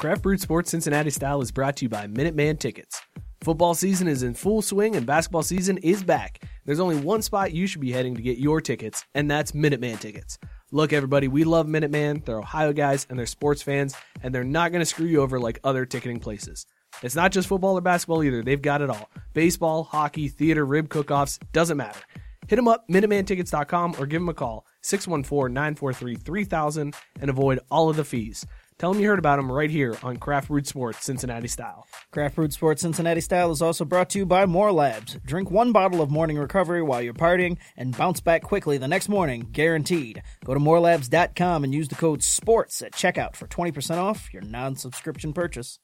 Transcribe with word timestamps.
Craft 0.00 0.22
Brewed 0.22 0.40
Sports 0.40 0.70
Cincinnati 0.70 1.10
Style 1.10 1.42
is 1.42 1.52
brought 1.52 1.76
to 1.76 1.84
you 1.84 1.90
by 1.90 2.06
Minuteman 2.06 2.58
Tickets. 2.58 3.02
Football 3.42 3.74
season 3.74 4.08
is 4.08 4.22
in 4.22 4.32
full 4.32 4.62
swing 4.62 4.96
and 4.96 5.04
basketball 5.04 5.42
season 5.42 5.76
is 5.76 6.02
back. 6.02 6.42
There's 6.64 6.80
only 6.80 6.96
one 6.96 7.20
spot 7.20 7.52
you 7.52 7.66
should 7.66 7.82
be 7.82 7.92
heading 7.92 8.14
to 8.14 8.22
get 8.22 8.38
your 8.38 8.62
tickets, 8.62 9.04
and 9.14 9.30
that's 9.30 9.52
Minuteman 9.52 10.00
Tickets. 10.00 10.38
Look, 10.72 10.94
everybody, 10.94 11.28
we 11.28 11.44
love 11.44 11.66
Minuteman. 11.66 12.24
They're 12.24 12.38
Ohio 12.38 12.72
guys 12.72 13.06
and 13.10 13.18
they're 13.18 13.26
sports 13.26 13.60
fans, 13.60 13.94
and 14.22 14.34
they're 14.34 14.42
not 14.42 14.72
going 14.72 14.80
to 14.80 14.86
screw 14.86 15.04
you 15.04 15.20
over 15.20 15.38
like 15.38 15.60
other 15.64 15.84
ticketing 15.84 16.18
places. 16.18 16.64
It's 17.02 17.14
not 17.14 17.30
just 17.30 17.46
football 17.46 17.76
or 17.76 17.82
basketball 17.82 18.24
either. 18.24 18.42
They've 18.42 18.62
got 18.62 18.80
it 18.80 18.88
all. 18.88 19.10
Baseball, 19.34 19.84
hockey, 19.84 20.28
theater, 20.28 20.64
rib 20.64 20.88
cook-offs, 20.88 21.38
doesn't 21.52 21.76
matter. 21.76 22.00
Hit 22.48 22.56
them 22.56 22.68
up, 22.68 22.88
MinutemanTickets.com, 22.88 23.96
or 23.98 24.06
give 24.06 24.22
them 24.22 24.30
a 24.30 24.34
call, 24.34 24.64
614-943-3000, 24.82 26.94
and 27.20 27.30
avoid 27.30 27.60
all 27.70 27.90
of 27.90 27.96
the 27.96 28.04
fees. 28.04 28.46
Tell 28.80 28.94
them 28.94 29.02
you 29.02 29.08
heard 29.08 29.18
about 29.18 29.36
them 29.36 29.52
right 29.52 29.68
here 29.68 29.94
on 30.02 30.16
Craft 30.16 30.48
Brewed 30.48 30.66
Sports 30.66 31.04
Cincinnati 31.04 31.48
Style. 31.48 31.86
Craft 32.12 32.36
Brewed 32.36 32.54
Sports 32.54 32.80
Cincinnati 32.80 33.20
Style 33.20 33.50
is 33.50 33.60
also 33.60 33.84
brought 33.84 34.08
to 34.08 34.18
you 34.18 34.24
by 34.24 34.46
More 34.46 34.72
Labs. 34.72 35.18
Drink 35.22 35.50
one 35.50 35.70
bottle 35.70 36.00
of 36.00 36.10
morning 36.10 36.38
recovery 36.38 36.80
while 36.80 37.02
you're 37.02 37.12
partying 37.12 37.58
and 37.76 37.94
bounce 37.94 38.20
back 38.20 38.42
quickly 38.42 38.78
the 38.78 38.88
next 38.88 39.10
morning, 39.10 39.46
guaranteed. 39.52 40.22
Go 40.46 40.54
to 40.54 40.60
morelabs.com 40.60 41.62
and 41.62 41.74
use 41.74 41.88
the 41.88 41.94
code 41.94 42.22
SPORTS 42.22 42.80
at 42.80 42.92
checkout 42.92 43.36
for 43.36 43.46
20% 43.46 43.98
off 43.98 44.32
your 44.32 44.40
non 44.40 44.76
subscription 44.76 45.34
purchase. 45.34 45.78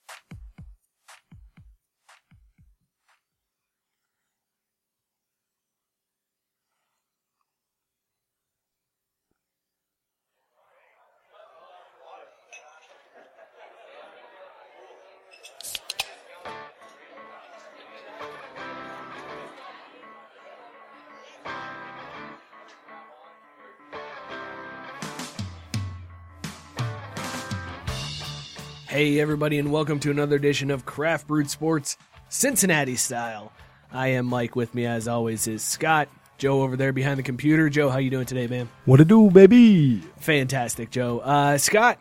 Hey, 28.97 29.20
everybody, 29.20 29.58
and 29.58 29.70
welcome 29.70 30.00
to 30.00 30.11
another 30.11 30.36
edition 30.36 30.70
of 30.70 30.86
Craft 30.86 31.27
Brewed 31.27 31.50
Sports 31.50 31.98
Cincinnati 32.30 32.97
Style. 32.97 33.52
I 33.92 34.06
am 34.12 34.25
Mike. 34.25 34.56
With 34.56 34.75
me, 34.75 34.86
as 34.86 35.06
always, 35.06 35.47
is 35.47 35.62
Scott. 35.62 36.08
Joe 36.39 36.62
over 36.62 36.78
there 36.78 36.94
behind 36.94 37.19
the 37.19 37.22
computer. 37.22 37.69
Joe, 37.69 37.91
how 37.91 37.98
you 37.98 38.08
doing 38.08 38.24
today, 38.24 38.47
man? 38.47 38.70
What 38.86 39.02
it 39.02 39.08
do, 39.08 39.30
baby? 39.30 40.00
Fantastic, 40.20 40.89
Joe. 40.91 41.19
Uh, 41.19 41.58
Scott, 41.58 41.98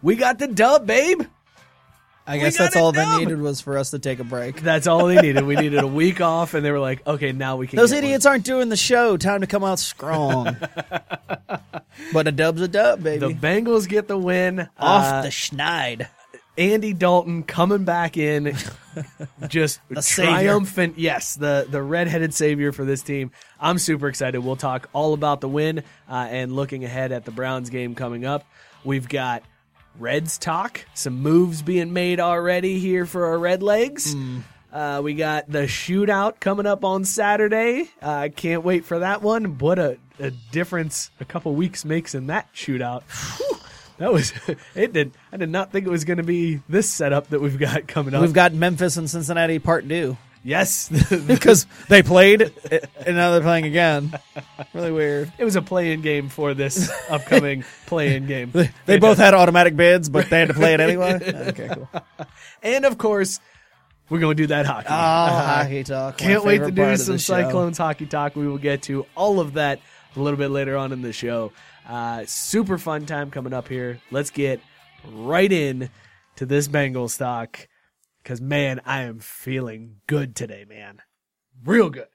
we 0.00 0.16
got 0.16 0.38
the 0.38 0.46
dub, 0.46 0.86
babe. 0.86 1.24
I 2.26 2.38
guess 2.38 2.56
that's 2.56 2.74
all 2.74 2.90
done. 2.90 3.18
they 3.18 3.24
needed 3.26 3.42
was 3.42 3.60
for 3.60 3.76
us 3.76 3.90
to 3.90 3.98
take 3.98 4.18
a 4.18 4.24
break. 4.24 4.62
That's 4.62 4.86
all 4.86 5.06
they 5.08 5.20
needed. 5.20 5.44
We 5.44 5.56
needed 5.56 5.80
a 5.80 5.86
week 5.86 6.22
off, 6.22 6.54
and 6.54 6.64
they 6.64 6.70
were 6.70 6.80
like, 6.80 7.06
"Okay, 7.06 7.32
now 7.32 7.56
we 7.56 7.66
can." 7.66 7.76
Those 7.76 7.90
get 7.90 7.96
one." 7.98 8.04
idiots 8.04 8.24
aren't 8.24 8.44
doing 8.44 8.70
the 8.70 8.78
show. 8.78 9.18
Time 9.18 9.42
to 9.42 9.46
come 9.46 9.62
out 9.62 9.78
strong. 9.78 10.56
but 12.14 12.26
a 12.26 12.32
dub's 12.32 12.62
a 12.62 12.68
dub, 12.68 13.02
baby. 13.02 13.18
The 13.18 13.34
Bengals 13.34 13.86
get 13.86 14.08
the 14.08 14.16
win. 14.16 14.60
Off 14.78 15.04
Uh, 15.04 15.22
the 15.22 15.28
schneid. 15.28 16.08
Andy 16.56 16.92
Dalton 16.92 17.42
coming 17.42 17.84
back 17.84 18.16
in, 18.16 18.56
just 19.48 19.80
savior. 20.00 20.30
triumphant. 20.30 20.98
Yes, 20.98 21.34
the 21.34 21.66
the 21.68 21.82
redheaded 21.82 22.32
savior 22.32 22.72
for 22.72 22.84
this 22.84 23.02
team. 23.02 23.32
I'm 23.60 23.78
super 23.78 24.08
excited. 24.08 24.38
We'll 24.38 24.56
talk 24.56 24.88
all 24.92 25.14
about 25.14 25.40
the 25.40 25.48
win 25.48 25.82
uh, 26.08 26.28
and 26.30 26.54
looking 26.54 26.84
ahead 26.84 27.12
at 27.12 27.24
the 27.24 27.30
Browns 27.30 27.70
game 27.70 27.94
coming 27.94 28.24
up. 28.24 28.46
We've 28.84 29.08
got 29.08 29.42
Reds 29.98 30.38
talk, 30.38 30.84
some 30.94 31.22
moves 31.22 31.62
being 31.62 31.92
made 31.92 32.20
already 32.20 32.78
here 32.78 33.06
for 33.06 33.26
our 33.26 33.38
Red 33.38 33.62
Legs. 33.62 34.14
Uh, 34.72 35.00
we 35.04 35.14
got 35.14 35.48
the 35.48 35.62
shootout 35.62 36.40
coming 36.40 36.66
up 36.66 36.84
on 36.84 37.04
Saturday. 37.04 37.88
I 38.02 38.26
uh, 38.26 38.28
can't 38.30 38.64
wait 38.64 38.84
for 38.84 38.98
that 38.98 39.22
one. 39.22 39.58
What 39.58 39.78
a, 39.78 39.98
a 40.18 40.32
difference 40.32 41.10
a 41.20 41.24
couple 41.24 41.54
weeks 41.54 41.84
makes 41.84 42.14
in 42.14 42.26
that 42.26 42.52
shootout. 42.52 43.04
That 43.98 44.12
was 44.12 44.32
it. 44.74 44.92
Did 44.92 45.12
I 45.32 45.36
did 45.36 45.50
not 45.50 45.72
think 45.72 45.86
it 45.86 45.90
was 45.90 46.04
going 46.04 46.16
to 46.18 46.22
be 46.24 46.60
this 46.68 46.90
setup 46.90 47.28
that 47.28 47.40
we've 47.40 47.58
got 47.58 47.86
coming 47.86 48.14
up. 48.14 48.22
We've 48.22 48.32
got 48.32 48.52
Memphis 48.52 48.96
and 48.96 49.08
Cincinnati 49.08 49.58
part 49.58 49.88
two. 49.88 50.16
yes, 50.42 50.88
Because 51.26 51.66
they 51.88 52.02
played 52.02 52.42
and 53.06 53.16
now 53.16 53.30
they're 53.32 53.40
playing 53.40 53.64
again. 53.66 54.12
Really 54.74 54.92
weird. 54.92 55.32
it 55.38 55.44
was 55.44 55.56
a 55.56 55.62
play-in 55.62 56.02
game 56.02 56.28
for 56.28 56.54
this 56.54 56.90
upcoming 57.08 57.64
play-in 57.86 58.26
game. 58.26 58.52
They 58.86 58.98
both 58.98 59.18
had 59.18 59.32
automatic 59.34 59.76
bids, 59.76 60.08
but 60.08 60.28
they 60.28 60.40
had 60.40 60.48
to 60.48 60.54
play 60.54 60.74
it 60.74 60.80
anyway. 60.80 61.20
Okay, 61.48 61.68
cool. 61.74 61.88
and 62.62 62.84
of 62.84 62.98
course, 62.98 63.40
we're 64.10 64.18
going 64.20 64.36
to 64.36 64.42
do 64.42 64.48
that 64.48 64.66
hockey. 64.66 64.88
Oh, 64.90 64.92
hockey 64.92 65.84
talk. 65.84 66.18
Can't 66.18 66.44
wait 66.44 66.58
to 66.58 66.70
do 66.70 66.96
some. 66.96 67.18
Cyclones 67.18 67.78
hockey 67.78 68.04
talk. 68.06 68.36
We 68.36 68.46
will 68.46 68.58
get 68.58 68.82
to 68.82 69.06
all 69.14 69.40
of 69.40 69.54
that 69.54 69.80
a 70.14 70.20
little 70.20 70.36
bit 70.38 70.50
later 70.50 70.76
on 70.76 70.92
in 70.92 71.00
the 71.00 71.12
show. 71.12 71.52
Uh, 71.88 72.24
super 72.26 72.78
fun 72.78 73.06
time 73.06 73.30
coming 73.30 73.52
up 73.52 73.68
here. 73.68 74.00
Let's 74.10 74.30
get 74.30 74.60
right 75.06 75.50
in 75.52 75.90
to 76.36 76.46
this 76.46 76.68
Bengals 76.68 77.10
stock 77.10 77.68
because 78.22 78.40
man, 78.40 78.80
I 78.86 79.02
am 79.02 79.20
feeling 79.20 79.96
good 80.06 80.34
today, 80.34 80.64
man, 80.68 81.02
real 81.64 81.90
good. 81.90 82.08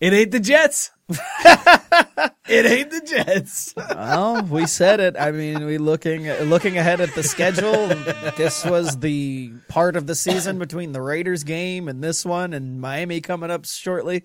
It 0.00 0.12
ain't 0.12 0.30
the 0.30 0.40
Jets. 0.40 0.90
it 1.10 2.66
ain't 2.66 2.90
the 2.90 3.02
Jets. 3.04 3.74
Well, 3.76 4.42
we 4.44 4.66
said 4.66 5.00
it. 5.00 5.16
I 5.18 5.30
mean, 5.30 5.64
we 5.66 5.78
looking 5.78 6.26
looking 6.44 6.78
ahead 6.78 7.00
at 7.00 7.14
the 7.14 7.22
schedule. 7.22 7.88
this 8.36 8.64
was 8.64 8.98
the 8.98 9.52
part 9.68 9.96
of 9.96 10.06
the 10.06 10.14
season 10.14 10.58
between 10.58 10.92
the 10.92 11.02
Raiders 11.02 11.44
game 11.44 11.88
and 11.88 12.02
this 12.02 12.24
one, 12.24 12.52
and 12.52 12.80
Miami 12.80 13.20
coming 13.20 13.50
up 13.50 13.66
shortly, 13.66 14.24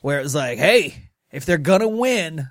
where 0.00 0.20
it 0.20 0.22
was 0.22 0.34
like, 0.34 0.58
hey, 0.58 1.10
if 1.32 1.44
they're 1.44 1.58
gonna 1.58 1.88
win, 1.88 2.46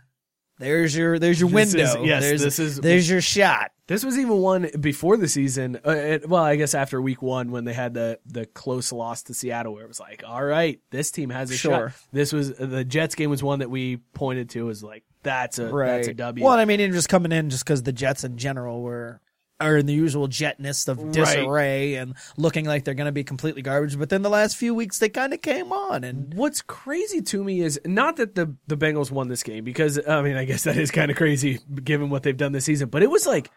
there's 0.57 0.95
your 0.95 1.17
there's 1.19 1.39
your 1.39 1.49
This 1.49 1.73
window. 1.73 2.01
is- 2.01 2.07
yes, 2.07 2.21
there's, 2.23 2.41
this 2.41 2.59
is- 2.59 2.79
there's 2.81 3.09
your 3.09 3.21
shot. 3.21 3.71
This 3.87 4.03
was 4.03 4.17
even 4.17 4.37
one 4.37 4.69
before 4.79 5.15
the 5.15 5.27
season. 5.27 5.79
Uh, 5.85 5.91
it, 5.91 6.27
well, 6.29 6.43
I 6.43 6.55
guess 6.55 6.73
after 6.73 6.99
week 6.99 7.21
one 7.21 7.51
when 7.51 7.65
they 7.65 7.73
had 7.73 7.93
the 7.93 8.19
the 8.25 8.45
close 8.47 8.91
loss 8.91 9.23
to 9.23 9.33
Seattle, 9.33 9.73
where 9.73 9.83
it 9.83 9.87
was 9.87 9.99
like, 9.99 10.23
all 10.25 10.43
right, 10.43 10.79
this 10.89 11.11
team 11.11 11.29
has 11.29 11.51
a 11.51 11.57
Sure. 11.57 11.89
shot. 11.89 12.07
This 12.11 12.33
was 12.33 12.53
the 12.57 12.83
Jets 12.83 13.13
game 13.15 13.29
was 13.29 13.43
one 13.43 13.59
that 13.59 13.69
we 13.69 13.97
pointed 14.13 14.49
to 14.51 14.69
as 14.71 14.83
like 14.83 15.03
that's 15.21 15.59
a 15.59 15.65
that's 15.69 16.07
a 16.07 16.13
W. 16.15 16.43
Well, 16.45 16.53
I 16.57 16.65
mean, 16.65 16.79
and 16.79 16.93
just 16.93 17.09
coming 17.09 17.31
in 17.31 17.49
just 17.51 17.63
because 17.63 17.83
the 17.83 17.93
Jets 17.93 18.23
in 18.23 18.37
general 18.37 18.81
were 18.81 19.21
are 19.61 19.77
in 19.77 19.85
the 19.85 19.93
usual 19.93 20.27
jetness 20.27 20.89
of 20.89 21.11
disarray 21.11 21.95
and 21.95 22.13
looking 22.37 22.65
like 22.65 22.83
they're 22.83 22.93
going 22.93 23.05
to 23.05 23.11
be 23.13 23.23
completely 23.23 23.61
garbage. 23.61 23.97
But 23.97 24.09
then 24.09 24.21
the 24.21 24.29
last 24.29 24.57
few 24.57 24.73
weeks 24.75 24.99
they 24.99 25.07
kind 25.07 25.33
of 25.33 25.41
came 25.41 25.71
on 25.71 26.03
and 26.03 26.33
What's 26.33 26.61
crazy 26.61 27.21
to 27.21 27.41
me 27.43 27.61
is 27.61 27.79
not 27.85 28.17
that 28.17 28.35
the 28.35 28.53
the 28.67 28.75
Bengals 28.75 29.11
won 29.11 29.29
this 29.29 29.43
game 29.43 29.63
because 29.63 29.99
I 30.07 30.21
mean 30.23 30.35
I 30.35 30.43
guess 30.45 30.63
that 30.63 30.75
is 30.77 30.91
kind 30.91 31.09
of 31.09 31.15
crazy 31.17 31.59
given 31.83 32.09
what 32.09 32.23
they've 32.23 32.35
done 32.35 32.51
this 32.51 32.65
season, 32.65 32.89
but 32.89 33.01
it 33.03 33.09
was 33.09 33.25
like 33.25 33.49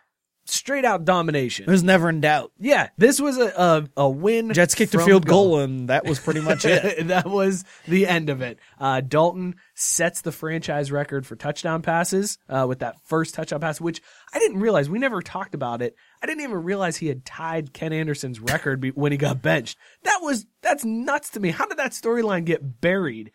straight 0.50 0.85
out 0.85 1.05
domination. 1.05 1.65
it 1.69 1.71
was 1.71 1.83
never 1.83 2.09
in 2.09 2.21
doubt. 2.21 2.53
yeah, 2.59 2.89
this 2.97 3.21
was 3.21 3.37
a 3.39 3.49
a, 3.56 3.89
a 3.97 4.09
win. 4.09 4.53
Jets 4.53 4.75
kicked 4.75 4.95
a 4.95 4.99
field 5.05 5.27
go. 5.27 5.33
goal 5.33 5.59
and 5.61 5.89
that 5.89 6.05
was 6.05 6.19
pretty 6.19 6.41
much 6.41 6.65
it. 6.67 7.09
that 7.09 7.27
was 7.27 7.65
the 7.87 8.06
end 8.06 8.31
of 8.31 8.41
it. 8.41 8.59
Uh, 8.79 9.00
Dalton 9.00 9.56
sets 9.75 10.23
the 10.23 10.33
franchise 10.33 10.91
record 10.91 11.27
for 11.27 11.37
touchdown 11.37 11.83
passes 11.83 12.39
uh, 12.49 12.67
with 12.69 12.81
that 12.81 12.97
first 13.05 13.35
touchdown 13.35 13.61
pass, 13.61 13.81
which 13.81 14.00
I 14.33 14.39
didn't 14.39 14.61
realize. 14.61 14.89
We 14.91 14.99
never 14.99 15.23
talked 15.23 15.55
about 15.55 15.83
it. 15.83 15.95
I 16.23 16.27
didn't 16.27 16.43
even 16.43 16.62
realize 16.62 16.97
he 16.97 17.06
had 17.06 17.25
tied 17.25 17.73
Ken 17.73 17.93
Anderson's 17.93 18.41
record 18.41 18.81
be- 18.81 18.91
when 18.91 19.12
he 19.12 19.19
got 19.19 19.41
benched. 19.41 19.79
That 20.03 20.19
was 20.23 20.47
that's 20.62 20.85
nuts 20.85 21.31
to 21.31 21.41
me. 21.41 21.50
How 21.50 21.67
did 21.67 21.79
that 21.79 21.93
storyline 21.93 22.45
get 22.45 22.81
buried? 22.81 23.31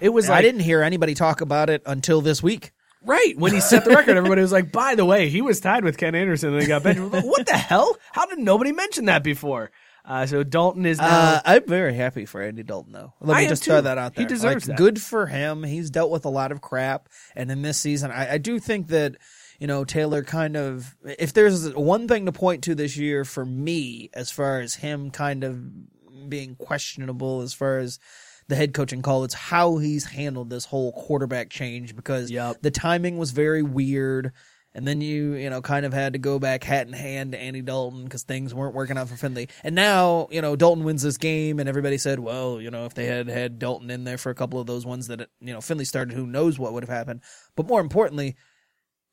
It 0.00 0.08
was 0.08 0.28
like 0.28 0.38
I 0.38 0.42
didn't 0.42 0.60
hear 0.62 0.82
anybody 0.82 1.14
talk 1.14 1.40
about 1.40 1.70
it 1.70 1.82
until 1.86 2.20
this 2.20 2.42
week. 2.42 2.72
Right 3.06 3.34
when 3.38 3.52
he 3.52 3.60
set 3.60 3.84
the 3.84 3.90
record. 3.90 4.16
Everybody 4.16 4.42
was 4.42 4.52
like, 4.52 4.72
"By 4.72 4.94
the 4.94 5.04
way, 5.04 5.28
he 5.28 5.40
was 5.40 5.60
tied 5.60 5.84
with 5.84 5.96
Ken 5.96 6.14
Anderson 6.14 6.52
and 6.52 6.62
he 6.62 6.68
got 6.68 6.82
benched." 6.82 7.00
Like, 7.12 7.24
what 7.24 7.46
the 7.46 7.54
hell? 7.56 7.96
How 8.12 8.26
did 8.26 8.38
nobody 8.38 8.72
mention 8.72 9.06
that 9.06 9.22
before? 9.22 9.70
Uh, 10.04 10.24
so 10.26 10.42
Dalton 10.44 10.86
is 10.86 10.98
now. 10.98 11.06
Uh, 11.06 11.40
I'm 11.44 11.66
very 11.66 11.94
happy 11.94 12.26
for 12.26 12.40
Andy 12.40 12.62
Dalton, 12.62 12.92
though. 12.92 13.12
Let 13.20 13.38
I 13.38 13.42
me 13.42 13.48
just 13.48 13.64
throw 13.64 13.80
that 13.80 13.98
out 13.98 14.14
there. 14.14 14.24
He 14.24 14.28
deserves 14.28 14.68
Like, 14.68 14.76
that. 14.76 14.82
Good 14.82 15.00
for 15.02 15.26
him. 15.26 15.64
He's 15.64 15.90
dealt 15.90 16.10
with 16.12 16.24
a 16.24 16.28
lot 16.28 16.52
of 16.52 16.60
crap, 16.60 17.08
and 17.34 17.50
in 17.50 17.62
this 17.62 17.78
season, 17.78 18.10
I, 18.12 18.34
I 18.34 18.38
do 18.38 18.60
think 18.60 18.86
that 18.88 19.16
you 19.58 19.66
know 19.66 19.84
Taylor 19.84 20.22
kind 20.22 20.56
of. 20.56 20.96
If 21.04 21.32
there's 21.32 21.74
one 21.74 22.06
thing 22.06 22.26
to 22.26 22.32
point 22.32 22.62
to 22.64 22.74
this 22.76 22.96
year 22.96 23.24
for 23.24 23.44
me, 23.44 24.10
as 24.14 24.30
far 24.30 24.60
as 24.60 24.76
him 24.76 25.10
kind 25.10 25.42
of 25.42 26.28
being 26.28 26.54
questionable, 26.54 27.40
as 27.40 27.52
far 27.52 27.78
as 27.78 27.98
the 28.48 28.56
head 28.56 28.74
coaching 28.74 29.02
call, 29.02 29.24
it's 29.24 29.34
how 29.34 29.76
he's 29.78 30.04
handled 30.04 30.50
this 30.50 30.64
whole 30.64 30.92
quarterback 30.92 31.50
change 31.50 31.96
because 31.96 32.30
Yep. 32.30 32.62
the 32.62 32.70
timing 32.70 33.18
was 33.18 33.30
very 33.32 33.62
weird. 33.62 34.32
And 34.74 34.86
then 34.86 35.00
you, 35.00 35.32
you 35.32 35.48
know, 35.48 35.62
kind 35.62 35.86
of 35.86 35.94
had 35.94 36.12
to 36.12 36.18
go 36.18 36.38
back 36.38 36.62
hat 36.62 36.86
in 36.86 36.92
hand 36.92 37.32
to 37.32 37.38
Andy 37.40 37.62
Dalton 37.62 38.04
because 38.04 38.24
things 38.24 38.52
weren't 38.52 38.74
working 38.74 38.98
out 38.98 39.08
for 39.08 39.16
Finley. 39.16 39.48
And 39.64 39.74
now, 39.74 40.28
you 40.30 40.42
know, 40.42 40.54
Dalton 40.54 40.84
wins 40.84 41.00
this 41.02 41.16
game, 41.16 41.58
and 41.58 41.66
everybody 41.66 41.96
said, 41.96 42.20
well, 42.20 42.60
you 42.60 42.70
know, 42.70 42.84
if 42.84 42.92
they 42.92 43.06
had 43.06 43.26
had 43.26 43.58
Dalton 43.58 43.90
in 43.90 44.04
there 44.04 44.18
for 44.18 44.28
a 44.28 44.34
couple 44.34 44.60
of 44.60 44.66
those 44.66 44.84
ones 44.84 45.06
that, 45.06 45.30
you 45.40 45.54
know, 45.54 45.62
Finley 45.62 45.86
started, 45.86 46.14
who 46.14 46.26
knows 46.26 46.58
what 46.58 46.74
would 46.74 46.82
have 46.82 46.94
happened. 46.94 47.22
But 47.56 47.66
more 47.66 47.80
importantly, 47.80 48.36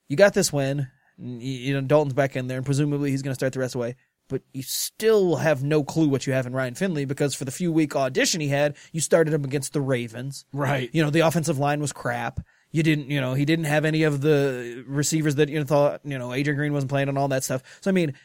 you 0.10 0.18
got 0.18 0.34
this 0.34 0.52
win. 0.52 0.90
You, 1.18 1.38
you 1.38 1.74
know, 1.74 1.88
Dalton's 1.88 2.14
back 2.14 2.36
in 2.36 2.48
there, 2.48 2.58
and 2.58 2.66
presumably 2.66 3.12
he's 3.12 3.22
going 3.22 3.32
to 3.32 3.36
start 3.36 3.54
the 3.54 3.60
rest 3.60 3.74
of 3.74 3.80
the 3.80 3.88
way. 3.88 3.96
But 4.34 4.42
you 4.52 4.64
still 4.64 5.36
have 5.36 5.64
no 5.64 5.84
clue 5.84 6.10
what 6.10 6.26
you 6.26 6.34
have 6.34 6.48
in 6.48 6.54
Ryan 6.54 6.74
Finley 6.74 7.06
because 7.06 7.36
for 7.36 7.46
the 7.46 7.52
few 7.52 7.72
week 7.72 7.96
audition 7.96 8.42
he 8.42 8.48
had, 8.48 8.76
you 8.92 9.00
started 9.00 9.32
him 9.32 9.44
against 9.44 9.74
the 9.74 9.80
Ravens. 9.80 10.46
Right. 10.52 10.90
You 10.92 11.04
know, 11.04 11.12
the 11.12 11.20
offensive 11.20 11.60
line 11.60 11.82
was 11.82 11.94
crap. 11.94 12.40
You 12.72 12.82
didn't, 12.82 13.12
you 13.12 13.22
know, 13.22 13.36
he 13.36 13.46
didn't 13.46 13.66
have 13.66 13.86
any 13.86 14.02
of 14.02 14.22
the 14.22 14.84
receivers 14.88 15.36
that 15.36 15.50
you 15.50 15.64
thought, 15.66 16.02
you 16.04 16.18
know, 16.18 16.34
A.J. 16.34 16.54
Green 16.54 16.74
wasn't 16.74 16.90
playing 16.90 17.10
and 17.10 17.18
all 17.20 17.28
that 17.28 17.44
stuff. 17.44 17.62
So 17.82 17.92
I 17.92 17.94
mean, 17.94 18.16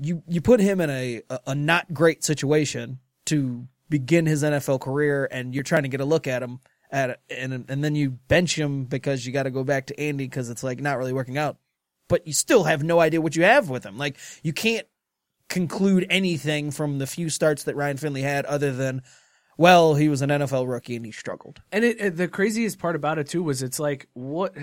you 0.00 0.24
you 0.26 0.40
put 0.40 0.58
him 0.58 0.80
in 0.80 0.90
a 0.90 1.22
a, 1.30 1.38
a 1.46 1.54
not 1.54 1.94
great 1.94 2.24
situation 2.24 2.98
to 3.26 3.68
begin 3.88 4.26
his 4.26 4.42
NFL 4.42 4.80
career, 4.80 5.28
and 5.30 5.54
you're 5.54 5.62
trying 5.62 5.84
to 5.84 5.88
get 5.88 6.00
a 6.00 6.04
look 6.04 6.26
at 6.26 6.42
him 6.42 6.58
at 6.90 7.20
and 7.30 7.64
and 7.68 7.84
then 7.84 7.94
you 7.94 8.10
bench 8.10 8.58
him 8.58 8.86
because 8.86 9.24
you 9.24 9.32
got 9.32 9.44
to 9.44 9.50
go 9.50 9.62
back 9.62 9.86
to 9.86 10.00
Andy 10.00 10.24
because 10.24 10.50
it's 10.50 10.64
like 10.64 10.80
not 10.80 10.98
really 10.98 11.12
working 11.12 11.38
out. 11.38 11.58
But 12.08 12.26
you 12.26 12.32
still 12.32 12.64
have 12.64 12.82
no 12.82 12.98
idea 12.98 13.20
what 13.20 13.36
you 13.36 13.44
have 13.44 13.70
with 13.70 13.86
him. 13.86 13.98
Like 13.98 14.16
you 14.42 14.52
can't 14.52 14.88
conclude 15.52 16.06
anything 16.10 16.70
from 16.70 16.98
the 16.98 17.06
few 17.06 17.28
starts 17.28 17.64
that 17.64 17.76
Ryan 17.76 17.96
Finley 17.98 18.22
had 18.22 18.44
other 18.46 18.72
than, 18.72 19.02
well, 19.58 19.94
he 19.94 20.08
was 20.08 20.22
an 20.22 20.30
NFL 20.30 20.68
rookie 20.68 20.96
and 20.96 21.04
he 21.04 21.12
struggled. 21.12 21.60
And 21.70 21.84
it, 21.84 22.00
it- 22.00 22.16
the 22.16 22.26
craziest 22.28 22.78
part 22.78 22.96
about 22.96 23.18
it 23.18 23.28
too 23.28 23.42
was 23.42 23.62
it's 23.62 23.78
like 23.78 24.08
what 24.14 24.54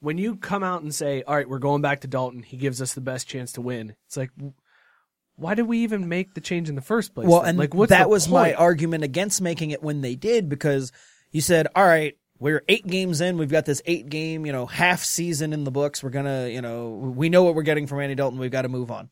when 0.00 0.18
you 0.18 0.36
come 0.36 0.62
out 0.62 0.82
and 0.82 0.94
say, 0.94 1.22
"All 1.22 1.34
right, 1.34 1.48
we're 1.48 1.58
going 1.58 1.80
back 1.82 2.02
to 2.02 2.06
Dalton. 2.06 2.42
He 2.42 2.58
gives 2.58 2.82
us 2.82 2.92
the 2.94 3.00
best 3.00 3.26
chance 3.26 3.52
to 3.52 3.62
win." 3.62 3.96
It's 4.06 4.16
like, 4.16 4.30
why 5.36 5.54
did 5.54 5.66
we 5.66 5.78
even 5.78 6.08
make 6.08 6.34
the 6.34 6.40
change 6.40 6.68
in 6.68 6.74
the 6.74 6.82
first 6.82 7.14
place? 7.14 7.26
Well, 7.28 7.40
then? 7.40 7.50
and 7.50 7.58
like, 7.58 7.88
that 7.88 8.08
was 8.10 8.28
my 8.28 8.52
argument 8.54 9.04
against 9.04 9.40
making 9.40 9.70
it 9.70 9.82
when 9.82 10.02
they 10.02 10.14
did 10.14 10.48
because 10.48 10.92
you 11.30 11.40
said, 11.40 11.66
all 11.74 11.84
right, 11.84 12.16
we're 12.38 12.62
eight 12.68 12.86
games 12.86 13.20
in. 13.20 13.36
We've 13.38 13.50
got 13.50 13.64
this 13.64 13.82
eight 13.86 14.08
game, 14.08 14.46
you 14.46 14.52
know, 14.52 14.66
half 14.66 15.02
season 15.04 15.52
in 15.52 15.64
the 15.64 15.70
books. 15.70 16.02
We're 16.02 16.10
going 16.10 16.24
to, 16.26 16.50
you 16.50 16.60
know, 16.62 16.90
we 16.90 17.28
know 17.30 17.42
what 17.42 17.54
we're 17.54 17.62
getting 17.62 17.86
from 17.86 18.00
Andy 18.00 18.14
Dalton. 18.14 18.38
We've 18.38 18.50
got 18.50 18.62
to 18.62 18.68
move 18.68 18.90
on. 18.90 19.10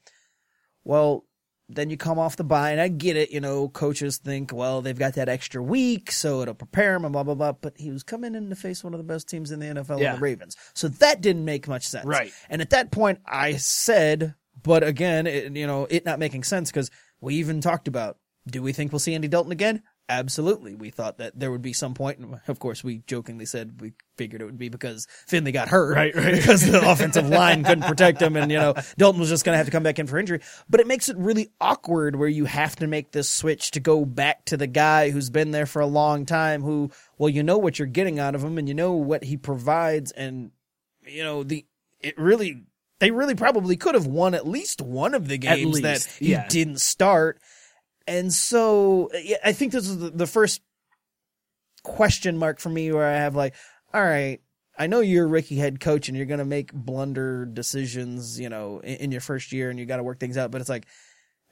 Well, 0.84 1.24
then 1.68 1.88
you 1.88 1.96
come 1.96 2.18
off 2.18 2.36
the 2.36 2.44
bye, 2.44 2.72
and 2.72 2.80
I 2.80 2.88
get 2.88 3.16
it. 3.16 3.30
You 3.30 3.40
know, 3.40 3.68
coaches 3.70 4.18
think, 4.18 4.52
well, 4.52 4.82
they've 4.82 4.98
got 4.98 5.14
that 5.14 5.30
extra 5.30 5.62
week, 5.62 6.12
so 6.12 6.42
it'll 6.42 6.54
prepare 6.54 6.94
him 6.94 7.04
and 7.04 7.12
blah, 7.12 7.22
blah, 7.22 7.34
blah. 7.34 7.52
But 7.52 7.78
he 7.78 7.90
was 7.90 8.02
coming 8.02 8.34
in 8.34 8.50
to 8.50 8.56
face 8.56 8.84
one 8.84 8.92
of 8.92 8.98
the 8.98 9.04
best 9.04 9.28
teams 9.28 9.50
in 9.50 9.60
the 9.60 9.66
NFL, 9.66 9.98
Yeah. 10.00 10.14
the 10.16 10.20
Ravens. 10.20 10.56
So 10.74 10.88
that 10.88 11.22
didn't 11.22 11.44
make 11.46 11.66
much 11.66 11.86
sense. 11.86 12.04
Right. 12.04 12.32
And 12.50 12.60
at 12.60 12.70
that 12.70 12.90
point, 12.90 13.20
I 13.26 13.56
said, 13.56 14.34
but 14.62 14.84
again, 14.84 15.26
it, 15.26 15.56
you 15.56 15.66
know, 15.66 15.86
it 15.88 16.04
not 16.04 16.18
making 16.18 16.44
sense 16.44 16.70
because 16.70 16.90
we 17.20 17.36
even 17.36 17.62
talked 17.62 17.88
about, 17.88 18.18
do 18.46 18.62
we 18.62 18.72
think 18.74 18.92
we'll 18.92 18.98
see 18.98 19.14
Andy 19.14 19.28
Dalton 19.28 19.52
again? 19.52 19.82
Absolutely. 20.06 20.74
We 20.74 20.90
thought 20.90 21.16
that 21.16 21.38
there 21.38 21.50
would 21.50 21.62
be 21.62 21.72
some 21.72 21.94
point. 21.94 22.18
And 22.18 22.38
of 22.46 22.58
course, 22.58 22.84
we 22.84 22.98
jokingly 23.06 23.46
said 23.46 23.80
we 23.80 23.94
figured 24.18 24.42
it 24.42 24.44
would 24.44 24.58
be 24.58 24.68
because 24.68 25.06
Finley 25.26 25.50
got 25.50 25.68
hurt. 25.68 25.94
Right, 25.94 26.14
right. 26.14 26.34
Because 26.44 26.70
the 26.70 26.90
offensive 26.90 27.28
line 27.28 27.64
couldn't 27.64 27.84
protect 27.84 28.20
him 28.20 28.36
and, 28.36 28.52
you 28.52 28.58
know, 28.58 28.74
Dalton 28.98 29.18
was 29.18 29.30
just 29.30 29.46
going 29.46 29.54
to 29.54 29.56
have 29.56 29.66
to 29.66 29.72
come 29.72 29.82
back 29.82 29.98
in 29.98 30.06
for 30.06 30.18
injury. 30.18 30.40
But 30.68 30.80
it 30.80 30.86
makes 30.86 31.08
it 31.08 31.16
really 31.16 31.48
awkward 31.58 32.16
where 32.16 32.28
you 32.28 32.44
have 32.44 32.76
to 32.76 32.86
make 32.86 33.12
this 33.12 33.30
switch 33.30 33.70
to 33.72 33.80
go 33.80 34.04
back 34.04 34.44
to 34.46 34.58
the 34.58 34.66
guy 34.66 35.08
who's 35.08 35.30
been 35.30 35.52
there 35.52 35.66
for 35.66 35.80
a 35.80 35.86
long 35.86 36.26
time 36.26 36.62
who, 36.62 36.90
well, 37.16 37.30
you 37.30 37.42
know 37.42 37.56
what 37.56 37.78
you're 37.78 37.86
getting 37.88 38.18
out 38.18 38.34
of 38.34 38.44
him 38.44 38.58
and 38.58 38.68
you 38.68 38.74
know 38.74 38.92
what 38.92 39.24
he 39.24 39.38
provides 39.38 40.12
and, 40.12 40.50
you 41.06 41.22
know, 41.22 41.42
the, 41.42 41.64
it 42.00 42.18
really, 42.18 42.64
they 42.98 43.10
really 43.10 43.34
probably 43.34 43.76
could 43.76 43.94
have 43.94 44.06
won 44.06 44.34
at 44.34 44.46
least 44.46 44.82
one 44.82 45.14
of 45.14 45.28
the 45.28 45.38
games 45.38 45.80
that 45.80 46.04
he 46.18 46.32
yeah. 46.32 46.46
didn't 46.48 46.80
start. 46.80 47.40
And 48.06 48.32
so 48.32 49.10
I 49.44 49.52
think 49.52 49.72
this 49.72 49.88
is 49.88 49.98
the, 50.12 50.26
first 50.26 50.60
question 51.82 52.36
mark 52.36 52.60
for 52.60 52.68
me 52.68 52.92
where 52.92 53.06
I 53.06 53.16
have 53.16 53.34
like, 53.34 53.54
all 53.92 54.02
right, 54.02 54.40
I 54.78 54.86
know 54.88 55.00
you're 55.00 55.24
a 55.24 55.28
rookie 55.28 55.56
head 55.56 55.80
coach 55.80 56.08
and 56.08 56.16
you're 56.16 56.26
going 56.26 56.38
to 56.38 56.44
make 56.44 56.72
blunder 56.72 57.46
decisions, 57.46 58.38
you 58.38 58.48
know, 58.48 58.80
in, 58.80 58.96
in 58.96 59.12
your 59.12 59.20
first 59.20 59.52
year 59.52 59.70
and 59.70 59.78
you 59.78 59.86
got 59.86 59.98
to 59.98 60.02
work 60.02 60.18
things 60.18 60.36
out. 60.36 60.50
But 60.50 60.60
it's 60.60 60.70
like, 60.70 60.86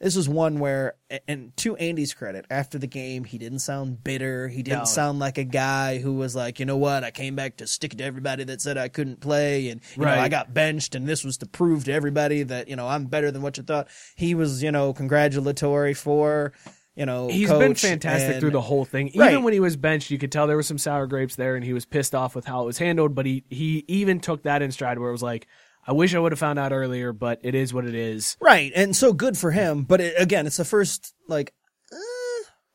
this 0.02 0.16
was 0.16 0.28
one 0.28 0.58
where, 0.58 0.94
and 1.28 1.56
to 1.58 1.76
Andy's 1.76 2.12
credit, 2.12 2.44
after 2.50 2.76
the 2.78 2.87
game, 2.88 3.25
he 3.25 3.38
didn't 3.38 3.60
sound 3.60 4.02
bitter. 4.02 4.49
He 4.49 4.62
didn't 4.62 4.81
No. 4.81 4.84
sound 4.84 5.19
like 5.20 5.38
a 5.38 5.44
guy 5.44 5.99
who 5.99 6.12
was 6.14 6.34
like, 6.34 6.58
you 6.58 6.66
know 6.66 6.76
what, 6.76 7.04
I 7.04 7.10
came 7.12 7.37
back 7.37 7.56
to 7.58 7.66
stick 7.69 7.93
it 7.94 7.96
to 7.99 8.04
everybody 8.04 8.44
that 8.44 8.60
said 8.60 8.76
I 8.76 8.88
couldn't 8.88 9.20
play, 9.20 9.69
and 9.69 9.81
you 9.96 10.02
Right. 10.02 10.16
know 10.16 10.22
I 10.22 10.28
got 10.28 10.52
benched, 10.52 10.94
and 10.94 11.06
this 11.08 11.25
was 11.25 11.38
to 11.38 11.46
prove 11.46 11.84
to 11.84 11.93
everybody 11.93 12.43
that 12.43 12.69
you 12.69 12.76
know 12.76 12.88
I'm 12.88 13.06
better 13.06 13.31
than 13.31 13.43
what 13.43 13.56
you 13.56 13.62
thought. 13.62 13.88
He 14.16 14.34
was, 14.34 14.62
you 14.62 14.72
know, 14.72 14.93
congratulatory 14.93 15.94
for, 15.94 16.52
you 16.96 17.06
know, 17.06 17.28
He's 17.28 17.48
been 17.50 17.75
fantastic 17.75 18.32
and- 18.32 18.40
through 18.40 18.50
the 18.50 18.60
whole 18.60 18.84
thing. 18.84 19.08
Even 19.08 19.20
Right. 19.20 19.43
when 19.43 19.52
he 19.52 19.60
was 19.60 19.76
benched, 19.76 20.10
you 20.10 20.19
could 20.19 20.32
tell 20.32 20.46
there 20.46 20.56
was 20.56 20.66
some 20.66 20.78
sour 20.78 21.06
grapes 21.06 21.37
there, 21.37 21.55
and 21.56 21.64
he 21.64 21.72
was 21.72 21.84
pissed 21.87 22.14
off 22.14 22.34
with 22.34 22.44
how 22.44 22.62
it 22.62 22.66
was 22.66 22.78
handled. 22.78 23.14
But 23.14 23.26
he 23.26 23.44
he 23.48 23.84
even 23.88 24.19
took 24.20 24.43
that 24.43 24.62
in 24.62 24.72
stride, 24.72 24.98
where 24.98 25.08
it 25.08 25.12
was 25.12 25.22
like, 25.22 25.46
I 25.87 25.93
wish 25.93 26.14
I 26.14 26.19
would 26.19 26.32
have 26.32 26.38
found 26.38 26.58
out 26.58 26.73
earlier, 26.73 27.12
but 27.12 27.40
it 27.43 27.55
is 27.55 27.75
what 27.75 27.84
it 27.84 27.94
is. 27.94 28.37
Right, 28.40 28.70
and 28.75 28.94
so 28.94 29.12
good 29.12 29.37
for 29.37 29.50
him. 29.50 29.82
But 29.82 30.00
it, 30.00 30.14
again, 30.17 30.46
it's 30.46 30.56
the 30.58 30.64
first 30.64 31.12
like 31.29 31.52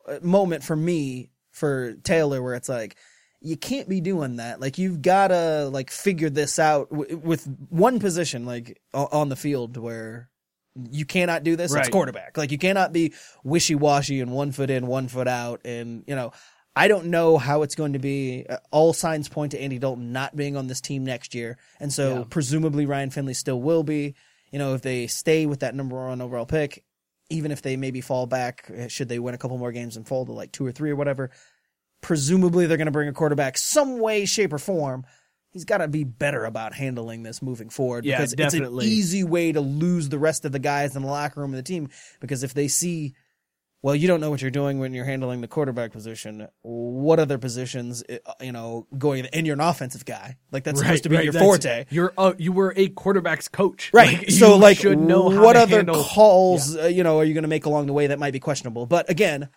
uh, 0.06 0.18
moment 0.22 0.62
for 0.64 0.76
me 0.76 1.30
for 1.50 1.94
Taylor 1.94 2.42
where 2.42 2.54
it's 2.54 2.68
like 2.68 2.96
you 3.40 3.56
can't 3.56 3.88
be 3.88 4.00
doing 4.00 4.36
that. 4.36 4.60
Like 4.60 4.78
you've 4.78 5.00
got 5.00 5.28
to 5.28 5.68
like 5.72 5.90
figure 5.90 6.30
this 6.30 6.58
out 6.58 6.90
w- 6.90 7.16
with 7.16 7.46
one 7.70 7.98
position 7.98 8.44
like 8.44 8.80
o- 8.92 9.08
on 9.10 9.28
the 9.28 9.36
field 9.36 9.76
where 9.76 10.28
you 10.90 11.04
cannot 11.04 11.44
do 11.44 11.56
this. 11.56 11.72
It's 11.72 11.88
quarterback. 11.92 12.36
Like 12.36 12.52
you 12.52 12.58
cannot 12.58 12.92
be 12.92 13.14
wishy 13.42 13.74
washy 13.74 14.20
and 14.20 14.32
one 14.32 14.52
foot 14.52 14.70
in, 14.70 14.86
one 14.86 15.08
foot 15.08 15.28
out, 15.28 15.62
and 15.64 16.04
you 16.06 16.14
know. 16.14 16.32
I 16.78 16.86
don't 16.88 17.06
know 17.06 17.38
how 17.38 17.62
it's 17.62 17.74
going 17.74 17.94
to 17.94 17.98
be. 17.98 18.46
Uh, 18.48 18.58
All 18.70 18.92
signs 18.92 19.28
point 19.28 19.52
to 19.52 19.60
Andy 19.60 19.78
Dalton 19.78 20.12
not 20.12 20.36
being 20.36 20.56
on 20.56 20.68
this 20.68 20.80
team 20.80 21.04
next 21.04 21.34
year, 21.34 21.58
and 21.80 21.92
so 21.92 22.18
Yeah. 22.18 22.24
presumably 22.30 22.86
Ryan 22.86 23.10
Finley 23.10 23.34
still 23.34 23.60
will 23.60 23.82
be. 23.82 24.14
You 24.52 24.58
know, 24.58 24.74
if 24.74 24.82
they 24.82 25.08
stay 25.08 25.44
with 25.46 25.60
that 25.60 25.74
number 25.74 25.96
one 25.96 26.20
overall 26.20 26.46
pick, 26.46 26.84
even 27.30 27.50
if 27.50 27.60
they 27.62 27.76
maybe 27.76 28.00
fall 28.00 28.26
back, 28.26 28.70
uh, 28.70 28.88
should 28.88 29.08
they 29.08 29.18
win 29.18 29.34
a 29.34 29.38
couple 29.38 29.58
more 29.58 29.72
games 29.72 29.96
and 29.96 30.06
fall 30.06 30.24
to 30.24 30.32
like 30.32 30.52
two 30.52 30.64
or 30.64 30.72
three 30.72 30.90
or 30.90 30.96
whatever, 30.96 31.30
presumably 32.00 32.66
they're 32.66 32.76
going 32.78 32.86
to 32.86 32.92
bring 32.92 33.08
a 33.08 33.12
quarterback 33.12 33.58
some 33.58 33.98
way, 33.98 34.24
shape, 34.24 34.52
or 34.52 34.58
form. 34.58 35.04
He's 35.50 35.64
got 35.64 35.78
to 35.78 35.88
be 35.88 36.04
better 36.04 36.44
about 36.44 36.74
handling 36.74 37.22
this 37.24 37.42
moving 37.42 37.70
forward 37.70 38.04
Yeah, 38.04 38.18
because 38.18 38.34
definitely. 38.34 38.84
it's 38.86 38.92
an 38.94 38.98
easy 38.98 39.24
way 39.24 39.50
to 39.52 39.60
lose 39.60 40.08
the 40.10 40.18
rest 40.18 40.44
of 40.44 40.52
the 40.52 40.58
guys 40.58 40.94
in 40.94 41.02
the 41.02 41.08
locker 41.08 41.40
room 41.40 41.50
of 41.52 41.56
the 41.56 41.62
team. 41.62 41.88
Because 42.20 42.42
if 42.42 42.54
they 42.54 42.68
see, 42.68 43.14
well, 43.82 43.94
you 43.94 44.08
don't 44.08 44.20
know 44.20 44.30
what 44.30 44.42
you're 44.42 44.50
doing 44.50 44.78
when 44.80 44.92
you're 44.92 45.04
handling 45.04 45.40
the 45.40 45.48
quarterback 45.48 45.92
position. 45.92 46.48
What 46.62 47.20
other 47.20 47.38
positions, 47.38 48.02
uh, 48.08 48.16
you 48.40 48.52
know, 48.52 48.86
going 48.96 49.26
and 49.26 49.46
you're 49.46 49.54
an 49.54 49.60
offensive 49.60 50.04
guy 50.04 50.36
like 50.50 50.64
that's 50.64 50.80
supposed 50.80 51.04
to 51.04 51.08
be 51.08 51.16
your 51.22 51.32
forte. 51.32 51.86
You're 51.90 52.12
uh, 52.18 52.32
you 52.38 52.52
were 52.52 52.72
a 52.76 52.88
quarterback's 52.88 53.48
coach, 53.48 53.90
Right. 53.92 54.18
Like, 54.18 54.30
so, 54.30 54.56
like, 54.56 54.78
should 54.78 54.98
know 54.98 55.24
what 55.24 55.56
other 55.56 55.76
handle- 55.76 56.02
calls, 56.02 56.76
uh, 56.76 56.86
you 56.86 57.02
know, 57.04 57.18
are 57.18 57.24
you 57.24 57.34
going 57.34 57.42
to 57.42 57.48
make 57.48 57.66
along 57.66 57.86
the 57.86 57.92
way 57.92 58.08
that 58.08 58.18
might 58.18 58.32
be 58.32 58.40
questionable? 58.40 58.86
But 58.86 59.08
again, 59.08 59.48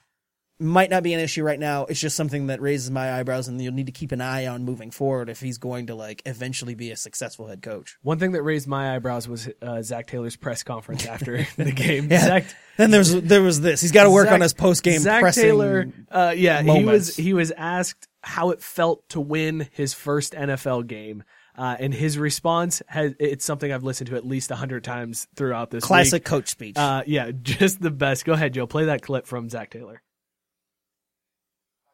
might 0.62 0.89
not 0.89 1.03
be 1.03 1.13
an 1.13 1.20
issue 1.20 1.44
right 1.44 1.60
now. 1.60 1.86
It's 1.86 2.00
just 2.00 2.15
something 2.15 2.48
that 2.48 2.62
raises 2.62 2.91
my 2.91 3.20
eyebrows, 3.20 3.48
and 3.48 3.62
you'll 3.62 3.74
need 3.74 3.88
to 3.88 3.91
keep 3.91 4.12
an 4.12 4.22
eye 4.22 4.48
on 4.48 4.63
moving 4.63 4.91
forward 4.91 5.30
if 5.30 5.39
he's 5.39 5.58
going 5.58 5.88
to 5.88 5.96
like 5.96 6.22
eventually 6.25 6.75
be 6.75 6.91
a 6.91 6.96
successful 6.96 7.48
head 7.48 7.62
coach. 7.62 7.98
One 8.01 8.20
thing 8.20 8.32
that 8.34 8.44
raised 8.44 8.68
my 8.68 8.96
eyebrows 8.96 9.27
was 9.27 9.50
uh, 9.62 9.82
Zac 9.82 10.08
Taylor's 10.08 10.36
press 10.36 10.63
conference 10.63 11.06
after 11.06 11.46
the 11.58 11.72
game. 11.72 12.10
Yeah. 12.12 12.25
Zac, 12.25 12.46
Then 12.77 12.91
there's 12.91 13.13
there 13.13 13.41
was 13.41 13.62
this. 13.62 13.82
He's 13.82 13.91
got 13.91 14.03
to 14.03 14.12
work 14.12 14.25
Zac- 14.27 14.34
on 14.36 14.41
his 14.41 14.53
post 14.53 14.84
game 14.84 15.00
Zac. 15.00 15.34
Taylor, 15.34 15.88
uh, 16.10 16.34
yeah, 16.36 16.62
he 16.62 16.84
was 16.86 17.15
he 17.15 17.34
was 17.34 17.51
asked 17.51 18.08
how 18.22 18.51
it 18.51 18.62
felt 18.62 19.08
to 19.10 19.20
win 19.20 19.68
his 19.72 19.94
first 19.94 20.34
NFL 20.34 20.88
game. 20.88 21.24
Uh, 21.53 21.75
and 21.80 21.94
his 21.94 22.18
response 22.18 22.82
has 22.88 23.13
it's 23.20 23.44
something 23.44 23.74
I've 23.74 23.84
listened 23.84 24.10
to 24.10 24.15
at 24.15 24.25
least 24.25 24.51
a 24.51 24.56
hundred 24.56 24.86
times 24.86 25.27
throughout 25.36 25.70
this 25.70 25.84
classic 25.84 26.22
week. 26.22 26.24
coach 26.24 26.48
speech. 26.48 26.77
Uh, 26.77 27.03
yeah, 27.06 27.32
just 27.41 27.82
the 27.82 27.91
best. 27.91 28.24
Go 28.24 28.32
ahead, 28.34 28.53
Joe. 28.53 28.68
Play 28.68 28.86
that 28.86 29.01
clip 29.01 29.27
from 29.27 29.50
Zac 29.50 29.70
Taylor. 29.70 30.01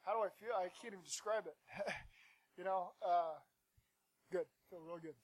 How 0.05 0.13
do 0.13 0.19
I 0.19 0.29
feel? 0.39 0.53
I 0.55 0.69
can't 0.87 0.93
even 0.93 1.03
describe 1.03 1.43
it. 1.47 1.55
you 2.57 2.63
know, 2.63 2.91
uh, 3.05 3.33
good. 4.31 4.45
Feel 4.69 4.79
real 4.79 4.99
good. 4.99 5.15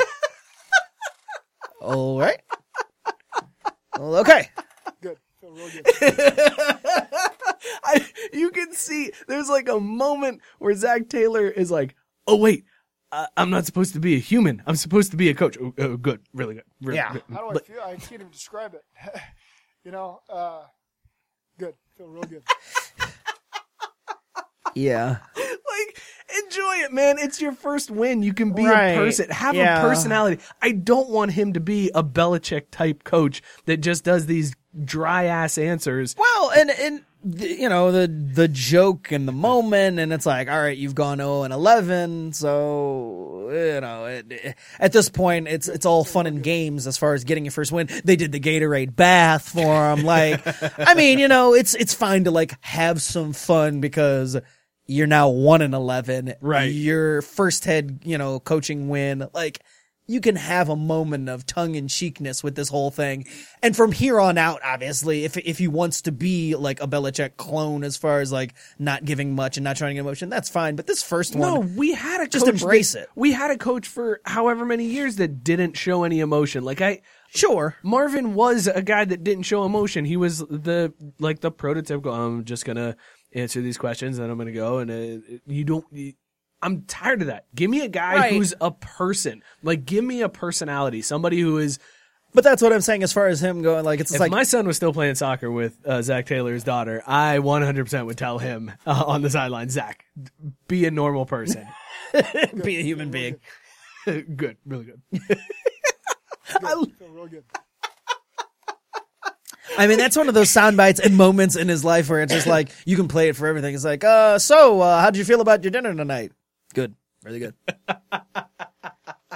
All 1.80 2.18
right. 2.18 2.40
Well, 3.96 4.16
okay. 4.16 4.48
Good. 5.00 5.18
Feel 5.40 5.52
real 5.52 5.68
good. 5.70 5.86
I, 7.84 8.04
you 8.32 8.50
can 8.50 8.72
see 8.72 9.12
there's 9.28 9.48
like 9.48 9.68
a 9.68 9.78
moment 9.78 10.40
where 10.58 10.74
Zac 10.74 11.08
Taylor 11.08 11.46
is 11.46 11.70
like, 11.70 11.94
"Oh 12.26 12.36
wait, 12.36 12.64
uh, 13.12 13.26
I'm 13.36 13.50
not 13.50 13.64
supposed 13.64 13.92
to 13.92 14.00
be 14.00 14.16
a 14.16 14.18
human. 14.18 14.60
I'm 14.66 14.74
supposed 14.74 15.12
to 15.12 15.16
be 15.16 15.28
a 15.28 15.34
coach." 15.34 15.56
Oh, 15.60 15.72
oh, 15.78 15.96
good, 15.96 16.20
really 16.34 16.54
good. 16.54 16.64
Really 16.82 16.96
Yeah. 16.96 17.12
good. 17.12 17.22
How 17.32 17.48
do 17.48 17.56
I 17.56 17.62
feel? 17.62 17.80
I 17.80 17.94
can't 17.94 18.12
even 18.14 18.30
describe 18.30 18.74
it. 18.74 18.82
you 19.84 19.92
know, 19.92 20.20
uh, 20.28 20.64
good. 21.58 21.74
Feel 21.96 22.08
real 22.08 22.24
good. 22.24 22.42
Yeah. 24.76 25.16
like, 25.36 26.00
enjoy 26.44 26.76
it, 26.84 26.92
man. 26.92 27.16
It's 27.18 27.40
your 27.40 27.52
first 27.52 27.90
win. 27.90 28.22
You 28.22 28.34
can 28.34 28.52
be 28.52 28.64
Right. 28.66 28.88
a 28.90 28.96
person, 28.96 29.30
have 29.30 29.54
Yeah. 29.54 29.78
a 29.84 29.88
personality. 29.88 30.42
I 30.62 30.72
don't 30.72 31.08
want 31.10 31.32
him 31.32 31.52
to 31.54 31.60
be 31.60 31.90
a 31.94 32.02
Belichick 32.04 32.66
type 32.70 33.04
coach 33.04 33.42
that 33.64 33.78
just 33.78 34.04
does 34.04 34.26
these 34.26 34.54
dry 34.84 35.24
ass 35.24 35.56
answers. 35.58 36.14
Well, 36.18 36.50
and 36.50 36.70
and 36.70 37.00
you 37.40 37.68
know 37.68 37.90
the 37.90 38.06
the 38.06 38.46
joke 38.46 39.10
and 39.10 39.26
the 39.26 39.32
moment, 39.32 39.98
and 39.98 40.12
it's 40.12 40.26
like, 40.26 40.48
all 40.48 40.60
right, 40.60 40.76
you've 40.76 40.94
gone 40.94 41.18
zero 41.18 41.42
and 41.42 41.52
eleven, 41.52 42.32
so 42.34 43.48
you 43.50 43.80
know 43.80 44.04
it, 44.06 44.26
it- 44.30 44.54
at 44.78 44.92
this 44.92 45.08
point, 45.08 45.48
it's 45.48 45.66
it's 45.68 45.86
all 45.86 46.04
fun 46.04 46.26
and 46.26 46.42
games 46.42 46.86
as 46.86 46.96
far 46.98 47.14
as 47.14 47.24
getting 47.24 47.44
your 47.44 47.52
first 47.52 47.72
win. 47.72 47.88
They 48.04 48.16
did 48.16 48.30
the 48.32 48.38
Gatorade 48.40 48.94
bath 48.94 49.48
for 49.48 49.90
him, 49.92 50.04
like, 50.04 50.40
I 50.78 50.94
mean, 50.94 51.18
you 51.18 51.26
know, 51.28 51.54
it's 51.54 51.74
it's 51.74 51.94
fine 51.94 52.24
to 52.24 52.30
like 52.30 52.54
have 52.64 53.00
some 53.02 53.32
fun 53.32 53.80
because. 53.80 54.36
You're 54.86 55.06
now 55.06 55.28
one 55.28 55.62
and 55.62 55.74
eleven. 55.74 56.34
Right. 56.40 56.64
Your 56.72 57.22
first 57.22 57.64
head, 57.64 58.00
you 58.04 58.18
know, 58.18 58.38
coaching 58.40 58.88
win. 58.88 59.26
Like, 59.34 59.60
you 60.08 60.20
can 60.20 60.36
have 60.36 60.68
a 60.68 60.76
moment 60.76 61.28
of 61.28 61.44
tongue 61.46 61.74
in 61.74 61.88
cheekness 61.88 62.44
with 62.44 62.54
this 62.54 62.68
whole 62.68 62.92
thing. 62.92 63.26
And 63.60 63.74
from 63.76 63.90
here 63.90 64.20
on 64.20 64.38
out, 64.38 64.60
obviously, 64.62 65.24
if 65.24 65.36
if 65.36 65.58
he 65.58 65.66
wants 65.66 66.02
to 66.02 66.12
be 66.12 66.54
like 66.54 66.80
a 66.80 66.86
Belichick 66.86 67.36
clone 67.36 67.82
as 67.82 67.96
far 67.96 68.20
as 68.20 68.30
like 68.30 68.54
not 68.78 69.04
giving 69.04 69.34
much 69.34 69.56
and 69.56 69.64
not 69.64 69.76
trying 69.76 69.90
to 69.90 69.94
get 69.94 70.00
emotion, 70.02 70.28
that's 70.28 70.48
fine. 70.48 70.76
But 70.76 70.86
this 70.86 71.02
first 71.02 71.34
one, 71.34 71.52
No, 71.52 71.58
we 71.76 71.92
had 71.92 72.20
a 72.20 72.28
Just 72.28 72.46
embrace 72.46 72.92
that- 72.92 73.02
it. 73.02 73.08
We 73.16 73.32
had 73.32 73.50
a 73.50 73.58
coach 73.58 73.88
for 73.88 74.20
however 74.24 74.64
many 74.64 74.84
years 74.84 75.16
that 75.16 75.42
didn't 75.42 75.76
show 75.76 76.04
any 76.04 76.20
emotion. 76.20 76.62
Like 76.62 76.80
I, 76.80 77.00
sure. 77.34 77.74
Marvin 77.82 78.34
was 78.34 78.68
a 78.68 78.82
guy 78.82 79.04
that 79.04 79.24
didn't 79.24 79.42
show 79.42 79.64
emotion. 79.64 80.04
He 80.04 80.16
was 80.16 80.38
the 80.38 80.94
like 81.18 81.40
the 81.40 81.50
prototypical. 81.50 82.14
I'm 82.14 82.44
just 82.44 82.64
gonna 82.64 82.96
answer 83.36 83.60
these 83.60 83.78
questions, 83.78 84.18
and 84.18 84.30
I'm 84.30 84.38
gonna 84.38 84.52
go. 84.52 84.78
And 84.78 84.90
uh, 84.90 85.36
you 85.46 85.64
don't. 85.64 85.84
You, 85.92 86.14
I'm 86.62 86.82
tired 86.82 87.20
of 87.20 87.28
that. 87.28 87.44
Give 87.54 87.70
me 87.70 87.82
a 87.84 87.88
guy 87.88 88.14
Right. 88.16 88.32
who's 88.32 88.54
a 88.60 88.70
person. 88.70 89.42
Like, 89.62 89.84
give 89.84 90.02
me 90.02 90.22
a 90.22 90.28
personality. 90.28 91.02
Somebody 91.02 91.40
who 91.40 91.58
is. 91.58 91.78
But 92.34 92.44
that's 92.44 92.60
what 92.60 92.72
I'm 92.72 92.80
saying 92.82 93.02
as 93.02 93.12
far 93.14 93.28
as 93.28 93.40
him 93.42 93.62
going. 93.62 93.84
Like, 93.84 94.00
it's 94.00 94.12
If 94.12 94.20
like, 94.20 94.30
my 94.30 94.42
son 94.42 94.66
was 94.66 94.76
still 94.76 94.92
playing 94.92 95.14
soccer 95.14 95.50
with 95.50 95.78
uh, 95.86 96.02
Zac 96.02 96.26
Taylor's 96.26 96.64
daughter, 96.64 97.02
I 97.06 97.38
100% 97.38 98.04
would 98.06 98.18
tell 98.18 98.38
him 98.38 98.72
uh, 98.86 99.04
on 99.06 99.22
the 99.22 99.30
sideline, 99.30 99.70
Zac, 99.70 100.04
be 100.68 100.84
a 100.84 100.90
normal 100.90 101.24
person. 101.24 101.66
be 102.62 102.76
a 102.78 102.82
human 102.82 103.10
being. 103.10 103.36
good, 104.04 104.58
really 104.66 104.84
good. 104.84 105.00
Feel 106.44 106.86
real 107.10 107.26
good. 107.26 107.44
I 109.78 109.86
mean, 109.86 109.98
that's 109.98 110.16
one 110.16 110.28
of 110.28 110.34
those 110.34 110.50
sound 110.50 110.76
bites 110.76 111.00
and 111.00 111.16
moments 111.16 111.56
in 111.56 111.68
his 111.68 111.84
life 111.84 112.08
where 112.08 112.22
it's 112.22 112.32
just 112.32 112.46
like, 112.46 112.70
you 112.84 112.96
can 112.96 113.08
play 113.08 113.28
it 113.28 113.36
for 113.36 113.46
everything. 113.46 113.74
It's 113.74 113.84
like, 113.84 114.04
uh, 114.04 114.38
so, 114.38 114.80
uh, 114.80 115.00
how 115.00 115.10
did 115.10 115.18
you 115.18 115.24
feel 115.24 115.40
about 115.40 115.64
your 115.64 115.70
dinner 115.70 115.94
tonight? 115.94 116.32
Good. 116.74 116.94
Really 117.24 117.40
good. 117.40 117.54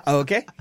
okay. 0.07 0.45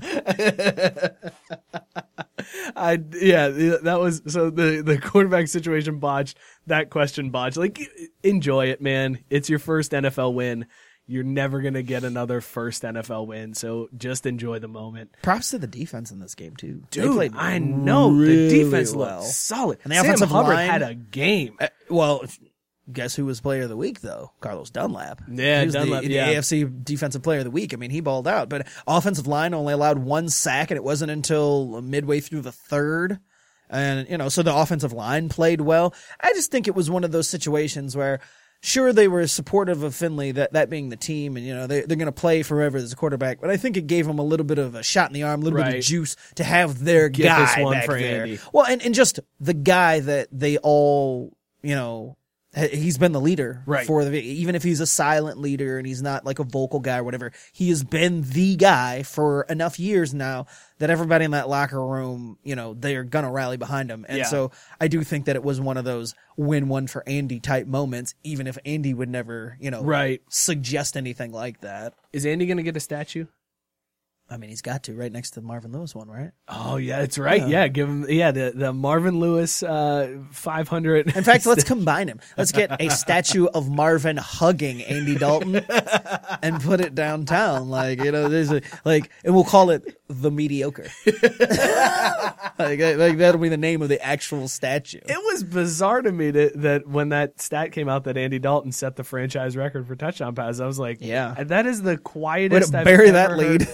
I 2.76 2.98
yeah, 3.12 3.48
that 3.48 4.00
was 4.00 4.22
so 4.26 4.50
the 4.50 4.82
the 4.84 4.98
quarterback 4.98 5.46
situation 5.48 5.98
botched. 5.98 6.38
That 6.66 6.90
question 6.90 7.30
botched. 7.30 7.56
Like, 7.56 7.80
enjoy 8.22 8.66
it, 8.66 8.80
man. 8.80 9.18
It's 9.30 9.48
your 9.48 9.58
first 9.58 9.92
NFL 9.92 10.34
win. 10.34 10.66
You're 11.10 11.24
never 11.24 11.60
gonna 11.60 11.82
get 11.82 12.04
another 12.04 12.40
first 12.40 12.84
NFL 12.84 13.26
win, 13.26 13.54
so 13.54 13.88
just 13.98 14.26
enjoy 14.26 14.60
the 14.60 14.68
moment. 14.68 15.10
Props 15.22 15.50
to 15.50 15.58
the 15.58 15.66
defense 15.66 16.12
in 16.12 16.20
this 16.20 16.36
game 16.36 16.54
too. 16.54 16.84
Dude, 16.92 17.34
I 17.34 17.58
know 17.58 18.10
really 18.10 18.48
the 18.48 18.64
defense 18.64 18.94
well. 18.94 19.18
looked 19.22 19.32
solid. 19.32 19.78
And 19.82 19.90
the 19.90 19.96
Sam 19.96 20.04
offensive 20.04 20.28
Hubbard 20.30 20.54
line- 20.54 20.70
had 20.70 20.82
a 20.82 20.94
game. 20.94 21.56
Uh, 21.60 21.66
well, 21.88 22.22
guess 22.92 23.16
who 23.16 23.24
was 23.24 23.40
player 23.40 23.62
of 23.62 23.68
the 23.70 23.76
week 23.76 24.02
though? 24.02 24.30
Carlos 24.40 24.70
Dunlap. 24.70 25.20
Yeah, 25.28 25.60
he 25.60 25.66
was 25.66 25.74
Dunlap, 25.74 26.02
the, 26.02 26.08
the 26.08 26.14
yeah. 26.14 26.34
AFC 26.34 26.84
defensive 26.84 27.24
player 27.24 27.38
of 27.38 27.44
the 27.44 27.50
week. 27.50 27.74
I 27.74 27.76
mean, 27.76 27.90
he 27.90 28.00
balled 28.00 28.28
out, 28.28 28.48
but 28.48 28.68
offensive 28.86 29.26
line 29.26 29.52
only 29.52 29.72
allowed 29.72 29.98
one 29.98 30.28
sack, 30.28 30.70
and 30.70 30.76
it 30.76 30.84
wasn't 30.84 31.10
until 31.10 31.82
midway 31.82 32.20
through 32.20 32.42
the 32.42 32.52
third. 32.52 33.18
And 33.68 34.08
you 34.08 34.16
know, 34.16 34.28
so 34.28 34.44
the 34.44 34.54
offensive 34.54 34.92
line 34.92 35.28
played 35.28 35.60
well. 35.60 35.92
I 36.20 36.32
just 36.34 36.52
think 36.52 36.68
it 36.68 36.76
was 36.76 36.88
one 36.88 37.02
of 37.02 37.10
those 37.10 37.28
situations 37.28 37.96
where. 37.96 38.20
Sure, 38.62 38.92
they 38.92 39.08
were 39.08 39.26
supportive 39.26 39.82
of 39.82 39.94
Finley, 39.94 40.32
that, 40.32 40.52
that 40.52 40.68
being 40.68 40.90
the 40.90 40.96
team, 40.96 41.36
and 41.38 41.46
you 41.46 41.54
know 41.54 41.66
they 41.66 41.80
they're 41.80 41.96
going 41.96 42.06
to 42.06 42.12
play 42.12 42.42
forever 42.42 42.76
as 42.76 42.92
a 42.92 42.96
quarterback. 42.96 43.40
But 43.40 43.48
I 43.48 43.56
think 43.56 43.78
it 43.78 43.86
gave 43.86 44.06
them 44.06 44.18
a 44.18 44.22
little 44.22 44.44
bit 44.44 44.58
of 44.58 44.74
a 44.74 44.82
shot 44.82 45.08
in 45.08 45.14
the 45.14 45.22
arm, 45.22 45.40
a 45.40 45.44
little 45.44 45.62
bit 45.62 45.76
of 45.76 45.82
juice 45.82 46.14
to 46.34 46.44
have 46.44 46.84
their 46.84 47.08
Get 47.08 47.24
guy 47.24 47.40
this 47.40 47.64
one 47.64 47.72
back 47.72 47.86
for 47.86 47.98
there. 47.98 48.22
Andy. 48.22 48.38
Well, 48.52 48.66
and, 48.66 48.82
and 48.82 48.94
just 48.94 49.18
the 49.38 49.54
guy 49.54 50.00
that 50.00 50.28
they 50.30 50.58
all, 50.58 51.34
you 51.62 51.74
know, 51.74 52.18
he's 52.56 52.98
been 52.98 53.12
the 53.12 53.20
leader 53.20 53.62
Right. 53.64 53.86
for 53.86 54.04
the, 54.04 54.20
even 54.20 54.54
if 54.54 54.62
he's 54.62 54.80
a 54.80 54.86
silent 54.86 55.38
leader 55.38 55.78
and 55.78 55.86
he's 55.86 56.02
not 56.02 56.24
like 56.24 56.38
a 56.40 56.44
vocal 56.44 56.80
guy 56.80 56.98
or 56.98 57.04
whatever, 57.04 57.30
he 57.52 57.68
has 57.68 57.84
been 57.84 58.22
the 58.22 58.56
guy 58.56 59.02
for 59.04 59.42
enough 59.48 59.78
years 59.78 60.12
now 60.12 60.46
that 60.78 60.90
everybody 60.90 61.24
in 61.24 61.30
that 61.30 61.48
locker 61.48 61.84
room, 61.84 62.38
you 62.42 62.56
know, 62.56 62.74
they're 62.74 63.04
gonna 63.04 63.30
rally 63.30 63.56
behind 63.56 63.90
him. 63.90 64.04
And 64.08 64.18
Yeah. 64.18 64.24
so 64.24 64.50
I 64.80 64.88
do 64.88 65.04
think 65.04 65.26
that 65.26 65.36
it 65.36 65.44
was 65.44 65.60
one 65.60 65.76
of 65.76 65.84
those 65.84 66.14
win 66.36 66.68
one 66.68 66.86
for 66.88 67.04
Andy 67.08 67.38
type 67.38 67.66
moments, 67.68 68.14
even 68.24 68.46
if 68.46 68.58
Andy 68.64 68.94
would 68.94 69.08
never, 69.08 69.56
you 69.60 69.70
know, 69.70 69.82
Right. 69.82 70.20
suggest 70.28 70.96
anything 70.96 71.32
like 71.32 71.60
that. 71.60 71.94
Is 72.12 72.26
Andy 72.26 72.46
gonna 72.46 72.62
get 72.64 72.76
a 72.76 72.80
statue? 72.80 73.26
I 74.30 74.36
mean, 74.36 74.50
he's 74.50 74.62
got 74.62 74.84
to 74.84 74.94
right 74.94 75.10
next 75.10 75.30
to 75.30 75.40
the 75.40 75.46
Marvin 75.46 75.72
Lewis 75.72 75.94
one, 75.94 76.08
right? 76.08 76.30
Oh 76.48 76.76
yeah, 76.76 77.00
that's 77.00 77.18
right. 77.18 77.46
Yeah, 77.48 77.66
give 77.68 77.88
him 77.88 78.06
yeah 78.08 78.30
the 78.30 78.52
the 78.54 78.72
Marvin 78.72 79.18
Lewis 79.18 79.62
uh, 79.62 80.18
500. 80.30 81.16
In 81.16 81.24
fact, 81.24 81.46
let's 81.46 81.64
combine 81.74 82.06
him. 82.08 82.20
Let's 82.36 82.52
get 82.52 82.80
a 82.80 82.90
statue 82.90 83.46
of 83.46 83.68
Marvin 83.68 84.16
hugging 84.16 84.82
Andy 84.82 85.16
Dalton 85.16 85.56
and 86.42 86.60
put 86.62 86.80
it 86.80 86.94
downtown. 86.94 87.68
Like, 87.68 88.02
you 88.04 88.12
know, 88.12 88.28
there's 88.28 88.52
a, 88.52 88.62
like, 88.84 89.10
and 89.24 89.34
we'll 89.34 89.44
call 89.44 89.70
it 89.70 89.98
the 90.08 90.30
mediocre. 90.30 90.88
like, 91.06 92.80
like, 92.80 93.18
that'll 93.18 93.40
be 93.40 93.48
the 93.48 93.56
name 93.56 93.82
of 93.82 93.88
the 93.88 94.00
actual 94.04 94.48
statue. 94.48 95.00
It 95.04 95.18
was 95.32 95.42
bizarre 95.44 96.02
to 96.02 96.12
me 96.12 96.30
that, 96.30 96.60
that 96.62 96.86
when 96.86 97.10
that 97.10 97.40
stat 97.40 97.72
came 97.72 97.88
out 97.88 98.04
that 98.04 98.16
Andy 98.16 98.38
Dalton 98.38 98.72
set 98.72 98.96
the 98.96 99.04
franchise 99.04 99.56
record 99.56 99.86
for 99.86 99.96
touchdown 99.96 100.34
passes, 100.34 100.60
I 100.60 100.66
was 100.66 100.78
like, 100.78 100.98
Yeah. 101.00 101.34
that 101.38 101.66
is 101.66 101.82
the 101.82 101.96
quietest. 101.98 102.72
Way 102.72 102.72
to 102.72 102.78
I've 102.78 102.84
bury 102.84 103.10
that 103.10 103.36
lead. 103.36 103.68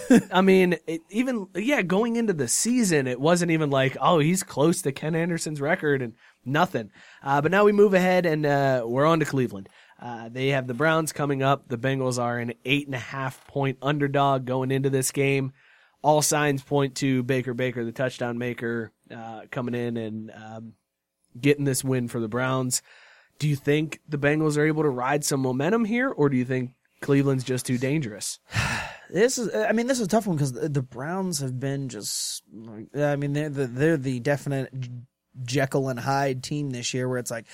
I 0.46 0.48
mean, 0.48 0.76
it, 0.86 1.00
even 1.10 1.48
yeah, 1.56 1.82
going 1.82 2.14
into 2.14 2.32
the 2.32 2.46
season, 2.46 3.08
it 3.08 3.20
wasn't 3.20 3.50
even 3.50 3.68
like, 3.68 3.96
oh, 4.00 4.20
he's 4.20 4.44
close 4.44 4.80
to 4.82 4.92
Ken 4.92 5.16
Anderson's 5.16 5.60
record 5.60 6.02
and 6.02 6.12
nothing. 6.44 6.92
Uh, 7.20 7.40
but 7.40 7.50
now 7.50 7.64
we 7.64 7.72
move 7.72 7.94
ahead 7.94 8.26
and 8.26 8.46
uh, 8.46 8.84
we're 8.86 9.06
on 9.06 9.18
to 9.18 9.24
Cleveland. 9.24 9.68
Uh, 10.00 10.28
they 10.28 10.50
have 10.50 10.68
the 10.68 10.72
Browns 10.72 11.12
coming 11.12 11.42
up. 11.42 11.66
The 11.66 11.76
Bengals 11.76 12.22
are 12.22 12.38
an 12.38 12.52
eight 12.64 12.86
and 12.86 12.94
a 12.94 12.98
half 12.98 13.44
point 13.48 13.78
underdog 13.82 14.44
going 14.44 14.70
into 14.70 14.88
this 14.88 15.10
game. 15.10 15.52
All 16.00 16.22
signs 16.22 16.62
point 16.62 16.94
to 16.98 17.24
Baker 17.24 17.52
Baker, 17.52 17.84
the 17.84 17.90
touchdown 17.90 18.38
maker, 18.38 18.92
uh, 19.12 19.46
coming 19.50 19.74
in 19.74 19.96
and 19.96 20.30
um, 20.30 20.74
getting 21.40 21.64
this 21.64 21.82
win 21.82 22.06
for 22.06 22.20
the 22.20 22.28
Browns. 22.28 22.82
Do 23.40 23.48
you 23.48 23.56
think 23.56 23.98
the 24.08 24.16
Bengals 24.16 24.56
are 24.56 24.64
able 24.64 24.84
to 24.84 24.90
ride 24.90 25.24
some 25.24 25.40
momentum 25.40 25.86
here, 25.86 26.08
or 26.08 26.28
do 26.28 26.36
you 26.36 26.44
think 26.44 26.70
Cleveland's 27.00 27.42
just 27.42 27.66
too 27.66 27.78
dangerous? 27.78 28.38
This 29.10 29.38
is, 29.38 29.54
I 29.54 29.72
mean, 29.72 29.86
this 29.86 30.00
is 30.00 30.06
a 30.06 30.10
tough 30.10 30.26
one 30.26 30.36
because 30.36 30.52
the, 30.52 30.82
Browns 30.82 31.40
have 31.40 31.58
been 31.60 31.88
just, 31.88 32.42
I 32.96 33.16
mean, 33.16 33.32
they're 33.32 33.48
the, 33.48 33.66
they're 33.66 33.96
the 33.96 34.20
definite 34.20 34.72
Jekyll 35.44 35.88
and 35.88 36.00
Hyde 36.00 36.42
team 36.42 36.70
this 36.70 36.94
year 36.94 37.08
where 37.08 37.18
it's 37.18 37.30
like, 37.30 37.46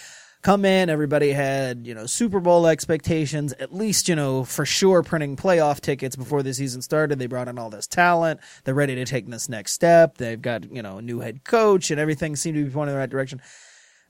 come 0.42 0.64
in, 0.64 0.90
everybody 0.90 1.30
had, 1.32 1.87
you 1.87 1.94
know, 1.94 2.06
Super 2.06 2.40
Bowl 2.40 2.66
expectations, 2.66 3.52
at 3.54 3.73
least, 3.73 4.09
you 4.09 4.16
know, 4.16 4.44
for 4.44 4.66
sure 4.66 5.02
printing 5.02 5.37
playoff 5.37 5.80
tickets 5.80 6.16
before 6.16 6.42
the 6.42 6.52
season 6.52 6.82
started. 6.82 7.18
They 7.18 7.26
brought 7.26 7.49
in 7.49 7.59
all 7.59 7.71
this 7.71 7.87
talent. 7.87 8.40
They're 8.64 8.75
ready 8.75 8.94
to 8.97 9.04
take 9.04 9.26
this 9.26 9.49
next 9.49 9.73
step. 9.73 10.18
They've 10.18 10.40
got, 10.40 10.71
you 10.73 10.82
know, 10.82 10.99
a 10.99 11.02
new 11.02 11.21
head 11.21 11.44
coach 11.44 11.90
and 11.90 12.00
everything 12.00 12.37
seemed 12.37 12.56
to 12.56 12.64
be 12.64 12.71
pointing 12.71 12.92
in 12.92 12.94
the 12.94 13.00
right 13.00 13.11
direction 13.11 13.40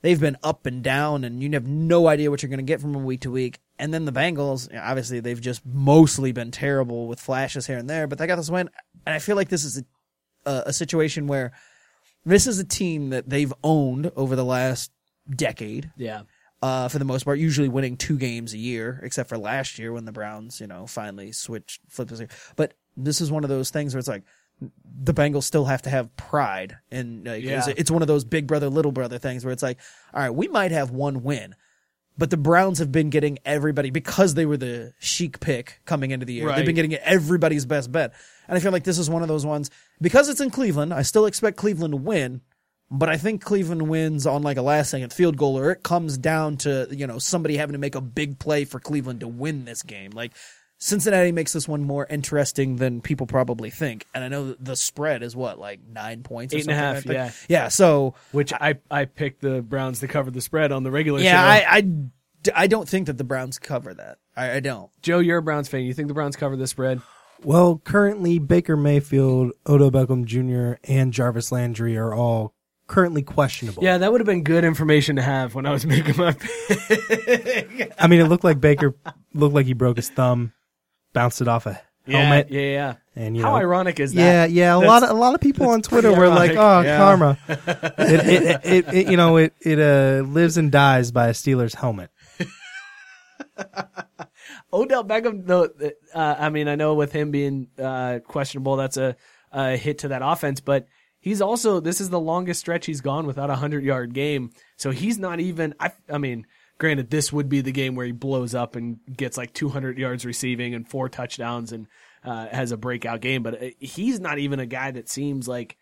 they've 0.02 0.20
been 0.20 0.36
up 0.42 0.66
and 0.66 0.82
down, 0.82 1.24
and 1.24 1.42
you 1.42 1.50
have 1.52 1.66
no 1.66 2.08
idea 2.08 2.30
what 2.30 2.42
you're 2.42 2.50
going 2.50 2.58
to 2.58 2.64
get 2.64 2.80
from 2.80 2.92
them 2.92 3.04
week 3.04 3.22
to 3.22 3.30
week. 3.30 3.58
And 3.78 3.92
then 3.92 4.04
the 4.04 4.12
Bengals, 4.12 4.68
you 4.68 4.76
know, 4.76 4.82
obviously, 4.82 5.20
they've 5.20 5.40
just 5.40 5.64
mostly 5.64 6.32
been 6.32 6.50
terrible 6.50 7.06
with 7.06 7.20
flashes 7.20 7.66
here 7.66 7.78
and 7.78 7.88
there, 7.88 8.06
but 8.06 8.18
they 8.18 8.26
got 8.26 8.36
this 8.36 8.50
win. 8.50 8.68
And 9.06 9.14
I 9.14 9.18
feel 9.18 9.36
like 9.36 9.48
this 9.48 9.64
is 9.64 9.78
a, 9.78 10.50
a, 10.50 10.62
a 10.66 10.72
situation 10.72 11.26
where 11.26 11.52
this 12.24 12.46
is 12.46 12.58
a 12.58 12.64
team 12.64 13.10
that 13.10 13.28
they've 13.28 13.52
owned 13.64 14.12
over 14.14 14.36
the 14.36 14.44
last 14.44 14.92
decade. 15.34 15.90
Yeah. 15.96 16.22
Uh, 16.60 16.86
for 16.86 17.00
the 17.00 17.04
most 17.04 17.24
part, 17.24 17.40
usually 17.40 17.68
winning 17.68 17.96
two 17.96 18.16
games 18.16 18.54
a 18.54 18.58
year, 18.58 19.00
except 19.02 19.28
for 19.28 19.36
last 19.36 19.80
year 19.80 19.92
when 19.92 20.04
the 20.04 20.12
Browns, 20.12 20.60
you 20.60 20.68
know, 20.68 20.86
finally 20.86 21.32
switched, 21.32 21.80
flipped 21.88 22.12
this. 22.12 22.22
But 22.54 22.74
this 22.96 23.20
is 23.20 23.32
one 23.32 23.42
of 23.42 23.50
those 23.50 23.70
things 23.70 23.94
where 23.94 23.98
it's 23.98 24.06
like, 24.06 24.22
the 24.84 25.14
Bengals 25.14 25.44
still 25.44 25.64
have 25.64 25.82
to 25.82 25.90
have 25.90 26.14
pride, 26.16 26.76
and 26.90 27.26
like, 27.26 27.42
it's, 27.42 27.66
Yeah. 27.66 27.74
it's 27.76 27.90
one 27.90 28.02
of 28.02 28.08
those 28.08 28.24
big 28.24 28.46
brother 28.46 28.68
little 28.68 28.92
brother 28.92 29.18
things 29.18 29.44
where 29.44 29.52
it's 29.52 29.62
like, 29.62 29.78
all 30.14 30.20
right, 30.20 30.30
we 30.30 30.48
might 30.48 30.70
have 30.70 30.90
one 30.90 31.22
win, 31.22 31.54
but 32.18 32.30
the 32.30 32.36
Browns 32.36 32.78
have 32.78 32.92
been 32.92 33.10
getting 33.10 33.38
everybody 33.44 33.90
because 33.90 34.34
they 34.34 34.46
were 34.46 34.56
the 34.56 34.92
chic 35.00 35.40
pick 35.40 35.80
coming 35.86 36.10
into 36.10 36.26
the 36.26 36.34
year. 36.34 36.52
They've 36.54 36.66
been 36.66 36.74
getting 36.74 36.94
everybody's 36.94 37.66
best 37.66 37.90
bet, 37.90 38.12
and 38.46 38.56
I 38.56 38.60
feel 38.60 38.72
like 38.72 38.84
this 38.84 38.98
is 38.98 39.08
one 39.10 39.22
of 39.22 39.28
those 39.28 39.46
ones 39.46 39.70
because 40.00 40.28
it's 40.28 40.40
in 40.40 40.50
Cleveland. 40.50 40.92
I 40.92 41.02
still 41.02 41.26
expect 41.26 41.56
Cleveland 41.56 41.92
to 41.92 41.96
win. 41.98 42.42
But 42.94 43.08
I 43.08 43.16
think 43.16 43.42
Cleveland 43.42 43.88
wins 43.88 44.26
on 44.26 44.42
like 44.42 44.58
a 44.58 44.62
last 44.62 44.90
second 44.90 45.14
field 45.14 45.38
goal, 45.38 45.58
or 45.58 45.70
it 45.70 45.82
comes 45.82 46.18
down 46.18 46.58
to, 46.58 46.86
you 46.90 47.06
know, 47.06 47.18
somebody 47.18 47.56
having 47.56 47.72
to 47.72 47.78
make 47.78 47.94
a 47.94 48.02
big 48.02 48.38
play 48.38 48.66
for 48.66 48.78
Cleveland 48.78 49.20
to 49.20 49.28
win 49.28 49.64
this 49.64 49.82
game. 49.82 50.10
Like, 50.10 50.32
Cincinnati 50.82 51.30
makes 51.30 51.52
this 51.52 51.68
one 51.68 51.84
more 51.84 52.08
interesting 52.10 52.74
than 52.74 53.00
people 53.00 53.28
probably 53.28 53.70
think. 53.70 54.04
And 54.12 54.24
I 54.24 54.28
know 54.28 54.54
the 54.54 54.74
spread 54.74 55.22
is 55.22 55.36
what, 55.36 55.56
like 55.60 55.78
nine 55.88 56.24
points 56.24 56.52
or 56.52 56.56
Eight 56.56 56.64
something? 56.64 56.76
I 56.76 56.82
half, 56.82 57.02
think? 57.04 57.14
yeah. 57.14 57.30
Yeah, 57.46 57.68
so, 57.68 58.16
Which 58.32 58.52
I 58.52 58.80
I 58.90 59.04
picked 59.04 59.42
the 59.42 59.62
Browns 59.62 60.00
to 60.00 60.08
cover 60.08 60.32
the 60.32 60.40
spread 60.40 60.72
on 60.72 60.82
the 60.82 60.90
regular 60.90 61.20
yeah, 61.20 61.40
show. 61.40 61.66
I, 61.70 61.76
I, 61.76 62.62
I 62.64 62.66
don't 62.66 62.88
think 62.88 63.06
that 63.06 63.16
the 63.16 63.22
Browns 63.22 63.60
cover 63.60 63.94
that. 63.94 64.18
I, 64.36 64.54
I 64.54 64.60
don't. 64.60 64.90
Joe, 65.02 65.20
you're 65.20 65.38
a 65.38 65.42
Browns 65.42 65.68
fan. 65.68 65.82
You 65.82 65.94
think 65.94 66.08
the 66.08 66.14
Browns 66.14 66.34
cover 66.34 66.56
the 66.56 66.66
spread? 66.66 67.00
Well, 67.44 67.80
currently 67.84 68.40
Baker 68.40 68.76
Mayfield, 68.76 69.52
Odell 69.68 69.92
Beckham 69.92 70.24
Jr., 70.24 70.80
and 70.90 71.12
Jarvis 71.12 71.52
Landry 71.52 71.96
are 71.96 72.12
all 72.12 72.54
currently 72.88 73.22
questionable. 73.22 73.84
Yeah, 73.84 73.98
that 73.98 74.10
would 74.10 74.20
have 74.20 74.26
been 74.26 74.42
good 74.42 74.64
information 74.64 75.14
to 75.14 75.22
have 75.22 75.54
when 75.54 75.64
I 75.64 75.70
was 75.70 75.86
making 75.86 76.16
my 76.16 76.32
pick. 76.68 77.92
I 78.00 78.08
mean, 78.08 78.20
it 78.20 78.24
looked 78.24 78.42
like 78.42 78.60
Baker 78.60 78.96
looked 79.32 79.54
like 79.54 79.66
he 79.66 79.74
broke 79.74 79.96
his 79.96 80.10
thumb, 80.10 80.52
bounced 81.12 81.40
it 81.40 81.48
off 81.48 81.66
a 81.66 81.80
helmet, 82.06 82.50
Yeah, 82.50 82.60
yeah. 82.60 82.94
and 83.14 83.36
you 83.36 83.42
How 83.42 83.50
know, 83.50 83.56
ironic 83.56 84.00
is 84.00 84.12
that? 84.14 84.50
Yeah, 84.50 84.74
yeah. 84.74 84.76
A 84.76 84.82
lot 84.84 85.02
of 85.02 85.10
a 85.10 85.14
lot 85.14 85.34
of 85.34 85.40
people 85.40 85.68
on 85.68 85.82
Twitter 85.82 86.12
were 86.14 86.28
like, 86.28 86.52
"Oh. 86.52 86.80
Yeah. 86.80 86.96
karma." 86.96 87.38
it, 87.48 87.98
it, 87.98 88.60
it, 88.64 88.94
it, 88.94 89.06
you 89.08 89.16
know, 89.16 89.36
it 89.36 89.54
it 89.60 89.78
uh, 89.78 90.22
lives 90.26 90.56
and 90.56 90.72
dies 90.72 91.10
by 91.12 91.28
a 91.28 91.32
Steelers 91.32 91.74
helmet. 91.74 92.10
Odell 94.72 95.04
Beckham, 95.04 95.46
though, 95.46 95.68
uh, 96.14 96.36
I 96.38 96.48
mean, 96.50 96.68
I 96.68 96.74
know 96.76 96.94
with 96.94 97.12
him 97.12 97.30
being 97.30 97.68
uh, 97.78 98.20
questionable, 98.26 98.76
that's 98.76 98.96
a, 98.96 99.16
a 99.52 99.76
hit 99.76 99.98
to 99.98 100.08
that 100.08 100.22
offense, 100.24 100.60
but 100.60 100.86
he's 101.20 101.42
also, 101.42 101.78
this 101.80 102.00
is 102.00 102.08
the 102.10 102.18
longest 102.20 102.60
stretch 102.60 102.86
he's 102.86 103.02
gone 103.02 103.26
without 103.26 103.50
a 103.50 103.54
100 103.54 103.84
yard 103.84 104.14
game. 104.14 104.50
So 104.76 104.90
he's 104.90 105.18
not 105.18 105.40
even, 105.40 105.74
I, 105.78 105.92
I 106.10 106.18
mean, 106.18 106.46
granted, 106.82 107.10
this 107.10 107.32
would 107.32 107.48
be 107.48 107.60
the 107.60 107.70
game 107.70 107.94
where 107.94 108.04
he 108.04 108.10
blows 108.10 108.56
up 108.56 108.74
and 108.74 108.98
gets 109.16 109.36
like 109.36 109.54
200 109.54 109.98
yards 109.98 110.26
receiving 110.26 110.74
and 110.74 110.88
four 110.88 111.08
touchdowns 111.08 111.70
and 111.70 111.86
uh, 112.24 112.48
has 112.48 112.72
a 112.72 112.76
breakout 112.76 113.20
game, 113.20 113.44
but 113.44 113.62
uh, 113.62 113.66
he's 113.78 114.18
not 114.18 114.40
even 114.40 114.58
a 114.58 114.66
guy 114.66 114.90
that 114.90 115.08
seems 115.08 115.46
like 115.46 115.76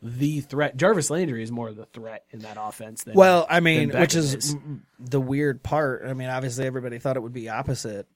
the 0.00 0.42
threat. 0.42 0.76
Jarvis 0.76 1.10
Landry 1.10 1.42
is 1.42 1.50
more 1.50 1.70
of 1.70 1.76
the 1.76 1.86
threat 1.86 2.24
in 2.30 2.38
that 2.40 2.56
offense 2.56 3.02
than 3.02 3.14
Well, 3.14 3.48
I 3.50 3.58
mean, 3.58 3.90
which 3.90 4.14
is 4.14 4.54
mm, 4.54 4.82
the 5.00 5.20
weird 5.20 5.60
part. 5.64 6.04
I 6.06 6.14
mean, 6.14 6.28
obviously 6.28 6.66
everybody 6.66 7.00
thought 7.00 7.16
it 7.16 7.22
would 7.24 7.32
be 7.32 7.48
opposite, 7.48 8.06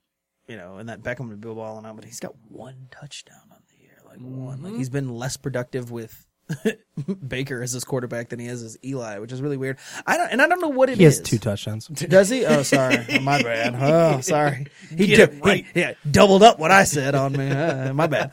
you 0.47 0.55
know, 0.55 0.77
and 0.77 0.87
that 0.87 1.03
Beckham 1.03 1.27
would 1.27 1.41
be 1.41 1.49
balling 1.49 1.85
out, 1.85 1.97
but 1.97 2.05
he's 2.05 2.21
got 2.21 2.35
one 2.47 2.87
touchdown 2.89 3.51
on 3.51 3.59
the 3.69 3.83
year, 3.83 3.97
like 4.05 4.19
one. 4.19 4.59
Mm-hmm. 4.59 4.65
Like 4.65 4.75
he's 4.75 4.89
been 4.89 5.09
less 5.09 5.35
productive 5.35 5.91
with 5.91 6.25
Baker 7.27 7.61
as 7.61 7.71
his 7.73 7.83
quarterback 7.83 8.29
than 8.29 8.39
he 8.39 8.47
is 8.47 8.63
as 8.63 8.77
Eli, 8.83 9.19
which 9.19 9.31
is 9.31 9.41
really 9.41 9.57
weird. 9.57 9.77
I 10.05 10.17
don't, 10.17 10.29
and 10.31 10.41
I 10.41 10.47
don't 10.47 10.61
know 10.61 10.69
what 10.69 10.89
it 10.89 10.93
is. 10.93 10.97
He 10.97 11.03
has 11.05 11.19
two 11.21 11.37
touchdowns. 11.37 11.87
Does 11.87 12.29
he? 12.29 12.45
Oh, 12.45 12.63
sorry, 12.63 12.97
my 13.21 13.41
bad. 13.41 13.75
Oh, 13.79 14.21
sorry. 14.21 14.67
He, 14.95 15.07
Get 15.07 15.43
right. 15.43 15.65
he- 15.73 15.79
yeah, 15.79 15.93
doubled 16.09 16.43
up 16.43 16.59
what 16.59 16.71
I 16.71 16.83
said 16.83 17.15
on 17.15 17.33
me. 17.33 17.49
Uh, 17.49 17.93
my 17.93 18.07
bad. 18.07 18.31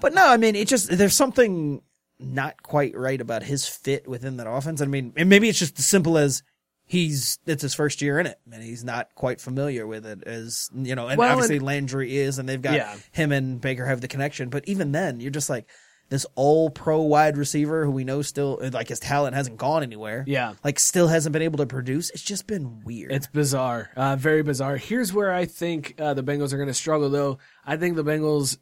But 0.00 0.14
no, 0.14 0.26
I 0.26 0.36
mean, 0.36 0.54
it 0.56 0.68
just 0.68 0.88
there's 0.90 1.14
something 1.16 1.82
not 2.18 2.62
quite 2.62 2.96
right 2.96 3.20
about 3.20 3.42
his 3.42 3.66
fit 3.68 4.08
within 4.08 4.38
that 4.38 4.48
offense. 4.48 4.80
I 4.80 4.86
mean, 4.86 5.12
and 5.16 5.28
maybe 5.28 5.48
it's 5.48 5.58
just 5.58 5.78
as 5.78 5.86
simple 5.86 6.16
as 6.16 6.42
he's 6.88 7.38
it's 7.46 7.62
his 7.62 7.74
first 7.74 8.00
year 8.00 8.20
in 8.20 8.26
it 8.26 8.38
and 8.52 8.62
he's 8.62 8.84
not 8.84 9.12
quite 9.16 9.40
familiar 9.40 9.88
with 9.88 10.06
it 10.06 10.22
as 10.24 10.70
you 10.72 10.94
know 10.94 11.08
and 11.08 11.18
Well, 11.18 11.32
obviously 11.32 11.56
and- 11.56 11.64
landry 11.66 12.16
is 12.16 12.38
and 12.38 12.48
they've 12.48 12.62
got 12.62 12.74
Yeah. 12.74 12.96
him 13.10 13.32
and 13.32 13.60
baker 13.60 13.84
have 13.86 14.00
the 14.00 14.06
connection 14.06 14.50
but 14.50 14.62
even 14.68 14.92
then 14.92 15.18
you're 15.18 15.32
just 15.32 15.50
like 15.50 15.68
this 16.08 16.24
all 16.34 16.70
pro 16.70 17.00
wide 17.02 17.36
receiver 17.36 17.84
who 17.84 17.90
we 17.90 18.04
know 18.04 18.22
still 18.22 18.58
like 18.72 18.88
his 18.88 19.00
talent 19.00 19.34
hasn't 19.34 19.56
gone 19.56 19.82
anywhere 19.82 20.24
Yeah. 20.26 20.54
like 20.62 20.78
still 20.78 21.08
hasn't 21.08 21.32
been 21.32 21.42
able 21.42 21.58
to 21.58 21.66
produce 21.66 22.10
it's 22.10 22.22
just 22.22 22.46
been 22.46 22.80
weird 22.84 23.10
It's 23.12 23.26
bizarre, 23.26 23.90
uh, 23.96 24.16
very 24.16 24.42
bizarre. 24.42 24.76
Here's 24.76 25.12
where 25.12 25.32
I 25.32 25.44
think 25.46 25.94
uh, 26.00 26.14
the 26.14 26.22
Bengals 26.22 26.52
are 26.52 26.56
going 26.56 26.68
to 26.68 26.74
struggle, 26.74 27.10
though. 27.10 27.38
I 27.64 27.76
think 27.76 27.96
the 27.96 28.04
Bengals, 28.04 28.58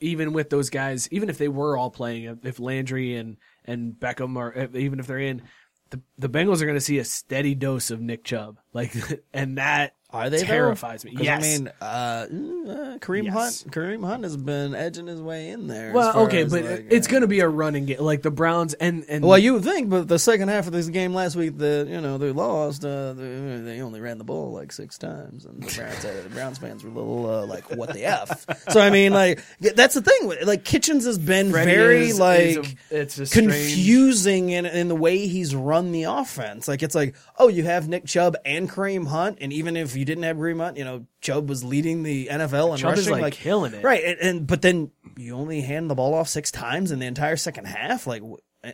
even 0.00 0.32
with 0.32 0.50
those 0.50 0.70
guys, 0.70 1.08
even 1.10 1.28
if 1.30 1.38
they 1.38 1.48
were 1.48 1.76
all 1.76 1.90
playing, 1.90 2.38
if- 2.42 2.60
Landry 2.60 3.16
and 3.16 3.36
and 3.64 3.94
Beckham 3.94 4.36
are, 4.36 4.68
even 4.76 4.98
if 5.00 5.06
they're 5.06 5.18
in, 5.18 5.42
the 5.90 6.00
the 6.18 6.28
Bengals 6.28 6.60
are 6.60 6.66
going 6.66 6.76
to 6.76 6.80
see 6.80 6.98
a 6.98 7.04
steady 7.04 7.54
dose 7.54 7.90
of 7.90 8.00
Nick 8.00 8.24
Chubb, 8.24 8.58
like, 8.72 8.92
and 9.32 9.58
that 9.58 9.94
Are 10.12 10.28
they 10.30 10.38
though? 10.40 10.44
terrifies 10.44 11.04
me. 11.04 11.14
'Cause, 11.14 11.24
Yes. 11.24 11.42
I 11.42 11.46
mean, 11.46 11.68
uh, 11.80 11.84
uh, 11.84 12.98
Kareem 12.98 13.24
Yes. 13.24 13.62
Hunt. 13.62 13.72
Kareem 13.74 14.04
Hunt 14.06 14.24
has 14.24 14.36
been 14.36 14.74
edging 14.74 15.06
his 15.06 15.20
way 15.22 15.48
in 15.50 15.68
there. 15.68 15.92
well, 15.92 16.16
okay, 16.24 16.44
but 16.44 16.64
like, 16.64 16.86
it's 16.90 17.06
uh, 17.06 17.10
going 17.10 17.20
to 17.22 17.26
be 17.28 17.40
a 17.40 17.48
running 17.48 17.86
game, 17.86 17.98
like 18.00 18.22
the 18.22 18.30
Browns 18.30 18.74
and 18.74 19.04
and 19.08 19.24
Well, 19.24 19.38
you 19.38 19.54
would 19.54 19.64
think, 19.64 19.88
but 19.90 20.08
the 20.08 20.18
second 20.18 20.48
half 20.48 20.66
of 20.66 20.72
this 20.72 20.88
game 20.88 21.14
last 21.14 21.34
week, 21.36 21.56
the 21.56 21.86
you 21.88 22.00
know 22.00 22.18
they 22.18 22.30
lost. 22.30 22.84
Uh, 22.84 23.14
they, 23.14 23.60
they 23.64 23.80
only 23.80 24.00
ran 24.00 24.18
the 24.18 24.24
ball 24.24 24.52
like 24.52 24.70
six 24.72 24.98
times, 24.98 25.44
and 25.44 25.62
the 25.62 25.74
Browns, 25.74 26.02
the 26.02 26.28
Browns 26.30 26.58
fans 26.58 26.84
were 26.84 26.90
a 26.90 26.94
little 26.94 27.30
uh, 27.30 27.46
like, 27.46 27.70
"What 27.70 27.92
the 27.94 28.04
f?" 28.04 28.44
So 28.70 28.80
I 28.80 28.90
mean, 28.90 29.12
like 29.12 29.40
that's 29.60 29.94
the 29.94 30.02
thing. 30.02 30.32
Like 30.44 30.64
Kitchens 30.64 31.04
has 31.06 31.18
been 31.18 31.50
Freddie 31.50 31.70
very 31.74 32.08
is- 32.08 32.18
like 32.20 32.40
is 32.40 32.56
a- 32.58 33.00
it's 33.00 33.18
a 33.18 33.26
confusing 33.26 34.50
in 34.50 34.66
in 34.66 34.88
the 34.88 34.94
way 34.94 35.26
he's 35.26 35.54
run 35.54 35.92
the 35.92 36.04
offense. 36.04 36.68
Like 36.68 36.82
it's 36.82 36.94
like, 36.94 37.14
oh, 37.38 37.48
you 37.48 37.64
have 37.64 37.88
Nick 37.88 38.04
Chubb 38.06 38.36
and 38.44 38.68
Kareem 38.70 39.06
Hunt, 39.06 39.38
and 39.40 39.52
even 39.52 39.76
if 39.76 39.96
you 39.96 40.01
didn't 40.04 40.24
have 40.24 40.36
Kareem 40.36 40.58
Hunt, 40.58 40.76
you 40.76 40.84
know 40.84 41.06
Chubb 41.20 41.48
was 41.48 41.62
leading 41.64 42.02
the 42.02 42.26
NFL 42.26 42.70
and 42.70 42.78
Chubb 42.78 42.98
is, 42.98 43.08
rushing, 43.08 43.22
like, 43.22 43.34
killing 43.34 43.74
it. 43.74 43.84
right? 43.84 44.02
And, 44.04 44.18
and 44.20 44.46
but 44.46 44.62
then 44.62 44.90
you 45.16 45.34
only 45.34 45.60
hand 45.60 45.90
the 45.90 45.94
ball 45.94 46.14
off 46.14 46.28
six 46.28 46.50
times 46.50 46.90
in 46.90 46.98
the 46.98 47.06
entire 47.06 47.36
second 47.36 47.66
half, 47.66 48.06
like 48.06 48.22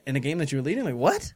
in 0.07 0.17
a 0.17 0.21
game 0.21 0.39
that 0.39 0.53
you 0.53 0.59
were 0.59 0.65
leading. 0.65 0.85
Like 0.85 0.95
what? 0.95 1.35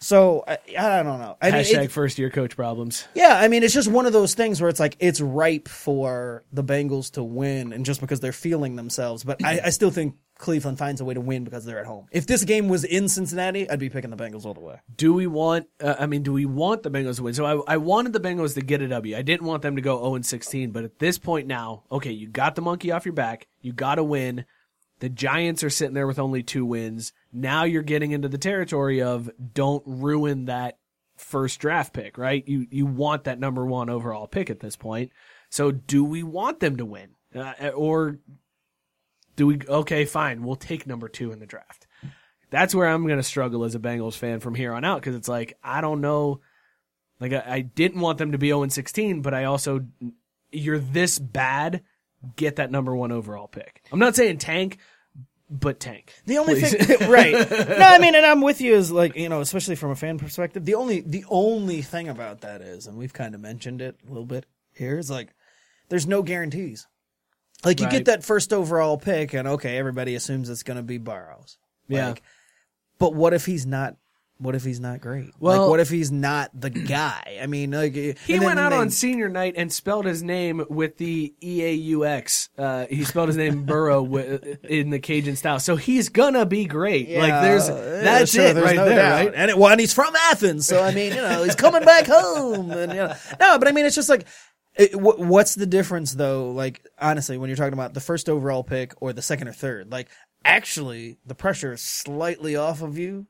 So 0.00 0.44
I, 0.46 0.58
I 0.78 1.02
don't 1.02 1.18
know. 1.18 1.36
I 1.42 1.50
mean, 1.50 1.60
hashtag 1.64 1.84
it- 1.86 1.90
first 1.92 2.18
year 2.18 2.30
coach 2.30 2.54
problems. 2.56 3.06
yeah, 3.14 3.36
I 3.40 3.48
mean, 3.48 3.62
it's 3.62 3.74
just 3.74 3.88
one 3.88 4.06
of 4.06 4.12
those 4.12 4.34
things 4.34 4.60
where 4.60 4.70
it's 4.70 4.80
like 4.80 4.96
it's 5.00 5.20
ripe 5.20 5.68
for 5.68 6.44
the 6.52 6.62
Bengals 6.62 7.12
to 7.12 7.22
win, 7.22 7.72
and 7.72 7.84
just 7.84 8.00
because 8.00 8.20
they're 8.20 8.32
feeling 8.32 8.76
themselves. 8.76 9.24
But 9.24 9.44
I, 9.44 9.60
I 9.64 9.70
still 9.70 9.90
think 9.90 10.14
Cleveland 10.38 10.78
finds 10.78 11.00
a 11.00 11.04
way 11.04 11.14
to 11.14 11.20
win 11.20 11.42
because 11.42 11.64
they're 11.64 11.80
at 11.80 11.86
home. 11.86 12.06
If 12.12 12.28
this 12.28 12.44
game 12.44 12.68
was 12.68 12.84
in 12.84 13.08
Cincinnati, 13.08 13.68
I'd 13.68 13.80
be 13.80 13.90
picking 13.90 14.10
the 14.10 14.16
Bengals 14.16 14.44
all 14.44 14.54
the 14.54 14.60
way. 14.60 14.78
do 14.96 15.12
we 15.12 15.26
want 15.26 15.66
uh, 15.82 15.96
i 15.98 16.06
mean 16.06 16.22
do 16.22 16.32
we 16.32 16.44
want 16.46 16.82
the 16.84 16.90
bengals 16.90 17.16
to 17.16 17.24
win 17.24 17.34
so 17.34 17.44
I, 17.44 17.74
I 17.74 17.76
wanted 17.76 18.12
the 18.12 18.20
bengals 18.20 18.54
to 18.54 18.60
get 18.60 18.80
a 18.82 18.88
w 18.88 19.16
i 19.16 19.22
didn't 19.22 19.46
want 19.46 19.62
them 19.62 19.74
to 19.76 19.82
go 19.82 19.98
0 19.98 20.14
and 20.16 20.24
16 20.26 20.70
but 20.70 20.84
at 20.84 20.98
this 21.00 21.18
point 21.18 21.46
now 21.48 21.82
okay 21.90 22.12
you 22.12 22.28
got 22.28 22.54
the 22.54 22.62
monkey 22.62 22.92
off 22.92 23.04
your 23.04 23.14
back 23.14 23.48
you 23.62 23.72
got 23.72 23.96
to 23.96 24.04
win 24.04 24.44
the 25.00 25.08
giants 25.08 25.62
are 25.62 25.70
sitting 25.70 25.94
there 25.94 26.06
with 26.06 26.18
only 26.18 26.42
two 26.42 26.64
wins. 26.64 27.12
Now 27.32 27.64
you're 27.64 27.82
getting 27.82 28.12
into 28.12 28.28
the 28.28 28.38
territory 28.38 29.02
of 29.02 29.30
don't 29.54 29.82
ruin 29.86 30.46
that 30.46 30.78
first 31.16 31.60
draft 31.60 31.92
pick 31.92 32.16
right? 32.16 32.46
You 32.46 32.66
you 32.70 32.86
want 32.86 33.24
that 33.24 33.40
number 33.40 33.66
one 33.66 33.90
overall 33.90 34.26
pick 34.26 34.50
at 34.50 34.60
this 34.60 34.76
point. 34.76 35.12
So 35.50 35.70
do 35.70 36.04
we 36.04 36.22
want 36.22 36.60
them 36.60 36.76
to 36.76 36.84
win? 36.84 37.10
Uh, 37.34 37.70
or 37.74 38.18
do 39.36 39.46
we 39.46 39.60
okay 39.68 40.04
fine. 40.04 40.42
We'll 40.42 40.56
take 40.56 40.86
number 40.86 41.08
two 41.08 41.32
in 41.32 41.38
the 41.38 41.46
draft. 41.46 41.86
That's 42.50 42.74
where 42.74 42.88
I'm 42.88 43.06
going 43.06 43.18
to 43.18 43.24
struggle 43.24 43.64
as 43.64 43.74
a 43.74 43.78
Bengals 43.78 44.16
fan 44.16 44.40
from 44.40 44.54
here 44.54 44.72
on 44.72 44.84
out 44.84 45.00
because 45.00 45.14
it's 45.14 45.28
like 45.28 45.56
I 45.62 45.80
don't 45.80 46.00
know. 46.00 46.40
Like 47.20 47.32
I, 47.32 47.44
I 47.46 47.60
didn't 47.60 48.00
want 48.00 48.18
them 48.18 48.32
to 48.32 48.38
be 48.38 48.48
0 48.48 48.62
and 48.62 48.72
16, 48.72 49.22
but 49.22 49.34
I 49.34 49.44
also 49.44 49.86
you're 50.50 50.78
this 50.78 51.18
bad. 51.18 51.82
Get 52.36 52.56
that 52.56 52.70
number 52.70 52.94
one 52.94 53.12
overall 53.12 53.48
pick. 53.48 53.82
I'm 53.92 53.98
not 53.98 54.16
saying 54.16 54.38
tank, 54.38 54.78
but 55.50 55.80
tank. 55.80 56.12
The 56.26 56.38
only 56.38 56.60
Please. 56.60 56.74
thing, 56.74 57.10
right? 57.10 57.32
No, 57.32 57.76
I 57.86 57.98
mean, 57.98 58.14
and 58.14 58.26
I'm 58.26 58.40
with 58.40 58.60
you. 58.60 58.74
Is 58.74 58.90
like 58.90 59.16
you 59.16 59.28
know, 59.28 59.40
especially 59.40 59.76
from 59.76 59.90
a 59.90 59.96
fan 59.96 60.18
perspective. 60.18 60.64
The 60.64 60.74
only 60.74 61.00
the 61.00 61.24
only 61.28 61.82
thing 61.82 62.08
about 62.08 62.40
that 62.42 62.60
is, 62.60 62.86
and 62.86 62.96
we've 62.98 63.12
kind 63.12 63.34
of 63.34 63.40
mentioned 63.40 63.80
it 63.82 63.96
a 64.04 64.08
little 64.08 64.26
bit 64.26 64.46
here, 64.74 64.98
is 64.98 65.10
like 65.10 65.28
there's 65.88 66.06
no 66.06 66.22
guarantees. 66.22 66.86
Like 67.64 67.80
you 67.80 67.86
Right. 67.86 67.92
get 67.92 68.04
that 68.04 68.24
first 68.24 68.52
overall 68.52 68.98
pick, 68.98 69.32
and 69.34 69.48
okay, 69.48 69.78
everybody 69.78 70.14
assumes 70.14 70.48
it's 70.48 70.62
going 70.62 70.76
to 70.76 70.82
be 70.82 70.98
Burrows. 70.98 71.58
Yeah. 71.88 72.14
But 72.98 73.14
what 73.14 73.32
if 73.34 73.46
he's 73.46 73.64
not? 73.66 73.96
What 74.40 74.54
if 74.54 74.62
he's 74.62 74.78
not 74.78 75.00
great? 75.00 75.30
Well- 75.40 75.62
like, 75.62 75.68
what 75.70 75.80
if 75.80 75.88
he's 75.90 76.12
not 76.12 76.50
the 76.54 76.70
guy? 76.70 77.38
I 77.42 77.46
mean, 77.48 77.72
like 77.72 77.94
He 77.94 78.12
then 78.28 78.44
went 78.44 78.60
out 78.60 78.70
they- 78.70 78.76
on 78.76 78.88
senior 78.90 79.28
night 79.28 79.54
and 79.56 79.72
spelled 79.72 80.04
his 80.04 80.22
name 80.22 80.64
with 80.70 80.96
the 80.98 81.34
E 81.42 81.64
A 81.64 81.72
U 81.72 82.04
X. 82.04 82.48
Uh, 82.56 82.86
he 82.88 83.02
spelled 83.02 83.28
his 83.28 83.36
name 83.36 83.64
Burrow 83.66 84.04
in 84.62 84.90
the 84.90 85.00
Cajun 85.00 85.34
style, 85.34 85.58
so 85.58 85.74
he's 85.74 86.08
gonna 86.08 86.46
be 86.46 86.66
great. 86.66 87.08
like 87.10 87.28
Yeah, 87.30 87.40
there's 87.42 87.68
yeah, 87.68 87.74
that's 88.02 88.30
sure, 88.32 88.44
it 88.46 88.54
there's 88.54 88.64
right 88.66 88.76
no 88.76 88.84
there, 88.84 88.96
doubt. 88.96 89.12
right? 89.26 89.32
And 89.34 89.50
it, 89.50 89.58
well, 89.58 89.72
and 89.72 89.80
he's 89.80 89.92
from 89.92 90.14
Athens, 90.30 90.66
so 90.66 90.82
I 90.84 90.94
mean, 90.94 91.10
you 91.14 91.20
know, 91.20 91.42
he's 91.42 91.56
coming 91.56 91.84
back 91.84 92.06
home, 92.08 92.70
and 92.70 92.92
you 92.92 92.98
know, 92.98 93.14
no, 93.40 93.58
but 93.58 93.66
I 93.66 93.72
mean, 93.72 93.86
it's 93.86 93.96
just 93.96 94.08
like, 94.08 94.24
it, 94.76 94.92
wh- 94.92 95.18
what's 95.18 95.56
the 95.56 95.66
difference 95.66 96.12
though? 96.12 96.52
Like, 96.52 96.86
honestly, 97.00 97.38
when 97.38 97.48
you're 97.50 97.56
talking 97.56 97.72
about 97.72 97.92
the 97.92 98.00
first 98.00 98.28
overall 98.28 98.62
pick 98.62 98.92
or 99.02 99.12
the 99.12 99.22
second 99.22 99.48
or 99.48 99.52
third, 99.52 99.90
like, 99.90 100.08
actually 100.44 101.18
the 101.26 101.34
pressure 101.34 101.72
is 101.72 101.80
slightly 101.82 102.54
off 102.54 102.82
of 102.82 102.96
you 102.96 103.26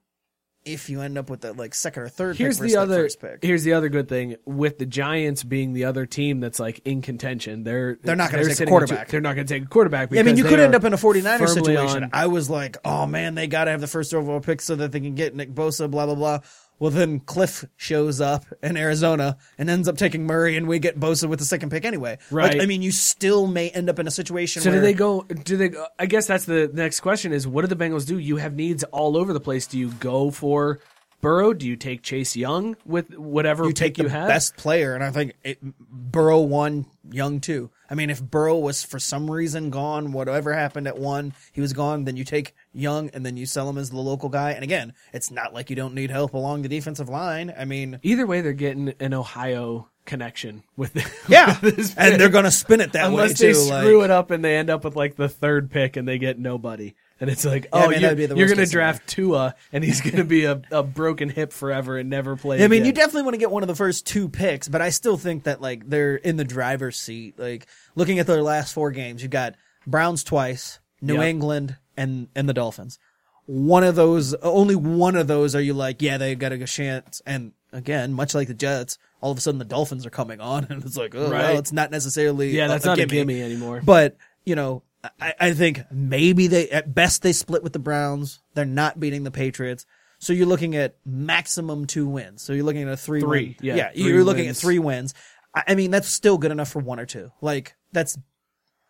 if 0.69 0.91
you 0.91 1.01
end 1.01 1.19
up 1.19 1.31
with 1.31 1.41
that 1.43 1.57
like 1.57 1.75
second 1.75 2.03
or 2.05 2.09
third 2.09 2.37
Here's 2.37 2.59
pick 2.59 2.69
the 2.71 2.77
other. 2.77 3.05
first 3.05 3.21
pick. 3.21 3.39
Here's 3.43 3.63
the 3.65 3.73
other 3.73 3.89
good 3.89 4.09
thing 4.09 4.37
with 4.45 4.79
the 4.79 4.87
Giants 4.87 5.43
being 5.45 5.73
the 5.73 5.85
other 5.85 6.07
team 6.07 6.41
that's 6.41 6.61
like 6.61 6.81
in 6.85 7.03
contention. 7.03 7.65
They're 7.65 7.99
They're 8.03 8.17
not 8.17 8.31
gonna 8.31 8.45
take 8.55 8.61
a 8.61 8.67
quarterback. 8.67 9.09
They're 9.09 9.21
not 9.21 9.35
going 9.35 9.47
to 9.47 9.55
take 9.55 9.65
a 9.65 9.69
quarterback. 9.69 10.13
Yeah, 10.13 10.21
I 10.21 10.23
mean, 10.23 10.37
you 10.37 10.45
could 10.45 10.61
end 10.61 10.75
up 10.75 10.85
in 10.85 10.93
a 10.93 10.97
49er 10.97 11.49
situation. 11.49 12.05
on- 12.05 12.11
I 12.13 12.27
was 12.27 12.49
like, 12.51 12.77
oh 12.85 13.07
man, 13.07 13.35
they 13.35 13.47
got 13.47 13.65
to 13.65 13.71
have 13.71 13.81
the 13.81 13.87
first 13.87 14.13
overall 14.15 14.41
pick 14.41 14.61
so 14.61 14.77
that 14.77 14.93
they 14.93 15.01
can 15.01 15.15
get 15.15 15.35
Nick 15.35 15.53
Bosa, 15.55 15.91
blah, 15.91 16.07
blah, 16.07 16.15
blah. 16.15 16.41
Well, 16.79 16.91
then 16.91 17.21
Kliff 17.21 17.69
shows 17.77 18.21
up 18.21 18.45
in 18.63 18.77
Arizona 18.77 19.37
and 19.59 19.69
ends 19.69 19.89
up 19.89 19.97
taking 19.97 20.27
Murray, 20.27 20.57
and 20.57 20.69
we 20.69 20.79
get 20.79 20.99
Bosa 20.99 21.29
with 21.29 21.41
the 21.41 21.45
second 21.45 21.71
pick 21.71 21.85
anyway. 21.85 22.19
Right. 22.31 22.53
Like, 22.53 22.63
I 22.63 22.67
mean, 22.67 22.83
you 22.83 22.93
still 22.93 23.47
may 23.49 23.71
end 23.71 23.91
up 23.91 23.99
in 23.99 24.07
a 24.07 24.11
situation 24.11 24.63
So 24.63 24.71
where 24.71 24.79
do 24.79 24.87
they 24.87 24.95
go? 24.95 25.23
Do 25.23 25.57
they? 25.57 25.73
I 25.99 26.07
guess 26.07 26.27
that's 26.27 26.45
the 26.45 26.71
next 26.73 27.01
question: 27.01 27.33
is 27.33 27.47
what 27.47 27.63
do 27.63 27.75
the 27.75 27.77
Bengals 27.77 28.07
do? 28.07 28.19
You 28.19 28.37
have 28.37 28.55
needs 28.55 28.85
all 28.85 29.17
over 29.17 29.33
the 29.33 29.41
place. 29.41 29.67
Do 29.67 29.79
you 29.79 29.91
go 29.93 30.31
for 30.31 30.79
Burrow? 31.21 31.53
Do 31.53 31.67
you 31.67 31.75
take 31.75 32.03
Chase 32.03 32.37
Young 32.37 32.77
with 32.87 33.13
whatever 33.17 33.65
you 33.65 33.71
pick 33.71 33.77
take 33.77 33.95
the 33.97 34.05
you 34.05 34.09
have? 34.09 34.29
best 34.29 34.57
player, 34.57 34.95
and 34.95 35.03
I 35.03 35.11
think 35.11 35.35
it, 35.43 35.59
Burrow 35.63 36.41
won 36.41 36.87
Young 37.11 37.41
too. 37.41 37.71
I 37.91 37.95
mean, 37.95 38.11
if 38.11 38.23
Burrow 38.23 38.59
was 38.59 38.83
for 38.85 38.99
some 38.99 39.31
reason 39.31 39.71
gone, 39.71 40.13
whatever 40.13 40.53
happened 40.53 40.87
at 40.87 40.99
one, 40.99 41.33
he 41.53 41.61
was 41.61 41.73
gone. 41.73 42.05
Then 42.05 42.17
you 42.17 42.25
take 42.25 42.55
Young, 42.73 43.09
and 43.11 43.25
then 43.25 43.37
you 43.37 43.47
sell 43.47 43.69
him 43.69 43.79
as 43.79 43.91
the 43.91 43.97
local 43.99 44.29
guy. 44.29 44.51
And 44.53 44.63
again, 44.63 44.93
it's 45.13 45.31
not 45.31 45.55
like 45.55 45.71
you 45.71 45.77
don't 45.77 45.95
need 45.95 46.11
help 46.11 46.35
along 46.35 46.63
the 46.63 46.69
defensive 46.69 47.09
line. 47.09 47.53
I 47.59 47.65
mean, 47.65 47.99
Either 48.03 48.27
way, 48.27 48.41
they're 48.43 48.53
getting 48.53 48.93
an 49.01 49.15
Ohio 49.15 49.89
connection 50.05 50.65
with. 50.77 50.95
yeah, 51.29 51.59
with 51.63 51.95
and 51.99 52.21
they're 52.21 52.29
gonna 52.29 52.51
spin 52.51 52.81
it 52.81 52.93
that 52.93 53.07
unless 53.07 53.41
way 53.41 53.49
they 53.49 53.53
too. 53.53 53.59
screw 53.61 53.99
like- 53.99 54.05
it 54.07 54.11
up 54.11 54.31
and 54.31 54.45
they 54.45 54.57
end 54.57 54.71
up 54.71 54.85
with 54.85 54.97
like 54.97 55.17
the 55.17 55.29
third 55.29 55.71
pick 55.71 55.97
and 55.97 56.07
they 56.07 56.19
get 56.19 56.39
nobody. 56.39 56.95
And 57.21 57.29
it's 57.29 57.45
like, 57.45 57.65
Yeah, 57.65 57.71
I 57.73 57.85
oh, 57.85 57.89
mean, 57.89 57.93
you're, 57.93 58.01
that'd 58.01 58.17
be 58.19 58.27
the 58.27 58.37
you're 58.37 58.47
going 58.47 58.59
to 58.59 58.67
draft 58.67 59.07
Tua, 59.09 59.55
and 59.73 59.83
he's 59.83 60.01
going 60.01 60.17
to 60.17 60.25
be 60.25 60.45
a, 60.45 60.61
a 60.71 60.83
broken 60.83 61.29
hip 61.29 61.53
forever 61.53 61.99
and 61.99 62.09
never 62.09 62.37
play. 62.37 62.63
I 62.63 62.69
mean, 62.69 62.85
you 62.85 62.93
definitely 62.93 63.23
want 63.23 63.35
to 63.35 63.39
get 63.39 63.51
one 63.51 63.63
of 63.63 63.67
the 63.69 63.75
first 63.75 64.07
two 64.07 64.29
picks, 64.29 64.69
but 64.69 64.81
I 64.81 64.91
still 64.91 65.17
think 65.17 65.45
that 65.45 65.61
like 65.61 65.89
they're 65.89 66.17
in 66.17 66.37
the 66.37 66.45
driver's 66.45 66.97
seat. 66.99 67.39
Like 67.39 67.67
looking 67.97 68.19
at 68.21 68.27
their 68.27 68.43
last 68.43 68.73
four 68.73 68.91
games, 68.93 69.23
you've 69.23 69.31
got 69.33 69.55
Browns 69.87 70.23
twice, 70.23 70.79
New 71.01 71.15
Yep. 71.17 71.25
England, 71.25 71.77
and 71.97 72.29
and 72.37 72.49
the 72.49 72.55
Dolphins. 72.55 72.99
One 73.47 73.83
of 73.83 73.95
those, 73.97 74.35
only 74.35 74.77
one 74.77 75.17
of 75.17 75.27
those, 75.27 75.57
are 75.57 75.61
you 75.61 75.73
like, 75.73 76.03
yeah, 76.03 76.19
they 76.19 76.35
got 76.35 76.53
a 76.53 76.59
good 76.59 76.69
chance. 76.69 77.23
And 77.25 77.53
again, 77.73 78.13
much 78.13 78.35
like 78.35 78.47
the 78.47 78.53
Jets, 78.55 78.99
all 79.23 79.33
of 79.33 79.39
a 79.39 79.41
sudden 79.41 79.59
the 79.59 79.65
Dolphins 79.65 80.05
are 80.05 80.11
coming 80.11 80.39
on, 80.41 80.65
and 80.71 80.85
it's 80.85 80.97
like, 80.99 81.15
oh, 81.17 81.31
Right. 81.31 81.41
well, 81.51 81.59
it's 81.59 81.73
not 81.73 81.91
necessarily 81.91 82.51
yeah, 82.51 82.69
that's 82.69 82.85
a, 82.85 82.89
not 82.89 82.99
gimme. 82.99 83.17
a 83.17 83.21
gimme 83.21 83.43
anymore. 83.43 83.81
But 83.83 84.17
you 84.45 84.55
know, 84.55 84.83
I, 85.21 85.35
I 85.41 85.53
think 85.53 85.83
maybe 85.91 86.47
they 86.47 86.69
at 86.71 86.95
best 86.95 87.23
they 87.23 87.33
split 87.33 87.63
with 87.63 87.73
the 87.73 87.79
Browns. 87.79 88.41
They're 88.55 88.65
not 88.65 88.99
beating 88.99 89.25
the 89.25 89.31
Patriots. 89.31 89.87
So 90.19 90.33
you're 90.33 90.47
looking 90.47 90.75
at 90.75 90.97
maximum 91.05 91.87
two 91.87 92.07
wins. 92.07 92.43
So 92.43 92.53
you're 92.53 92.65
looking 92.65 92.83
at 92.83 92.89
a 92.89 92.97
three. 92.97 93.21
Three, 93.21 93.57
win. 93.63 93.77
yeah, 93.77 93.91
you're 93.95 94.25
looking 94.25 94.47
wins. 94.47 94.59
at 94.59 94.61
three 94.61 94.81
wins. 94.81 95.15
I, 95.55 95.63
I 95.69 95.75
mean, 95.77 95.91
that's 95.91 96.09
still 96.09 96.39
good 96.39 96.51
enough 96.51 96.71
for 96.71 96.81
one 96.81 96.99
or 96.99 97.07
two. 97.07 97.31
Like 97.41 97.77
that's 97.93 98.19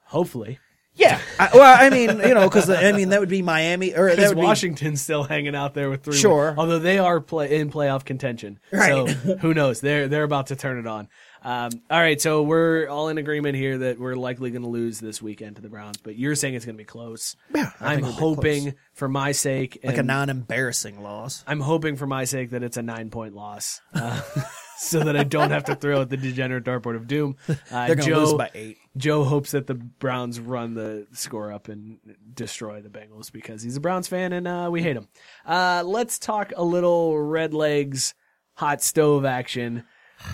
Hopefully, 0.08 0.58
yeah. 0.94 1.20
I, 1.38 1.50
well, 1.52 1.76
I 1.78 1.90
mean, 1.90 2.08
you 2.20 2.32
know, 2.32 2.48
because 2.48 2.70
I 2.70 2.92
mean 2.92 3.10
that 3.10 3.20
would 3.20 3.28
be 3.28 3.42
Miami 3.42 3.94
or 3.94 4.14
that 4.14 4.34
would 4.34 4.70
be 4.70 4.96
still 4.96 5.22
hanging 5.22 5.54
out 5.54 5.74
there 5.74 5.90
with 5.90 6.02
three. 6.02 6.16
Sure. 6.16 6.46
wins. 6.46 6.58
although 6.58 6.78
they 6.78 6.98
are 6.98 7.20
play 7.20 7.58
in 7.58 7.70
playoff 7.70 8.06
contention. 8.06 8.58
Right. 8.72 8.88
So 8.88 9.06
who 9.36 9.52
knows? 9.52 9.82
They're 9.82 10.08
they're 10.08 10.24
about 10.24 10.46
to 10.46 10.56
turn 10.56 10.78
it 10.78 10.86
on. 10.86 11.08
Um, 11.42 11.70
all 11.90 12.00
right, 12.00 12.20
so 12.20 12.42
we're 12.42 12.88
all 12.88 13.08
in 13.08 13.18
agreement 13.18 13.56
here 13.56 13.78
that 13.78 13.98
we're 13.98 14.16
likely 14.16 14.50
going 14.50 14.62
to 14.62 14.68
lose 14.68 14.98
this 14.98 15.22
weekend 15.22 15.56
to 15.56 15.62
the 15.62 15.68
Browns, 15.68 15.96
but 15.98 16.16
you're 16.16 16.34
saying 16.34 16.54
it's 16.54 16.64
going 16.64 16.76
to 16.76 16.82
be 16.82 16.84
close. 16.84 17.36
Yeah, 17.54 17.70
I 17.80 17.92
I'm 17.94 18.02
think 18.02 18.08
it'll 18.08 18.30
be 18.30 18.36
hoping 18.36 18.62
close. 18.62 18.74
for 18.94 19.08
my 19.08 19.32
sake, 19.32 19.78
like 19.84 19.98
a 19.98 20.02
non-embarrassing 20.02 21.02
loss. 21.02 21.44
I'm 21.46 21.60
hoping 21.60 21.96
for 21.96 22.06
my 22.06 22.24
sake 22.24 22.50
that 22.50 22.62
it's 22.62 22.76
a 22.76 22.82
nine 22.82 23.10
point 23.10 23.34
loss, 23.34 23.80
uh, 23.94 24.20
so 24.78 25.00
that 25.04 25.16
I 25.16 25.24
don't 25.24 25.50
have 25.50 25.64
to 25.64 25.74
throw 25.76 26.02
at 26.02 26.10
the 26.10 26.16
degenerate 26.16 26.64
dartboard 26.64 26.96
of 26.96 27.06
doom. 27.06 27.36
Uh, 27.70 27.86
They're 27.86 27.96
going 27.96 28.08
to 28.08 28.14
Joe, 28.14 28.18
lose 28.20 28.34
by 28.34 28.50
eight. 28.54 28.78
Joe 28.96 29.24
hopes 29.24 29.50
that 29.50 29.66
the 29.66 29.74
Browns 29.74 30.40
run 30.40 30.74
the 30.74 31.06
score 31.12 31.52
up 31.52 31.68
and 31.68 31.98
destroy 32.34 32.80
the 32.80 32.88
Bengals 32.88 33.30
because 33.30 33.62
he's 33.62 33.76
a 33.76 33.80
Browns 33.80 34.08
fan 34.08 34.32
and 34.32 34.48
uh, 34.48 34.68
we 34.72 34.82
hate 34.82 34.96
him. 34.96 35.06
Uh, 35.46 35.82
let's 35.84 36.18
talk 36.18 36.52
a 36.56 36.64
little 36.64 37.18
Red 37.18 37.52
Legs 37.52 38.14
hot 38.54 38.82
stove 38.82 39.24
action. 39.24 39.84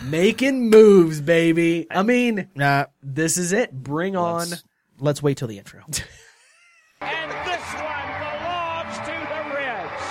Making 0.05 0.71
moves, 0.71 1.21
baby. 1.21 1.87
I 1.91 2.03
mean, 2.03 2.49
Nah, 2.55 2.87
this 3.03 3.37
is 3.37 3.53
it. 3.53 3.73
Bring 3.73 4.17
on. 4.17 4.51
let's, 4.51 4.65
let's 4.99 5.23
wait 5.23 5.37
till 5.37 5.49
the 5.49 5.59
intro. 5.59 5.83
And 7.01 7.31
this 7.31 7.75
one 7.75 8.09
belongs 8.19 8.97
to 8.97 9.05
the 9.29 9.55
Reds. 9.55 10.03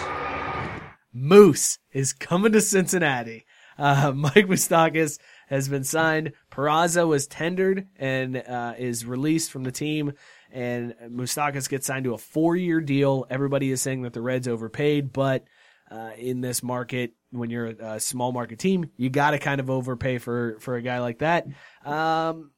Moose 1.11 1.79
is 1.91 2.13
coming 2.13 2.51
to 2.51 2.61
Cincinnati. 2.61 3.45
Uh, 3.79 4.11
Mike 4.15 4.45
Moustakas 4.47 5.17
has 5.47 5.67
been 5.69 5.83
signed. 5.83 6.33
Peraza 6.51 7.07
was 7.07 7.25
tendered 7.25 7.87
and 7.97 8.37
uh, 8.37 8.73
is 8.77 9.07
released 9.07 9.49
from 9.51 9.63
the 9.63 9.71
team. 9.71 10.13
And 10.51 10.93
Moustakas 11.09 11.67
gets 11.67 11.87
signed 11.87 12.03
to 12.03 12.13
a 12.13 12.17
four-year 12.19 12.79
deal. 12.79 13.25
Everybody 13.27 13.71
is 13.71 13.81
saying 13.81 14.03
that 14.03 14.13
the 14.13 14.21
Reds 14.21 14.47
overpaid, 14.47 15.11
but 15.11 15.45
uh, 15.89 16.11
in 16.17 16.41
this 16.41 16.61
market, 16.61 17.13
when 17.33 17.49
you're 17.49 17.67
a, 17.67 17.99
small 17.99 18.31
market 18.31 18.59
team, 18.59 18.89
you 18.97 19.09
got 19.09 19.31
to 19.31 19.39
kind 19.39 19.59
of 19.59 19.69
overpay 19.69 20.19
for 20.19 20.57
for 20.59 20.75
a 20.75 20.81
guy 20.81 20.99
like 20.99 21.19
that. 21.19 21.47
Um, 21.83 22.51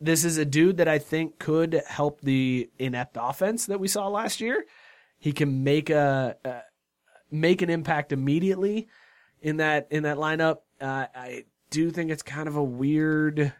this 0.00 0.24
is 0.24 0.38
a 0.38 0.44
dude 0.44 0.78
that 0.78 0.88
I 0.88 0.98
think 0.98 1.38
could 1.38 1.82
help 1.86 2.20
the 2.20 2.70
inept 2.78 3.16
offense 3.20 3.66
that 3.66 3.80
we 3.80 3.88
saw 3.88 4.08
last 4.08 4.40
year. 4.40 4.64
He 5.18 5.32
can 5.32 5.64
make 5.64 5.90
a, 5.90 6.36
a 6.44 6.60
make 7.30 7.62
an 7.62 7.70
impact 7.70 8.12
immediately 8.12 8.88
in 9.40 9.58
that 9.58 9.88
in 9.90 10.02
that 10.04 10.16
lineup. 10.16 10.58
Uh, 10.80 11.06
I 11.14 11.44
do 11.70 11.90
think 11.90 12.10
it's 12.10 12.22
kind 12.22 12.48
of 12.48 12.56
a 12.56 12.62
weird 12.62 13.52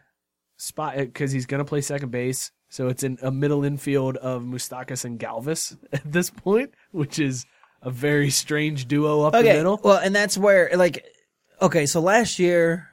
spot 0.57 0.97
because 0.97 1.31
he's 1.31 1.45
going 1.45 1.59
to 1.59 1.65
play 1.65 1.81
second 1.81 2.11
base, 2.11 2.51
so 2.69 2.87
it's 2.87 3.03
in 3.03 3.17
a 3.21 3.31
middle 3.31 3.63
infield 3.63 4.17
of 4.17 4.41
Moustakas 4.43 5.05
and 5.05 5.19
Galvis 5.19 5.77
at 5.93 6.11
this 6.11 6.29
point, 6.29 6.73
which 6.91 7.19
is 7.19 7.45
a 7.85 7.91
very 7.91 8.31
strange 8.31 8.87
duo 8.87 9.21
up 9.21 9.33
the 9.33 9.43
middle. 9.43 9.79
well, 9.83 9.97
and 9.97 10.13
that's 10.13 10.37
where 10.37 10.69
like, 10.75 11.05
okay, 11.61 11.85
so 11.85 12.01
last 12.01 12.39
year, 12.39 12.89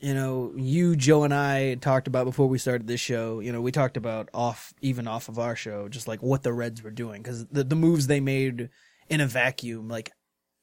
you 0.00 0.14
know, 0.14 0.52
you, 0.56 0.94
Joe, 0.94 1.24
and 1.24 1.34
I 1.34 1.74
talked 1.74 2.06
about 2.06 2.24
before 2.24 2.46
we 2.46 2.56
started 2.56 2.86
this 2.86 3.00
show. 3.00 3.40
You 3.40 3.52
know, 3.52 3.60
we 3.60 3.72
talked 3.72 3.96
about 3.96 4.28
off, 4.32 4.72
even 4.80 5.08
off 5.08 5.28
of 5.28 5.38
our 5.40 5.56
show, 5.56 5.88
just 5.88 6.06
like 6.06 6.22
what 6.22 6.44
the 6.44 6.52
Reds 6.52 6.82
were 6.82 6.92
doing 6.92 7.20
because 7.20 7.46
the 7.46 7.64
the 7.64 7.74
moves 7.74 8.06
they 8.06 8.20
made 8.20 8.70
in 9.10 9.20
a 9.20 9.26
vacuum, 9.26 9.88
like 9.88 10.12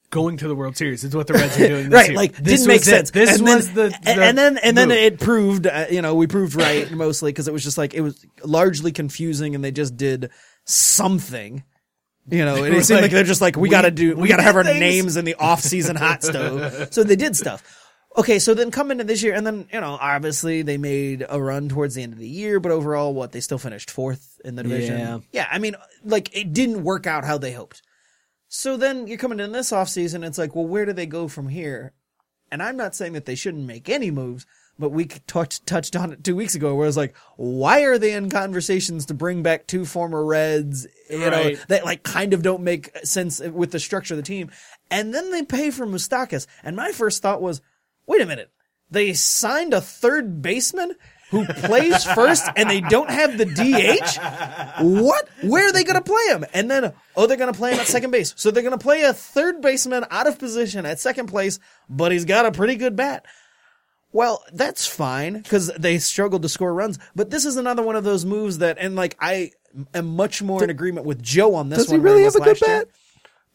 Going 0.09 0.37
to 0.37 0.47
the 0.47 0.55
World 0.55 0.77
Series 0.77 1.03
is 1.03 1.13
what 1.13 1.27
the 1.27 1.33
Reds 1.33 1.59
are 1.59 1.67
doing. 1.67 1.89
This 1.89 1.93
right, 1.93 2.07
year. 2.07 2.15
like 2.15 2.37
this 2.37 2.61
didn't 2.61 2.67
make 2.67 2.79
was 2.79 2.87
it. 2.87 2.91
sense. 2.91 3.11
This 3.11 3.35
and 3.37 3.43
was 3.43 3.71
then, 3.73 3.89
the, 3.89 4.09
and, 4.09 4.19
the 4.19 4.23
and 4.23 4.37
then 4.37 4.57
and 4.59 4.77
then 4.77 4.91
it 4.91 5.19
proved, 5.19 5.67
uh, 5.67 5.87
you 5.91 6.01
know, 6.01 6.15
we 6.15 6.27
proved 6.27 6.55
right 6.55 6.89
mostly 6.91 7.33
because 7.33 7.49
it 7.49 7.53
was 7.53 7.63
just 7.63 7.77
like 7.77 7.93
it 7.93 8.01
was 8.01 8.25
largely 8.41 8.93
confusing, 8.93 9.53
and 9.53 9.63
they 9.63 9.71
just 9.71 9.97
did 9.97 10.29
something. 10.63 11.63
You 12.27 12.45
know, 12.45 12.55
and 12.63 12.75
it 12.75 12.85
seemed 12.85 12.97
like, 12.97 13.03
like, 13.03 13.11
they're 13.11 13.23
just 13.23 13.41
like 13.41 13.55
we, 13.55 13.63
we- 13.63 13.69
gotta 13.69 13.91
do, 13.91 14.15
we, 14.15 14.23
we 14.23 14.27
gotta 14.27 14.43
have 14.43 14.55
our 14.55 14.63
things. 14.63 14.79
names 14.79 15.17
in 15.17 15.25
the 15.25 15.35
off-season 15.35 15.95
hot 15.95 16.23
stove. 16.23 16.93
So 16.93 17.03
they 17.03 17.15
did 17.15 17.35
stuff. 17.35 17.63
Okay, 18.17 18.39
so 18.39 18.53
then 18.53 18.71
come 18.71 18.91
into 18.91 19.03
this 19.03 19.21
year, 19.21 19.33
and 19.33 19.45
then 19.45 19.67
you 19.73 19.81
know, 19.81 19.97
obviously 19.99 20.61
they 20.61 20.77
made 20.77 21.25
a 21.27 21.41
run 21.41 21.67
towards 21.67 21.95
the 21.95 22.03
end 22.03 22.13
of 22.13 22.19
the 22.19 22.27
year, 22.27 22.61
but 22.61 22.71
overall, 22.71 23.13
what 23.13 23.33
they 23.33 23.41
still 23.41 23.57
finished 23.57 23.91
fourth 23.91 24.39
in 24.45 24.55
the 24.55 24.63
division. 24.63 24.97
Yeah. 24.99 25.19
yeah 25.33 25.47
I 25.51 25.59
mean, 25.59 25.75
like 26.03 26.35
it 26.35 26.53
didn't 26.53 26.83
work 26.83 27.07
out 27.07 27.25
how 27.25 27.37
they 27.37 27.51
hoped. 27.51 27.81
So 28.47 28.77
then 28.77 29.07
you're 29.07 29.17
coming 29.17 29.41
in 29.41 29.51
this 29.51 29.71
offseason, 29.71 30.25
it's 30.25 30.37
like, 30.37 30.55
well, 30.55 30.65
where 30.65 30.85
do 30.85 30.93
they 30.93 31.05
go 31.07 31.27
from 31.27 31.49
here? 31.49 31.93
And 32.51 32.63
I'm 32.63 32.77
not 32.77 32.95
saying 32.95 33.13
that 33.13 33.25
they 33.25 33.35
shouldn't 33.35 33.65
make 33.65 33.89
any 33.89 34.11
moves, 34.11 34.45
but 34.77 34.89
we 34.89 35.05
talked 35.05 35.65
touched 35.65 35.95
on 35.95 36.11
it 36.11 36.23
two 36.23 36.35
weeks 36.35 36.55
ago, 36.55 36.75
where 36.75 36.85
I 36.85 36.87
was 36.87 36.97
like, 36.97 37.15
why 37.37 37.81
are 37.83 37.97
they 37.97 38.13
in 38.13 38.29
conversations 38.29 39.05
to 39.07 39.13
bring 39.13 39.41
back 39.43 39.67
two 39.67 39.85
former 39.85 40.23
Reds? 40.23 40.85
You 41.09 41.19
know, 41.19 41.29
Right. 41.29 41.59
that 41.69 41.85
like 41.85 42.03
kind 42.03 42.33
of 42.33 42.41
don't 42.41 42.63
make 42.63 42.95
sense 43.05 43.39
with 43.39 43.71
the 43.71 43.79
structure 43.79 44.13
of 44.13 44.17
the 44.17 44.23
team. 44.23 44.51
And 44.91 45.13
then 45.13 45.31
they 45.31 45.43
pay 45.43 45.71
for 45.71 45.85
Moustakas, 45.87 46.45
and 46.63 46.75
my 46.75 46.91
first 46.91 47.21
thought 47.21 47.41
was, 47.41 47.61
wait 48.05 48.21
a 48.21 48.25
minute, 48.25 48.51
they 48.91 49.13
signed 49.13 49.73
a 49.73 49.81
third 49.81 50.41
baseman 50.41 50.93
who 51.31 51.43
plays 51.45 52.03
first, 52.13 52.45
and 52.55 52.69
they 52.69 52.81
don't 52.81 53.09
have 53.09 53.37
the 53.37 53.45
DH. 53.45 54.83
What? 54.83 55.27
Where 55.41 55.67
are 55.67 55.71
they 55.71 55.83
going 55.83 55.95
to 55.95 56.01
play 56.03 56.23
him? 56.29 56.45
And 56.53 56.69
then, 56.69 56.93
oh, 57.15 57.25
they're 57.25 57.35
going 57.37 57.51
to 57.51 57.57
play 57.57 57.73
him 57.73 57.79
at 57.79 57.87
second 57.87 58.11
base. 58.11 58.33
So 58.37 58.51
they're 58.51 58.61
going 58.63 58.77
to 58.77 58.83
play 58.83 59.01
a 59.03 59.13
third 59.13 59.59
baseman 59.61 60.05
out 60.11 60.27
of 60.27 60.37
position 60.37 60.85
at 60.85 60.99
second 60.99 61.27
place, 61.27 61.57
but 61.89 62.11
he's 62.11 62.25
got 62.25 62.45
a 62.45 62.51
pretty 62.51 62.75
good 62.75 62.95
bat. 62.95 63.25
Well, 64.15 64.41
that's 64.53 64.87
fine 64.87 65.33
because 65.41 65.67
they 65.77 65.97
struggled 65.99 66.41
to 66.43 66.49
score 66.49 66.73
runs. 66.73 66.97
But 67.15 67.31
this 67.31 67.45
is 67.45 67.57
another 67.57 67.83
one 67.83 67.97
of 67.97 68.05
those 68.05 68.23
moves 68.23 68.59
that, 68.59 68.77
and 68.79 68.95
like 68.95 69.17
I 69.19 69.51
am 69.93 70.15
much 70.15 70.41
more 70.41 70.63
in 70.63 70.69
agreement 70.69 71.05
with 71.05 71.21
Joe 71.21 71.53
on 71.55 71.67
this 71.67 71.79
Does 71.79 71.87
he 71.89 71.97
one. 71.97 71.99
than 72.03 72.07
I 72.07 72.11
really 72.13 72.23
have 72.23 72.35
a 72.35 72.39
good 72.39 72.47
last 72.61 72.61
year. 72.65 72.85
bat? 72.85 72.87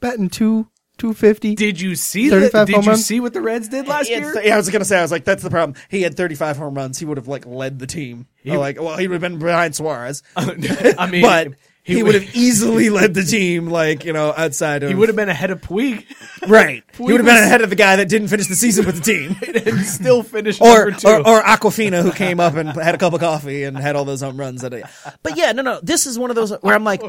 Batting 0.01 0.29
two 0.29 0.69
two 0.99 1.15
fifty. 1.15 1.55
Did 1.55 1.81
you 1.81 1.95
see 1.97 2.29
the, 2.29 2.51
35 2.51 2.67
Did 2.67 2.75
home 2.77 2.85
you 2.85 2.91
runs? 2.91 3.07
see 3.07 3.21
what 3.21 3.33
the 3.33 3.41
Reds 3.41 3.69
did 3.69 3.89
last 3.89 4.11
had 4.11 4.23
year? 4.23 4.33
th- 4.35 4.45
yeah, 4.45 4.53
I 4.53 4.57
was 4.59 4.69
gonna 4.69 4.85
say, 4.85 4.99
I 4.99 5.03
was 5.03 5.11
like, 5.11 5.25
that's 5.25 5.43
the 5.43 5.49
problem. 5.49 5.77
He 5.89 6.03
had 6.03 6.15
35 6.15 6.59
home 6.59 6.75
runs. 6.75 6.99
He 6.99 7.07
would 7.07 7.17
have 7.17 7.27
like 7.27 7.47
led 7.47 7.79
the 7.79 7.87
team. 7.87 8.27
He, 8.43 8.55
like, 8.55 8.79
well, 8.79 8.99
he 8.99 9.09
would 9.09 9.15
have 9.15 9.23
been 9.33 9.39
behind 9.39 9.75
Suarez. 9.75 10.23
I 10.37 11.07
mean, 11.11 11.23
But- 11.23 11.49
he, 11.83 12.03
would 12.03 12.15
have 12.15 12.37
easily 12.37 12.91
led 12.91 13.15
the 13.15 13.23
team, 13.23 13.69
like 13.69 14.05
you 14.05 14.13
know, 14.13 14.33
outside 14.37 14.83
of 14.83 14.89
He 14.91 14.95
would 14.95 15.09
have 15.09 15.17
been 15.17 15.29
ahead 15.29 15.51
of 15.51 15.61
Puig 15.61 16.05
right. 16.49 16.85
He 16.97 17.03
would 17.03 17.17
have 17.17 17.25
been 17.25 17.35
was- 17.35 17.45
ahead 17.45 17.63
of 17.63 17.71
the 17.71 17.77
guy 17.77 17.97
that 17.97 18.09
didn't 18.09 18.29
finish 18.29 18.47
the 18.47 18.57
season 18.57 18.87
with 18.87 18.97
the 18.97 19.03
team, 19.03 19.37
and 19.67 19.81
still 19.87 20.23
finished 20.23 20.61
or, 20.61 20.91
number 20.91 20.99
two. 20.99 21.09
or 21.09 21.27
or 21.27 21.43
Aquafina 21.43 22.03
who 22.03 22.13
came 22.13 22.41
up 22.41 22.55
and 22.55 22.69
had 22.71 22.95
a 22.95 22.99
cup 22.99 23.13
of 23.13 23.21
coffee 23.21 23.65
and 23.65 23.77
had 23.77 23.97
all 23.97 24.05
those 24.05 24.21
home 24.21 24.37
runs. 24.37 24.63
That, 24.63 24.91
but 25.23 25.37
yeah, 25.37 25.53
no, 25.53 25.63
no, 25.63 25.81
this 25.83 26.07
is 26.07 26.19
one 26.19 26.31
of 26.31 26.37
those 26.37 26.53
where 26.61 26.75
I'm 26.75 26.85
like, 26.85 27.03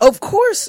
of 0.00 0.20
course, 0.20 0.68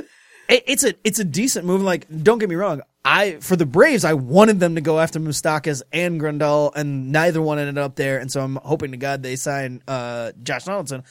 it, 0.50 0.63
it's 0.67 0.84
a 0.84 0.94
it's 1.04 1.20
a 1.20 1.26
decent 1.26 1.65
move. 1.65 1.82
Like, 1.82 2.06
don't 2.24 2.39
get 2.39 2.50
me 2.50 2.56
wrong. 2.56 2.82
I 3.04 3.38
for 3.39 3.56
the 3.56 3.65
Braves, 3.65 4.06
I 4.06 4.13
wanted 4.13 4.60
them 4.60 4.76
to 4.76 4.82
go 4.82 5.00
after 5.00 5.20
Moustakas 5.20 5.82
and 5.91 6.20
Grandal, 6.22 6.72
and 6.76 7.12
neither 7.12 7.41
one 7.41 7.58
ended 7.58 7.78
up 7.78 7.96
there. 7.96 8.20
And 8.20 8.32
so 8.32 8.41
I'm 8.41 8.58
hoping 8.58 8.91
to 8.91 8.98
God 8.98 9.24
they 9.24 9.36
sign 9.36 9.82
uh, 9.88 10.34
Josh 10.44 10.65
Donaldson. 10.65 11.04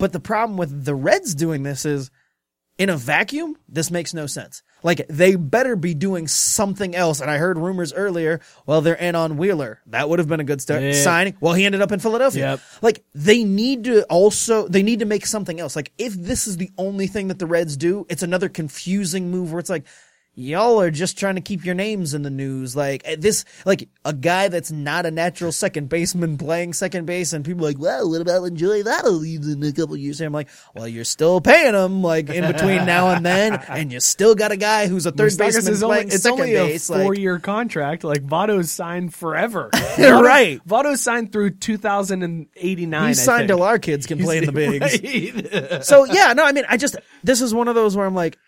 But 0.00 0.12
the 0.12 0.18
problem 0.20 0.56
with 0.56 0.84
the 0.84 0.94
Reds 0.94 1.36
doing 1.36 1.62
this 1.62 1.84
is, 1.84 2.10
in 2.78 2.88
a 2.88 2.96
vacuum, 2.96 3.56
this 3.68 3.90
makes 3.90 4.14
no 4.14 4.26
sense. 4.26 4.62
Like 4.82 5.06
they 5.08 5.36
better 5.36 5.76
be 5.76 5.92
doing 5.92 6.26
something 6.26 6.96
else. 6.96 7.20
And 7.20 7.30
I 7.30 7.36
heard 7.36 7.58
rumors 7.58 7.92
earlier. 7.92 8.40
Well, 8.64 8.80
they're 8.80 8.94
in 8.94 9.14
on 9.14 9.36
Wheeler. 9.36 9.80
That 9.88 10.08
would 10.08 10.18
have 10.18 10.28
been 10.28 10.40
a 10.40 10.44
good 10.44 10.62
start. 10.62 10.82
Yeah. 10.82 10.94
Signing. 10.94 11.36
Well, 11.40 11.52
he 11.52 11.66
ended 11.66 11.82
up 11.82 11.92
in 11.92 12.00
Philadelphia. 12.00 12.52
Yep. 12.52 12.60
Like 12.80 13.04
they 13.14 13.44
need 13.44 13.84
to 13.84 14.04
also 14.04 14.66
they 14.66 14.82
need 14.82 15.00
to 15.00 15.04
make 15.04 15.26
something 15.26 15.60
else. 15.60 15.76
Like 15.76 15.92
if 15.98 16.14
this 16.14 16.46
is 16.46 16.56
the 16.56 16.70
only 16.78 17.06
thing 17.06 17.28
that 17.28 17.38
the 17.38 17.44
Reds 17.44 17.76
do, 17.76 18.06
it's 18.08 18.22
another 18.22 18.48
confusing 18.48 19.30
move 19.30 19.52
where 19.52 19.60
it's 19.60 19.68
like 19.68 19.84
y'all 20.34 20.80
are 20.80 20.90
just 20.90 21.18
trying 21.18 21.34
to 21.34 21.40
keep 21.40 21.64
your 21.64 21.74
names 21.74 22.14
in 22.14 22.22
the 22.22 22.30
news. 22.30 22.74
Like 22.74 23.02
eh, 23.04 23.16
this, 23.18 23.44
like 23.64 23.88
a 24.04 24.12
guy 24.12 24.48
that's 24.48 24.70
not 24.70 25.06
a 25.06 25.10
natural 25.10 25.52
second 25.52 25.88
baseman 25.88 26.38
playing 26.38 26.72
second 26.72 27.06
base, 27.06 27.32
and 27.32 27.44
people 27.44 27.64
are 27.64 27.68
like, 27.68 27.78
well, 27.78 28.08
what 28.10 28.20
about 28.20 28.42
when 28.42 28.56
Joey 28.56 28.82
Votto 28.82 29.18
leaves 29.20 29.48
in 29.48 29.62
a 29.62 29.72
couple 29.72 29.96
years? 29.96 30.20
And 30.20 30.26
I'm 30.28 30.32
like, 30.32 30.48
well, 30.74 30.88
you're 30.88 31.04
still 31.04 31.40
paying 31.40 31.74
him 31.74 32.02
like 32.02 32.30
in 32.30 32.46
between 32.50 32.86
now 32.86 33.10
and 33.10 33.24
then, 33.24 33.54
and 33.68 33.92
you 33.92 34.00
still 34.00 34.34
got 34.34 34.52
a 34.52 34.56
guy 34.56 34.86
who's 34.86 35.06
a 35.06 35.12
third 35.12 35.32
Moustakas 35.32 35.38
baseman 35.38 35.72
is 35.72 35.82
only, 35.82 35.94
playing 35.96 36.08
it's 36.08 36.22
second 36.22 36.40
only 36.40 36.52
base. 36.52 36.88
a 36.88 36.92
like- 36.92 37.02
four-year 37.02 37.38
contract. 37.38 38.04
Like 38.04 38.24
Votto's 38.24 38.70
signed 38.70 39.14
forever. 39.14 39.70
Right. 40.00 40.60
Votto's 40.66 41.00
signed 41.02 41.32
through 41.32 41.50
2089. 41.50 43.08
He's 43.08 43.18
I 43.20 43.22
signed 43.22 43.48
till 43.48 43.62
our 43.62 43.78
kids 43.78 44.06
can 44.06 44.18
play 44.18 44.38
in 44.38 44.46
the 44.46 44.52
bigs. 44.52 44.80
Right. 44.80 45.84
so 45.84 46.04
yeah, 46.04 46.32
no, 46.32 46.44
I 46.44 46.52
mean, 46.52 46.64
I 46.68 46.76
just 46.76 46.96
this 47.22 47.40
is 47.40 47.54
one 47.54 47.68
of 47.68 47.74
those 47.74 47.96
where 47.96 48.06
I'm 48.06 48.14
like, 48.14 48.38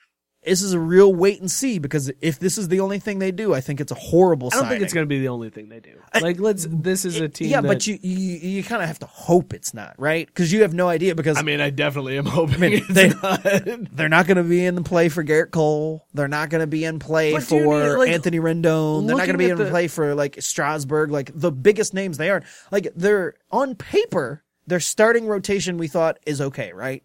this 0.44 0.61
is 0.62 0.72
a 0.72 0.78
real 0.78 1.14
wait 1.14 1.40
and 1.40 1.50
see 1.50 1.78
because 1.78 2.11
if 2.20 2.38
this 2.38 2.59
is 2.59 2.68
the 2.68 2.81
only 2.81 2.98
thing 2.98 3.18
they 3.20 3.31
do, 3.31 3.55
I 3.55 3.61
think 3.61 3.81
it's 3.81 3.92
a 3.92 3.96
horrible. 3.96 4.48
I 4.52 4.57
don't 4.57 4.68
think 4.68 4.83
it's 4.83 4.92
going 4.92 5.05
to 5.05 5.09
be 5.09 5.20
the 5.20 5.28
only 5.28 5.50
thing 5.50 5.68
they 5.68 5.81
do. 5.81 6.00
Like, 6.20 6.40
let's. 6.40 6.66
This 6.68 7.05
is 7.05 7.20
a 7.20 7.28
team. 7.28 7.48
Yeah, 7.48 7.61
that- 7.61 7.68
but 7.68 7.87
you 7.87 7.98
you, 8.02 8.38
you 8.38 8.64
kind 8.64 8.83
of 8.83 8.88
have 8.88 8.98
to 9.00 9.07
hope 9.07 9.55
it's 9.55 9.72
not 9.72 9.94
right 9.98 10.26
because 10.26 10.52
you 10.52 10.62
have 10.62 10.74
no 10.74 10.88
idea 10.88 11.14
because 11.14 11.38
I 11.38 11.42
mean, 11.42 11.61
I 11.61 11.70
definitely 11.70 12.18
am 12.18 12.26
hoping. 12.26 12.61
mean, 12.61 12.72
it's 12.74 12.88
they- 12.88 13.09
not. 13.09 13.42
they're 13.92 14.09
not 14.09 14.26
going 14.26 14.37
to 14.37 14.42
be 14.44 14.64
in 14.64 14.74
the 14.74 14.83
play 14.83 15.09
for 15.09 15.22
Gerrit 15.22 15.52
Cole. 15.52 16.07
They're 16.12 16.28
not 16.28 16.50
going 16.50 16.61
to 16.61 16.66
be 16.66 16.85
in 16.85 16.98
play 16.98 17.33
But, 17.33 17.44
for 17.44 17.98
like, 17.98 18.11
Anthony 18.11 18.38
Rendon. 18.38 19.07
They're 19.07 19.16
not 19.16 19.26
going 19.26 19.33
to 19.33 19.38
be 19.38 19.48
in 19.50 19.57
the- 19.59 19.70
play 19.70 19.87
for 19.88 20.14
like 20.14 20.37
Strasburg. 20.40 21.11
Like 21.11 21.31
the 21.35 21.52
biggest 21.52 21.94
names 21.94 22.18
they 22.18 22.31
aren't. 22.31 22.44
Like 22.70 22.88
they're 22.96 23.35
on 23.50 23.74
paper, 23.76 24.42
their 24.66 24.81
starting 24.81 25.26
rotation 25.26 25.78
we 25.78 25.87
thought 25.88 26.18
is 26.26 26.40
okay, 26.40 26.72
right? 26.72 27.02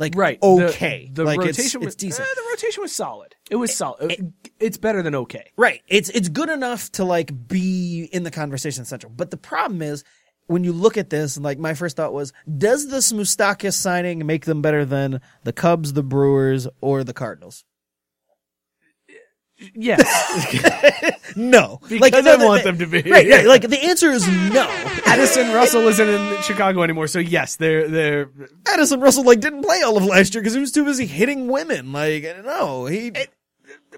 Like 0.00 0.14
right. 0.16 0.38
okay, 0.42 1.08
The, 1.12 1.22
the 1.22 1.24
like 1.24 1.38
rotation 1.38 1.82
it's, 1.82 1.86
was 1.86 1.94
decent. 1.94 2.26
eh, 2.26 2.32
the 2.34 2.42
rotation 2.50 2.82
was 2.82 2.90
solid. 2.92 3.36
It 3.50 3.56
was 3.56 3.72
solid. 3.72 4.10
It- 4.10 4.24
it's 4.58 4.76
better 4.78 5.02
than 5.02 5.14
okay. 5.14 5.52
Right. 5.56 5.80
It's 5.88 6.08
it's 6.10 6.28
good 6.28 6.48
enough 6.50 6.90
to 6.92 7.04
like 7.04 7.46
be 7.48 8.08
in 8.12 8.24
the 8.24 8.30
conversation 8.30 8.84
central. 8.84 9.12
But 9.14 9.30
the 9.30 9.36
problem 9.36 9.80
is 9.82 10.02
when 10.48 10.64
you 10.64 10.72
look 10.72 10.96
at 10.96 11.10
this, 11.10 11.38
like 11.38 11.58
my 11.58 11.74
first 11.74 11.96
thought 11.96 12.12
was, 12.12 12.32
does 12.58 12.88
this 12.88 13.12
Moustakas 13.12 13.74
signing 13.74 14.26
make 14.26 14.46
them 14.46 14.60
better 14.62 14.84
than 14.84 15.20
the 15.44 15.52
Cubs, 15.52 15.92
the 15.92 16.02
Brewers, 16.02 16.66
or 16.80 17.04
the 17.04 17.12
Cardinals? 17.14 17.64
Yes, 19.74 20.00
No. 21.36 21.80
because 21.88 22.24
no, 22.24 22.32
I 22.32 22.44
want 22.44 22.64
no, 22.64 22.72
them 22.72 22.78
to 22.78 22.86
be. 22.86 23.10
Right, 23.10 23.28
right. 23.28 23.46
Like 23.46 23.62
the 23.62 23.78
answer 23.84 24.10
is 24.10 24.26
no. 24.52 24.66
Addison 25.06 25.52
Russell 25.52 25.86
isn't 25.88 26.08
in 26.08 26.42
Chicago 26.42 26.82
anymore, 26.82 27.06
so 27.06 27.18
yes, 27.18 27.56
they're 27.56 27.88
they're 27.88 28.30
Addison 28.66 29.00
Russell 29.00 29.24
like 29.24 29.40
didn't 29.40 29.62
play 29.62 29.82
all 29.82 29.96
of 29.96 30.04
last 30.04 30.34
year 30.34 30.42
because 30.42 30.54
he 30.54 30.60
was 30.60 30.72
too 30.72 30.84
busy 30.84 31.06
hitting 31.06 31.48
women. 31.48 31.92
Like 31.92 32.24
no, 32.44 32.86
he 32.86 33.12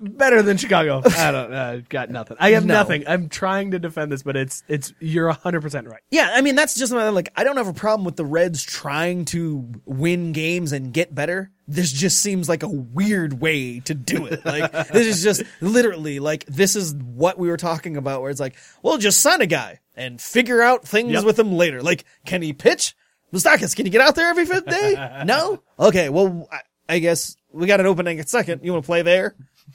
better 0.01 0.43
than 0.43 0.57
Chicago. 0.57 1.03
I 1.17 1.31
don't. 1.33 1.53
Uh, 1.53 1.81
got 1.89 2.11
nothing. 2.11 2.37
I 2.41 2.51
have 2.53 2.65
No. 2.65 2.75
nothing. 2.75 3.05
I'm 3.07 3.29
trying 3.29 3.73
to 3.73 3.79
defend 3.79 4.11
this, 4.13 4.23
but 4.23 4.37
it's 4.37 4.63
it's 4.69 4.93
you're 5.01 5.31
hundred 5.31 5.61
percent 5.63 5.89
right. 5.89 6.01
Yeah, 6.11 6.31
I 6.35 6.41
mean 6.41 6.55
that's 6.55 6.75
just 6.75 6.93
another 6.93 7.11
like 7.11 7.31
I 7.37 7.45
don't 7.45 7.57
have 7.57 7.69
a 7.69 7.73
problem 7.75 8.05
with 8.05 8.17
the 8.17 8.25
Reds 8.25 8.63
trying 8.63 9.25
to 9.27 9.71
win 9.85 10.33
games 10.33 10.73
and 10.73 10.93
get 10.93 11.15
better. 11.15 11.51
This 11.69 11.93
just 11.93 12.21
seems 12.21 12.49
like 12.49 12.63
a 12.63 12.69
weird 12.69 13.41
way 13.41 13.81
to 13.81 13.95
do 13.95 14.27
it. 14.27 14.45
Like 14.45 14.73
this 14.73 15.07
is 15.07 15.23
just 15.23 15.43
literally 15.61 16.19
like 16.21 16.45
this 16.47 16.77
is 16.77 16.95
what 16.95 17.39
we 17.39 17.49
were 17.49 17.57
talking 17.57 17.97
about 17.97 18.23
where 18.23 18.31
it's 18.31 18.41
like, 18.41 18.57
well, 18.83 18.99
just 18.99 19.21
sign 19.21 19.41
a 19.41 19.47
guy 19.47 19.81
and 19.97 20.21
figure 20.21 20.63
out 20.63 20.87
things 20.87 21.13
Yep. 21.13 21.25
with 21.25 21.39
him 21.39 21.53
later. 21.53 21.83
Like, 21.83 22.05
can 22.27 22.43
he 22.43 22.53
pitch? 22.53 22.95
Moustakas, 23.33 23.75
can 23.75 23.87
you 23.87 23.93
get 23.93 24.01
out 24.03 24.15
there 24.15 24.29
every 24.29 24.45
fifth 24.45 24.67
day? 24.67 25.23
no? 25.27 25.63
Okay, 25.79 26.11
well, 26.11 26.49
I, 26.53 26.61
I 26.97 26.99
guess 26.99 27.37
we 27.51 27.67
got 27.67 27.81
an 27.81 27.87
opening 27.87 28.19
at 28.21 28.29
second. 28.29 28.61
You 28.63 28.73
want 28.73 28.85
to 28.85 28.87
play 28.87 29.01
there? 29.03 29.35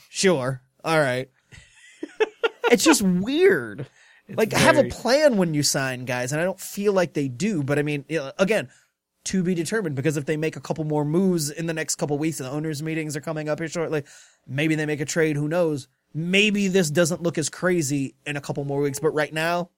Sure. 0.09 0.61
All 0.83 0.99
right. 0.99 1.29
it's 2.71 2.83
just 2.83 3.01
weird. 3.01 3.87
like 4.29 4.51
have 4.53 4.77
a 4.77 4.85
plan 4.89 5.37
when 5.37 5.53
you 5.53 5.63
sign 5.63 6.05
guys, 6.05 6.31
and 6.31 6.41
I 6.41 6.43
don't 6.43 6.59
feel 6.59 6.93
like 6.93 7.13
they 7.13 7.27
do. 7.27 7.63
But 7.63 7.79
I 7.79 7.83
mean, 7.83 8.05
again, 8.37 8.69
to 9.25 9.43
be 9.43 9.55
determined 9.55 9.95
because 9.95 10.17
if 10.17 10.25
they 10.25 10.37
make 10.37 10.55
a 10.55 10.61
couple 10.61 10.83
more 10.83 11.03
moves 11.05 11.49
in 11.49 11.65
the 11.65 11.73
next 11.73 11.95
couple 11.95 12.17
weeks, 12.17 12.39
and 12.39 12.47
the 12.47 12.51
owners' 12.53 12.81
meetings 12.83 13.15
are 13.17 13.21
coming 13.21 13.49
up 13.49 13.59
here 13.59 13.67
shortly, 13.67 14.03
maybe 14.47 14.75
they 14.75 14.85
make 14.85 15.01
a 15.01 15.05
trade. 15.05 15.35
Who 15.35 15.47
knows? 15.47 15.87
Maybe 16.13 16.67
this 16.67 16.89
doesn't 16.89 17.21
look 17.21 17.37
as 17.37 17.49
crazy 17.49 18.15
in 18.25 18.37
a 18.37 18.41
couple 18.41 18.63
more 18.63 18.79
weeks, 18.81 18.99
but 18.99 19.11
right 19.11 19.31
now, 19.31 19.69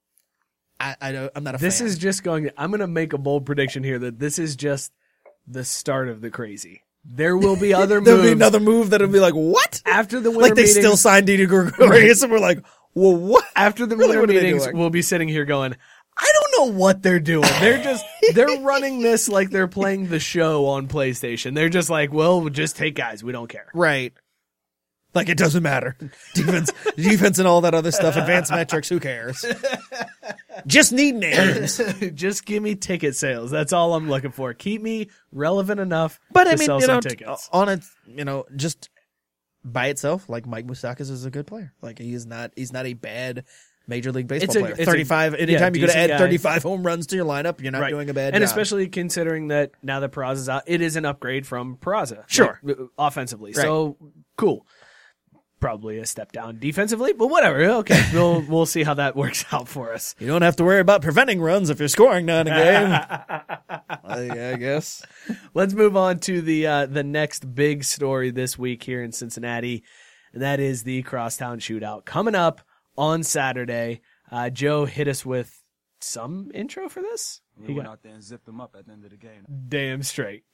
I, 0.80 0.96
I 1.02 1.12
don't, 1.12 1.32
I'm 1.36 1.44
not 1.44 1.56
a 1.56 1.58
This 1.58 1.80
fan. 1.80 1.88
is 1.88 1.98
just 1.98 2.24
going. 2.24 2.52
I'm 2.58 2.70
going 2.70 2.80
to 2.80 2.88
make 2.88 3.14
a 3.14 3.18
bold 3.18 3.46
prediction 3.46 3.84
here 3.84 4.00
that 4.00 4.20
this 4.20 4.40
is 4.40 4.56
just 4.56 4.94
the 5.48 5.64
start 5.66 6.08
of 6.08 6.22
the 6.22 6.30
crazy. 6.30 6.84
There 7.12 7.36
will 7.36 7.56
be 7.56 7.74
other 7.74 8.00
There'll 8.02 8.20
moves 8.20 8.30
be 8.30 8.34
another 8.34 8.60
move 8.60 8.92
that'll 8.92 9.08
be 9.08 9.20
like, 9.20 9.34
what? 9.34 9.82
after 9.86 10.20
the 10.20 10.30
winter 10.30 10.44
Like 10.46 10.56
they 10.56 10.62
meetings. 10.64 10.78
still 10.78 10.98
signed 10.98 11.26
Didi 11.28 11.46
Gregorius, 11.48 12.22
and 12.22 12.32
we're 12.32 12.40
like, 12.40 12.64
well, 12.94 13.16
what? 13.16 13.46
after 13.56 13.86
the 13.86 13.98
Really, 13.98 14.18
winter 14.18 14.34
meetings, 14.34 14.68
we'll 14.74 14.90
be 14.90 15.02
sitting 15.02 15.28
here 15.28 15.46
going, 15.46 15.76
I 16.18 16.32
don't 16.34 16.74
know 16.74 16.78
what 16.78 17.02
they're 17.02 17.20
doing. 17.20 17.50
They're 17.60 17.82
just 17.82 18.06
they're 18.34 18.60
running 18.62 19.02
this 19.02 19.30
like 19.30 19.50
they're 19.50 19.68
playing 19.70 20.08
the 20.10 20.20
show 20.20 20.66
on 20.68 20.88
PlayStation. 20.88 21.56
They're 21.56 21.70
just 21.70 21.90
like, 21.90 22.12
well, 22.12 22.42
we'll 22.42 22.50
just 22.50 22.76
take 22.76 22.94
guys. 22.96 23.24
We 23.24 23.32
don't 23.32 23.48
care. 23.48 23.68
Right. 23.74 24.14
Like 25.16 25.30
it 25.30 25.38
doesn't 25.38 25.64
matter. 25.64 25.96
Defense, 26.36 26.72
defense, 26.96 27.40
and 27.40 27.48
all 27.48 27.62
that 27.62 27.74
other 27.74 27.92
stuff. 27.92 28.16
Advanced 28.16 28.52
metrics. 28.52 28.90
Who 28.90 29.00
cares? 29.00 29.44
Just 30.68 30.92
need 30.94 31.16
names. 31.16 31.80
just 32.14 32.46
give 32.46 32.62
me 32.64 32.76
ticket 32.76 33.16
sales. 33.16 33.52
That's 33.52 33.74
all 33.74 33.94
I'm 33.96 34.10
looking 34.10 34.32
for. 34.32 34.54
Keep 34.54 34.82
me 34.82 35.10
relevant 35.32 35.80
enough. 35.80 36.20
But 36.32 36.46
to 36.46 36.52
I 36.52 36.56
mean, 36.56 36.66
sell 36.66 36.82
you 36.82 36.88
know, 36.88 37.00
tickets. 37.02 37.50
on 37.52 37.70
a 37.70 37.80
you 38.08 38.26
know, 38.26 38.46
just 38.56 38.90
by 39.64 39.88
itself, 39.88 40.30
like 40.30 40.46
Mike 40.46 40.66
Moustakas 40.68 41.12
is 41.12 41.26
a 41.26 41.32
good 41.32 41.48
player. 41.48 41.74
Like 41.82 42.00
he's 42.00 42.26
not, 42.26 42.52
he's 42.56 42.72
not 42.74 42.86
a 42.86 42.94
bad 42.94 43.44
major 43.88 44.12
league 44.12 44.28
baseball 44.28 44.56
a- 44.58 44.60
player. 44.60 44.72
it's 44.74 44.82
a- 44.82 44.86
Thirty-five. 44.86 45.34
anytime 45.34 45.76
you 45.76 45.82
could 45.82 45.90
add 45.90 46.12
guy. 46.12 46.18
thirty-five 46.18 46.64
home 46.64 46.84
runs 46.84 47.08
to 47.08 47.16
your 47.16 47.26
lineup, 47.26 47.60
you're 47.62 47.72
not 47.72 47.82
Right. 47.82 47.90
doing 47.90 48.10
a 48.10 48.14
bad 48.14 48.34
and 48.36 48.42
job. 48.42 48.48
especially 48.48 48.88
considering 48.88 49.48
that 49.50 49.72
now 49.84 50.00
that 50.02 50.12
Peraza's 50.12 50.48
out, 50.48 50.64
it 50.68 50.82
is 50.82 50.96
an 50.96 51.06
upgrade 51.06 51.46
from 51.48 51.76
Peraza. 51.78 52.24
Sure. 52.28 52.60
like, 52.64 52.78
offensively. 52.98 53.54
So 53.54 53.98
cool. 54.38 54.66
Probably 55.60 55.98
a 56.00 56.06
step 56.06 56.32
down 56.32 56.58
defensively, 56.60 57.12
but 57.14 57.28
whatever. 57.28 57.62
Okay, 57.64 58.02
we'll 58.14 58.42
we'll 58.48 58.66
see 58.66 58.84
how 58.84 58.94
that 58.94 59.16
works 59.16 59.44
out 59.52 59.68
for 59.68 59.94
us. 59.94 60.16
you 60.20 60.28
don't 60.28 60.42
have 60.42 60.56
to 60.58 60.64
worry 60.64 60.80
about 60.80 61.02
preventing 61.02 61.42
runs 61.42 61.70
if 61.70 61.80
you're 61.80 61.88
scoring 61.90 62.26
now 62.26 62.40
in 62.42 62.48
a 62.48 62.52
game. 62.52 62.92
I, 64.04 64.52
I 64.52 64.56
guess. 64.56 65.04
Let's 65.54 65.74
move 65.74 65.98
on 65.98 66.20
to 66.20 66.42
the 66.42 66.66
uh, 66.68 66.86
the 66.86 67.04
next 67.04 67.54
big 67.54 67.84
story 67.84 68.32
this 68.32 68.58
week 68.58 68.84
here 68.84 69.04
in 69.04 69.12
Cincinnati, 69.12 69.84
and 70.34 70.42
that 70.42 70.60
is 70.62 70.84
the 70.84 71.02
crosstown 71.04 71.60
shootout 71.60 72.06
coming 72.06 72.36
up 72.36 72.62
on 72.98 73.24
Saturday. 73.24 74.02
Uh, 74.32 74.50
Joe 74.50 74.86
hit 74.86 75.08
us 75.10 75.26
with 75.26 75.62
some 76.00 76.52
intro 76.54 76.88
for 76.88 77.02
this. 77.02 77.42
We 77.58 77.68
He 77.68 77.74
went 77.74 77.88
got 77.88 77.92
out 77.94 78.04
there 78.04 78.14
and 78.14 78.24
zipped 78.24 78.46
them 78.46 78.62
up 78.62 78.76
at 78.80 78.86
the 78.86 78.94
end 78.94 79.04
of 79.04 79.12
the 79.12 79.18
game. 79.18 79.44
damn 79.68 80.04
straight. 80.04 80.44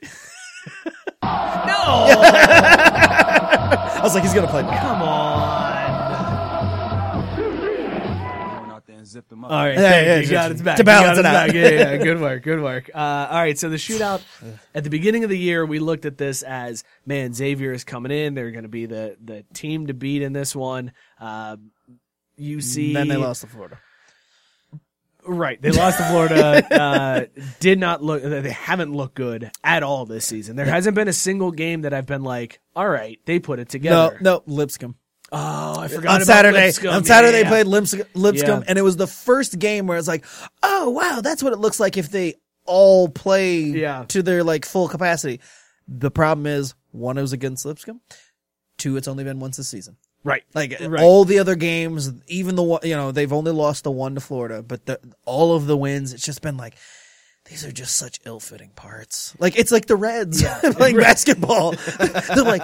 I 3.97 3.99
was 4.03 4.13
like, 4.13 4.23
he's 4.23 4.33
gonna 4.33 4.47
play. 4.47 4.61
Come 4.63 5.01
on. 5.01 5.95
We 7.37 8.61
went 8.61 8.71
out 8.71 8.85
there 8.87 8.97
and 8.97 9.07
zipped 9.07 9.29
them 9.29 9.43
up. 9.45 9.51
All 9.51 9.57
right, 9.57 9.73
Yeah, 9.75 9.81
thank 9.81 10.07
yeah, 10.07 10.15
you. 10.19 10.29
got 10.29 10.41
just- 10.43 10.51
it's 10.51 10.61
back. 10.61 10.77
to 10.77 10.83
balance 10.83 11.17
us 11.17 11.19
it 11.19 11.25
out. 11.25 11.53
Yeah, 11.53 11.67
yeah, 11.69 11.97
good 12.03 12.19
work, 12.21 12.43
good 12.43 12.61
work. 12.61 12.89
Uh, 12.93 12.97
all 12.97 13.39
right, 13.39 13.57
so 13.57 13.69
the 13.69 13.77
shootout 13.77 14.21
at 14.73 14.83
the 14.83 14.89
beginning 14.89 15.23
of 15.23 15.29
the 15.29 15.37
year, 15.37 15.65
we 15.65 15.79
looked 15.79 16.05
at 16.05 16.17
this 16.17 16.43
as 16.43 16.83
man, 17.05 17.33
Xavier 17.33 17.71
is 17.71 17.83
coming 17.83 18.11
in. 18.11 18.33
They're 18.35 18.51
going 18.51 18.63
to 18.63 18.69
be 18.69 18.85
the 18.85 19.17
the 19.23 19.43
team 19.53 19.87
to 19.87 19.93
beat 19.93 20.21
in 20.21 20.33
this 20.33 20.55
one. 20.55 20.91
Uh, 21.19 21.57
UC. 22.39 22.93
Then 22.93 23.07
they 23.07 23.17
lost 23.17 23.41
to 23.41 23.47
Florida. 23.47 23.79
Right. 25.27 25.61
They 25.61 25.71
lost 25.71 25.97
to 25.97 26.03
Florida. 26.05 26.65
Uh, 26.71 27.25
did 27.59 27.79
not 27.79 28.03
look. 28.03 28.21
They 28.23 28.49
haven't 28.51 28.93
looked 28.93 29.15
good 29.15 29.51
at 29.63 29.81
all 29.83 30.05
this 30.05 30.25
season. 30.25 30.55
There 30.55 30.65
hasn't 30.65 30.95
been 30.95 31.07
a 31.07 31.13
single 31.13 31.51
game 31.51 31.81
that 31.83 31.93
I've 31.93 32.05
been 32.05 32.23
like, 32.23 32.59
all 32.75 32.87
right, 32.87 33.19
they 33.25 33.39
put 33.39 33.59
it 33.59 33.69
together. 33.69 34.17
no, 34.21 34.43
Lipscomb. 34.45 34.95
Oh, 35.31 35.79
I 35.79 35.87
forgot 35.87 36.09
on 36.09 36.15
about 36.17 36.27
Saturday. 36.27 36.65
Lipscomb. 36.65 36.93
On 36.93 37.03
Saturday, 37.03 37.37
yeah, 37.39 37.43
they 37.43 37.49
played 37.49 37.65
Lips- 37.67 37.95
Lipscomb, 38.13 38.59
Yeah. 38.59 38.65
and 38.67 38.77
it 38.77 38.83
was 38.83 38.95
the 38.97 39.07
first 39.07 39.57
game 39.57 39.87
where 39.87 39.97
it's 39.97 40.07
like, 40.07 40.23
oh 40.61 40.91
wow, 40.91 41.21
that's 41.21 41.41
what 41.41 41.51
it 41.53 41.59
looks 41.59 41.79
like 41.79 41.97
if 41.97 42.09
they 42.11 42.35
all 42.65 43.07
play 43.09 43.59
Yeah. 43.61 44.05
to 44.09 44.21
their 44.21 44.43
like 44.43 44.65
full 44.65 44.87
capacity. 44.87 45.39
The 45.87 46.11
problem 46.11 46.45
is, 46.47 46.75
one, 46.91 47.17
it 47.17 47.21
was 47.21 47.33
against 47.33 47.65
Lipscomb. 47.65 48.01
Two, 48.77 48.97
it's 48.97 49.07
only 49.07 49.23
been 49.23 49.39
once 49.39 49.57
this 49.57 49.69
season. 49.69 49.97
Right. 50.25 50.43
Like 50.53 50.75
Right. 50.81 51.01
all 51.03 51.23
the 51.23 51.39
other 51.39 51.55
games, 51.55 52.11
even 52.27 52.55
the 52.55 52.63
one, 52.63 52.81
you 52.83 52.95
know, 52.95 53.11
they've 53.13 53.31
only 53.31 53.51
lost 53.53 53.83
the 53.85 53.91
one 53.91 54.15
to 54.15 54.21
Florida, 54.21 54.61
but 54.61 54.85
the, 54.87 54.99
all 55.23 55.55
of 55.55 55.67
the 55.67 55.77
wins, 55.77 56.11
it's 56.13 56.25
just 56.25 56.41
been 56.41 56.57
like, 56.57 56.75
these 57.47 57.63
are 57.63 57.71
just 57.71 57.95
such 57.95 58.19
ill-fitting 58.25 58.71
parts. 58.75 59.35
Like 59.37 59.55
it's 59.55 59.71
like 59.71 59.85
the 59.85 59.95
Reds 59.95 60.43
playing 60.73 60.97
basketball. 60.97 61.73
They're 61.99 62.43
like, 62.43 62.63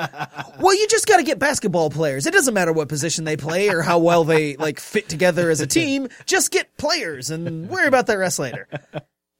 well, 0.60 0.74
you 0.74 0.88
just 0.88 1.06
got 1.06 1.18
to 1.18 1.24
get 1.24 1.38
basketball 1.38 1.92
players. 1.92 2.26
It 2.26 2.34
doesn't 2.34 2.56
matter 2.56 2.74
what 2.74 2.90
position 2.90 3.24
they 3.24 3.38
play 3.38 3.70
or 3.70 3.84
how 3.84 4.00
well 4.00 4.24
they 4.24 4.56
like 4.58 4.80
fit 4.80 5.08
together 5.08 5.52
as 5.52 5.62
a 5.62 5.68
team. 5.68 6.08
Just 6.26 6.50
get 6.50 6.76
players 6.78 7.30
and 7.30 7.70
worry 7.70 7.86
about 7.86 8.08
the 8.08 8.18
rest 8.18 8.40
later. 8.40 8.68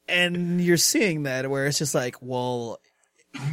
And 0.08 0.62
you're 0.62 0.78
seeing 0.78 1.24
that 1.24 1.50
where 1.50 1.66
it's 1.66 1.80
just 1.80 1.96
like, 1.96 2.18
well, 2.22 2.80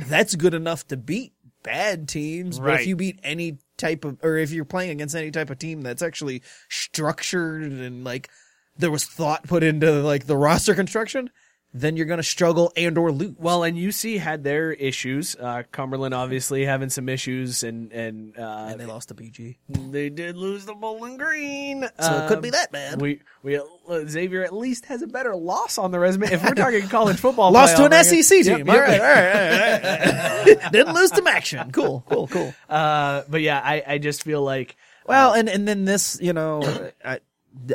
that's 0.09 0.35
good 0.35 0.52
enough 0.54 0.87
to 0.88 0.98
beat 0.98 1.33
bad 1.62 2.07
teams, 2.09 2.59
but 2.59 2.66
Right. 2.66 2.81
if 2.81 2.87
you 2.87 2.96
beat 2.96 3.18
any 3.22 3.59
type 3.78 4.04
of, 4.04 4.18
or 4.22 4.36
if 4.36 4.50
you're 4.50 4.64
playing 4.64 4.90
against 4.90 5.14
any 5.14 5.30
type 5.30 5.50
of 5.50 5.58
team 5.58 5.82
that's 5.82 6.02
actually 6.02 6.42
structured 6.68 7.62
and 7.62 8.04
like 8.04 8.28
there 8.76 8.90
was 8.90 9.04
thought 9.04 9.44
put 9.44 9.62
into 9.62 9.90
like 10.02 10.26
the 10.26 10.36
roster 10.36 10.74
construction, 10.74 11.30
then 11.74 11.96
you're 11.96 12.07
gonna 12.07 12.22
struggle 12.22 12.72
and 12.76 12.96
or 12.96 13.12
lose. 13.12 13.35
Well, 13.38 13.62
and 13.62 13.76
UC 13.76 14.18
had 14.18 14.42
their 14.42 14.72
issues. 14.72 15.37
Uh, 15.37 15.64
Cumberland 15.70 16.14
obviously 16.14 16.64
having 16.64 16.88
some 16.90 17.09
issues, 17.09 17.62
and 17.62 17.92
and, 17.92 18.38
uh, 18.38 18.68
and 18.70 18.81
they 18.81 18.87
lost 18.87 19.09
to 19.09 19.14
BG, 19.14 19.57
they 19.68 20.09
did 20.09 20.37
lose 20.37 20.64
the 20.64 20.74
Bowling 20.74 21.16
Green, 21.18 21.83
so 22.00 22.16
it 22.24 22.28
couldn't 22.28 22.42
be 22.42 22.50
that 22.50 22.72
bad. 22.72 23.00
We 23.00 23.20
we 23.42 23.59
uh, 23.59 23.62
Xavier 24.07 24.42
at 24.44 24.54
least 24.54 24.87
has 24.87 25.02
a 25.02 25.07
better 25.07 25.37
loss 25.37 25.76
on 25.78 25.90
the 25.90 25.98
resume. 25.98 26.28
If 26.33 26.42
we're 26.42 26.54
talking 26.54 26.88
college 26.88 27.18
football, 27.18 27.50
Lost 27.52 27.76
to 27.76 27.85
an 27.85 27.90
ranking- 27.92 28.22
SEC 28.22 28.44
team. 28.44 28.66
yep. 28.66 28.68
All 28.68 28.81
right, 28.81 29.00
all 29.00 29.07
right, 29.07 29.35
all 29.35 29.50
right, 29.50 29.85
all 29.85 30.44
right. 30.62 30.72
Didn't 30.72 30.94
lose 30.94 31.11
to 31.12 31.28
Action. 31.28 31.70
Cool, 31.72 32.02
cool, 32.09 32.26
cool. 32.28 32.54
Uh, 32.68 33.22
but 33.28 33.42
yeah, 33.42 33.61
I 33.62 33.83
I 33.87 33.98
just 33.98 34.22
feel 34.22 34.42
like 34.42 34.76
Well, 35.07 35.35
and 35.35 35.48
and 35.48 35.68
then 35.68 35.85
this, 35.85 36.18
you 36.20 36.33
know, 36.33 36.62
I 37.04 37.20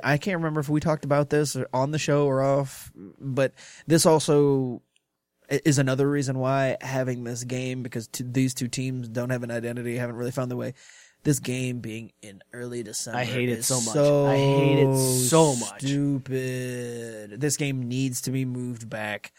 I 0.03 0.17
can't 0.17 0.37
remember 0.37 0.59
if 0.59 0.69
we 0.69 0.79
talked 0.79 1.05
about 1.05 1.29
this 1.29 1.57
on 1.73 1.91
the 1.91 1.99
show 1.99 2.25
or 2.25 2.41
off, 2.43 2.91
but 3.19 3.53
this 3.87 4.05
also 4.05 4.81
is 5.49 5.77
another 5.77 6.09
reason 6.09 6.39
why 6.39 6.77
having 6.81 7.23
this 7.23 7.43
game 7.43 7.83
because 7.83 8.07
t- 8.07 8.23
these 8.25 8.53
two 8.53 8.67
teams 8.67 9.09
don't 9.09 9.29
have 9.29 9.43
an 9.43 9.51
identity, 9.51 9.97
haven't 9.97 10.15
really 10.15 10.31
found 10.31 10.49
their 10.49 10.57
way. 10.57 10.73
This 11.23 11.39
game 11.39 11.79
being 11.79 12.11
in 12.21 12.41
early 12.53 12.83
December, 12.83 13.19
I 13.19 13.23
hate 13.23 13.49
it 13.49 13.63
so 13.63 13.79
much. 13.81 13.95
I 13.95 14.35
hate 14.35 14.79
it 14.79 14.97
so 14.97 15.55
much. 15.55 15.79
Stupid. 15.79 17.39
This 17.39 17.57
game 17.57 17.87
needs 17.87 18.21
to 18.21 18.31
be 18.31 18.45
moved 18.45 18.89
back 18.89 19.31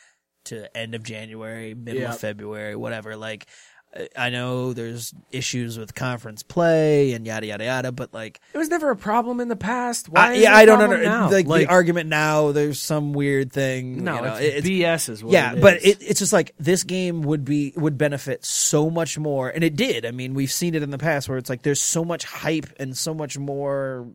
to 0.46 0.74
end 0.76 0.94
of 0.94 1.02
January, 1.02 1.74
middle 1.74 2.02
Yep. 2.02 2.10
of 2.10 2.20
February, 2.20 2.76
whatever. 2.76 3.16
Like, 3.16 3.46
I- 3.96 4.08
I 4.16 4.30
know 4.30 4.72
there's 4.72 5.14
issues 5.30 5.78
with 5.78 5.94
conference 5.94 6.42
play 6.42 7.12
and 7.12 7.24
yada 7.26 7.46
yada 7.46 7.64
yada, 7.64 7.92
but 7.92 8.12
like, 8.12 8.40
it 8.52 8.58
was 8.58 8.68
never 8.68 8.90
a 8.90 8.96
problem 8.96 9.38
in 9.40 9.48
the 9.48 9.56
past. 9.56 10.08
Why? 10.08 10.30
I, 10.30 10.32
yeah, 10.34 10.50
it 10.50 10.54
a 10.54 10.56
I 10.56 10.64
don't 10.64 10.90
know. 10.90 10.96
now? 11.02 11.30
Like, 11.30 11.46
like 11.46 11.66
the 11.68 11.72
argument 11.72 12.08
now, 12.08 12.50
there's 12.52 12.80
some 12.80 13.12
weird 13.12 13.52
thing. 13.52 14.02
no, 14.02 14.16
you 14.16 14.22
know, 14.22 14.34
it's, 14.34 14.66
BS 14.66 15.08
is 15.10 15.22
what. 15.22 15.32
yeah, 15.32 15.52
it 15.52 15.60
but 15.60 15.84
it, 15.84 15.98
it's 16.02 16.18
just 16.18 16.32
like 16.32 16.54
this 16.58 16.82
game 16.82 17.22
would 17.22 17.44
be 17.44 17.72
would 17.76 17.96
benefit 17.96 18.44
so 18.44 18.90
much 18.90 19.16
more, 19.18 19.48
and 19.48 19.62
it 19.62 19.76
did. 19.76 20.04
I 20.04 20.10
mean, 20.10 20.34
we've 20.34 20.52
seen 20.52 20.74
it 20.74 20.82
in 20.82 20.90
the 20.90 20.98
past 20.98 21.28
where 21.28 21.38
it's 21.38 21.48
like 21.50 21.62
there's 21.62 21.82
so 21.82 22.04
much 22.04 22.24
hype 22.24 22.66
and 22.80 22.96
so 22.96 23.14
much 23.14 23.38
more, 23.38 24.08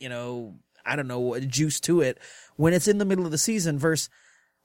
you 0.00 0.08
know, 0.08 0.56
I 0.84 0.96
don't 0.96 1.06
know, 1.08 1.38
juice 1.40 1.78
to 1.80 2.00
it 2.00 2.18
when 2.56 2.72
it's 2.72 2.88
in 2.88 2.98
the 2.98 3.04
middle 3.04 3.24
of 3.24 3.30
the 3.30 3.38
season 3.38 3.78
versus. 3.78 4.08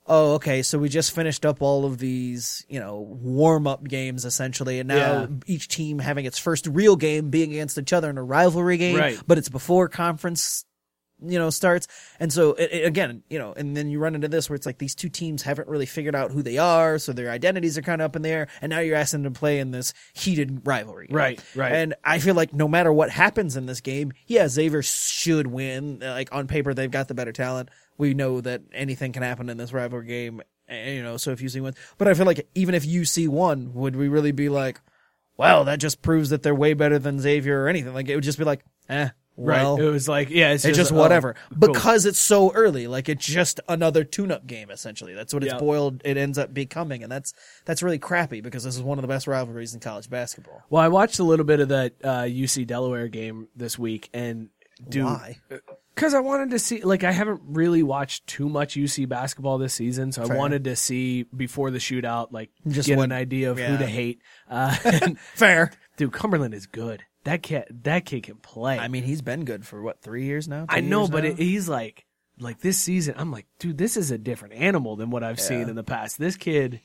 Oh, 0.05 0.33
okay. 0.33 0.61
So 0.63 0.77
we 0.79 0.89
just 0.89 1.13
finished 1.15 1.45
up 1.45 1.61
all 1.61 1.85
of 1.85 1.97
these, 1.97 2.65
you 2.67 2.79
know, 2.79 2.99
warm 2.99 3.67
up 3.67 3.83
games 3.87 4.25
essentially, 4.25 4.79
and 4.79 4.87
now 4.89 4.95
Yeah. 5.21 5.27
each 5.45 5.67
team 5.69 5.99
having 5.99 6.25
its 6.25 6.37
first 6.37 6.67
real 6.67 6.95
game 6.97 7.29
being 7.29 7.51
against 7.51 7.77
each 7.77 7.93
other 7.93 8.09
in 8.09 8.17
a 8.17 8.23
rivalry 8.23 8.77
game, 8.77 8.97
Right. 8.97 9.17
but 9.25 9.37
it's 9.37 9.49
before 9.49 9.87
conference 9.87 10.65
you 11.25 11.39
know 11.39 11.49
starts 11.49 11.87
and 12.19 12.33
so 12.33 12.51
it, 12.55 12.69
it- 12.73 12.85
again 12.85 13.23
you 13.29 13.39
know 13.39 13.53
and 13.53 13.77
then 13.77 13.89
you 13.89 13.97
run 13.97 14.13
into 14.13 14.27
this 14.27 14.49
where 14.49 14.55
it's 14.55 14.65
like 14.65 14.79
these 14.79 14.93
two 14.95 15.07
teams 15.07 15.41
haven't 15.43 15.69
really 15.69 15.85
figured 15.85 16.15
out 16.15 16.31
who 16.31 16.41
they 16.41 16.57
are 16.57 16.97
so 16.97 17.13
their 17.13 17.29
identities 17.29 17.77
are 17.77 17.81
kind 17.81 18.01
of 18.01 18.05
up 18.07 18.15
in 18.17 18.23
the 18.23 18.29
air 18.29 18.47
and 18.61 18.71
now 18.71 18.79
you're 18.79 18.97
asking 18.97 19.23
them 19.23 19.33
to 19.33 19.39
play 19.39 19.59
in 19.59 19.71
this 19.71 19.93
heated 20.13 20.61
rivalry 20.65 21.05
you 21.09 21.13
know? 21.15 21.19
Right, 21.21 21.39
right. 21.55 21.71
and 21.71 21.93
i 22.03 22.19
feel 22.19 22.35
like 22.35 22.51
no 22.53 22.67
matter 22.67 22.91
what 22.91 23.09
happens 23.09 23.55
in 23.55 23.67
this 23.67 23.79
game 23.79 24.11
yeah 24.27 24.49
xavier 24.49 24.81
should 24.81 25.47
win 25.47 25.99
like 26.01 26.27
on 26.33 26.47
paper 26.47 26.73
they've 26.73 26.91
got 26.91 27.07
the 27.07 27.13
better 27.13 27.31
talent 27.31 27.69
we 27.97 28.13
know 28.13 28.41
that 28.41 28.61
anything 28.73 29.11
can 29.11 29.23
happen 29.23 29.49
in 29.49 29.57
this 29.57 29.73
rivalry 29.73 30.05
game 30.07 30.41
and, 30.67 30.95
you 30.95 31.03
know 31.03 31.17
so 31.17 31.31
if 31.31 31.39
uc 31.39 31.61
wins 31.61 31.75
but 31.97 32.07
i 32.07 32.13
feel 32.13 32.25
like 32.25 32.47
even 32.55 32.75
if 32.75 32.85
uc 32.85 33.27
won 33.27 33.73
would 33.73 33.95
we 33.95 34.07
really 34.07 34.31
be 34.31 34.49
like 34.49 34.81
well 35.37 35.63
that 35.63 35.79
just 35.79 36.01
proves 36.01 36.29
that 36.29 36.43
they're 36.43 36.55
way 36.55 36.73
better 36.73 36.99
than 36.99 37.19
xavier 37.19 37.63
or 37.63 37.67
anything 37.67 37.93
like 37.93 38.09
it 38.09 38.15
would 38.15 38.23
just 38.23 38.37
be 38.37 38.43
like 38.45 38.63
eh 38.89 39.09
well 39.35 39.77
right. 39.77 39.83
It 39.85 39.89
was 39.89 40.07
like 40.07 40.29
yeah, 40.29 40.51
it's 40.51 40.63
it's 40.63 40.77
just 40.77 40.91
oh, 40.91 40.95
whatever 40.95 41.35
cool. 41.49 41.73
because 41.73 42.05
it's 42.05 42.19
so 42.19 42.51
early. 42.53 42.85
Like 42.85 43.09
it's 43.09 43.25
just 43.25 43.59
another 43.67 44.03
tune-up 44.03 44.45
game 44.45 44.69
essentially. 44.69 45.15
That's 45.15 45.33
what 45.33 45.43
it's 45.43 45.53
Yeah. 45.53 45.57
boiled. 45.59 46.03
It 46.05 46.17
ends 46.17 46.37
up 46.37 46.53
becoming, 46.53 47.01
and 47.01 47.11
that's 47.11 47.33
that's 47.65 47.81
really 47.81 47.97
crappy 47.97 48.41
because 48.41 48.63
this 48.63 48.75
is 48.75 48.83
one 48.83 48.99
of 48.99 49.01
the 49.01 49.07
best 49.07 49.25
rivalries 49.25 49.73
in 49.73 49.79
college 49.79 50.07
basketball. 50.07 50.61
Well, 50.69 50.83
I 50.83 50.87
watched 50.87 51.17
a 51.17 51.23
little 51.23 51.45
bit 51.45 51.61
of 51.61 51.69
that 51.69 51.93
uh, 52.03 52.21
UC 52.25 52.67
Delaware 52.67 53.07
game 53.07 53.47
this 53.55 53.79
week, 53.79 54.07
and 54.13 54.49
dude, 54.87 55.05
Why? 55.05 55.37
Because 55.95 56.13
I 56.13 56.19
wanted 56.21 56.49
to 56.51 56.59
see, 56.59 56.81
like, 56.81 57.03
I 57.03 57.11
haven't 57.11 57.41
really 57.45 57.83
watched 57.83 58.25
too 58.27 58.49
much 58.49 58.75
UC 58.75 59.07
basketball 59.07 59.57
this 59.57 59.73
season, 59.75 60.11
so 60.11 60.25
Fair. 60.25 60.35
I 60.35 60.39
wanted 60.39 60.63
to 60.63 60.75
see 60.75 61.23
before 61.23 61.69
the 61.71 61.77
shootout, 61.77 62.31
like, 62.31 62.49
Just 62.67 62.87
get 62.87 62.97
what- 62.97 63.05
an 63.05 63.11
idea 63.11 63.51
of 63.51 63.59
yeah. 63.59 63.67
who 63.67 63.77
to 63.77 63.85
hate. 63.87 64.19
Uh, 64.49 64.73
Fair. 65.35 65.71
dude, 65.97 66.11
Cumberland 66.13 66.53
is 66.53 66.65
good. 66.65 67.03
That 67.25 67.41
kid, 67.43 67.65
that 67.83 68.05
kid 68.05 68.23
can 68.23 68.35
play. 68.35 68.77
I 68.79 68.87
mean, 68.89 69.03
he's 69.03 69.21
been 69.21 69.45
good 69.45 69.65
for 69.65 69.81
what 69.81 70.01
three 70.01 70.25
years 70.25 70.47
now. 70.47 70.65
I 70.67 70.81
know, 70.81 71.07
but 71.07 71.23
it, 71.23 71.37
he's 71.37 71.69
like, 71.69 72.05
like 72.39 72.59
this 72.59 72.77
season, 72.77 73.13
I'm 73.17 73.31
like, 73.31 73.45
dude, 73.59 73.77
this 73.77 73.95
is 73.95 74.11
a 74.11 74.17
different 74.17 74.55
animal 74.55 74.95
than 74.97 75.09
what 75.09 75.23
I've 75.23 75.39
seen 75.39 75.69
in 75.69 75.75
the 75.75 75.83
past. 75.83 76.19
This 76.19 76.35
kid, 76.35 76.81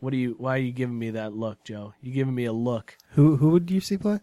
what 0.00 0.14
are 0.14 0.16
you? 0.16 0.34
Why 0.38 0.54
are 0.54 0.58
you 0.60 0.72
giving 0.72 0.98
me 0.98 1.10
that 1.10 1.34
look, 1.34 1.62
Joe? 1.64 1.92
You 2.00 2.12
giving 2.12 2.34
me 2.34 2.46
a 2.46 2.52
look? 2.54 2.96
Who 3.10 3.36
who 3.36 3.50
would 3.50 3.66
UC 3.66 4.00
play? 4.00 4.20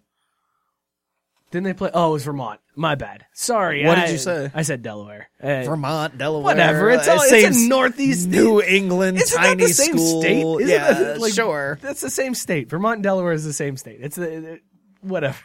Didn't 1.51 1.63
they 1.63 1.73
play? 1.73 1.89
Oh, 1.93 2.09
it 2.09 2.13
was 2.13 2.23
Vermont. 2.25 2.59
My 2.75 2.95
bad. 2.95 3.25
Sorry. 3.33 3.83
What 3.85 3.95
did 3.95 4.12
you 4.12 4.17
say? 4.19 4.51
I 4.53 4.62
said 4.62 4.81
Delaware. 4.83 5.29
Uh, 5.41 5.63
Vermont, 5.63 6.17
Delaware, 6.17 6.43
Whatever. 6.43 6.91
It's 6.91 7.07
all. 7.07 7.21
It's 7.21 7.29
same 7.29 7.53
a 7.53 7.69
northeast 7.69 8.27
New 8.27 8.62
England 8.62 9.17
Isn't 9.17 9.38
tiny 9.38 9.55
that 9.63 9.67
the 9.67 9.73
same 9.73 9.97
school. 9.97 10.21
state? 10.21 10.45
Isn't 10.45 10.69
yeah, 10.69 10.93
that, 10.93 11.19
like, 11.21 11.33
sure. 11.33 11.79
That's 11.81 12.01
the 12.01 12.09
same 12.12 12.35
state. 12.35 12.69
Vermont 12.69 12.97
and 12.97 13.03
Delaware 13.03 13.33
is 13.33 13.43
the 13.43 13.53
same 13.53 13.77
state. 13.77 13.99
It's 14.01 14.15
the 14.15 14.53
it- 14.53 14.62
whatever. 15.01 15.38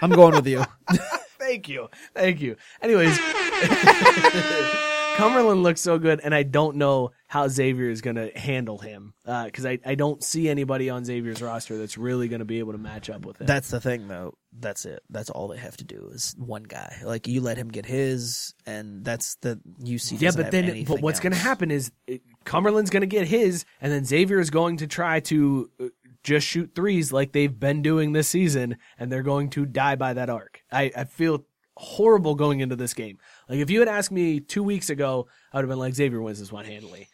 I'm 0.00 0.10
going 0.10 0.34
with 0.34 0.46
you. 0.46 0.64
Thank 1.38 1.68
you. 1.68 1.88
Thank 2.14 2.40
you. 2.40 2.56
Anyways, 2.80 3.18
Cumberland 5.16 5.62
looks 5.62 5.80
so 5.80 5.98
good, 5.98 6.20
and 6.22 6.34
I 6.34 6.42
don't 6.42 6.76
know 6.76 7.10
how 7.26 7.48
Xavier 7.48 7.90
is 7.90 8.00
going 8.00 8.16
to 8.16 8.30
handle 8.38 8.78
him 8.78 9.14
because 9.24 9.66
I, 9.66 9.78
I 9.84 9.94
don't 9.94 10.22
see 10.22 10.48
anybody 10.48 10.90
on 10.90 11.04
Xavier's 11.04 11.42
roster 11.42 11.78
that's 11.78 11.96
really 11.96 12.28
going 12.28 12.40
to 12.40 12.44
be 12.44 12.58
able 12.58 12.72
to 12.72 12.78
match 12.78 13.10
up 13.10 13.24
with 13.24 13.40
him. 13.40 13.46
That's 13.46 13.70
the 13.70 13.80
thing, 13.80 14.08
though. 14.08 14.34
That's 14.58 14.84
it. 14.84 15.02
That's 15.10 15.30
all 15.30 15.48
they 15.48 15.58
have 15.58 15.76
to 15.78 15.84
do 15.84 16.10
is 16.12 16.34
one 16.38 16.64
guy. 16.64 16.96
Like 17.04 17.26
you 17.26 17.40
let 17.40 17.56
him 17.56 17.68
get 17.68 17.86
his, 17.86 18.54
and 18.66 19.04
that's 19.04 19.36
the 19.36 19.60
UC. 19.80 20.20
yeah, 20.20 20.30
but 20.34 20.50
then 20.50 20.84
but 20.84 21.00
what's 21.00 21.20
going 21.20 21.32
to 21.32 21.38
happen 21.38 21.70
is 21.70 21.90
it, 22.06 22.22
Cumberland's 22.44 22.90
going 22.90 23.02
to 23.02 23.06
get 23.06 23.26
his, 23.26 23.64
and 23.80 23.92
then 23.92 24.04
Xavier 24.04 24.40
is 24.40 24.50
going 24.50 24.78
to 24.78 24.86
try 24.86 25.20
to 25.20 25.70
uh, 25.80 25.86
just 26.22 26.46
shoot 26.46 26.72
threes 26.74 27.12
like 27.12 27.32
they've 27.32 27.58
been 27.58 27.82
doing 27.82 28.12
this 28.12 28.28
season, 28.28 28.76
and 28.98 29.10
they're 29.10 29.22
going 29.22 29.50
to 29.50 29.66
die 29.66 29.96
by 29.96 30.12
that 30.14 30.30
arc. 30.30 30.62
I, 30.70 30.90
I 30.96 31.04
feel 31.04 31.44
horrible 31.76 32.34
going 32.34 32.60
into 32.60 32.76
this 32.76 32.94
game. 32.94 33.18
Like 33.48 33.58
if 33.58 33.70
you 33.70 33.80
had 33.80 33.88
asked 33.88 34.10
me 34.12 34.40
two 34.40 34.62
weeks 34.62 34.90
ago, 34.90 35.26
I 35.52 35.56
would 35.58 35.62
have 35.64 35.68
been 35.70 35.78
like 35.78 35.94
Xavier 35.94 36.20
wins 36.20 36.40
this 36.40 36.52
one 36.52 36.64
handily. 36.64 37.08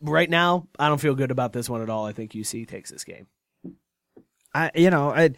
Right 0.00 0.28
now, 0.28 0.68
I 0.78 0.88
don't 0.88 1.00
feel 1.00 1.14
good 1.14 1.30
about 1.30 1.52
this 1.52 1.68
one 1.68 1.80
at 1.82 1.88
all. 1.90 2.04
I 2.06 2.12
think 2.12 2.32
UC 2.32 2.68
takes 2.68 2.90
this 2.90 3.04
game. 3.04 3.26
I 4.54 4.70
you 4.74 4.90
know 4.90 5.10
I 5.10 5.30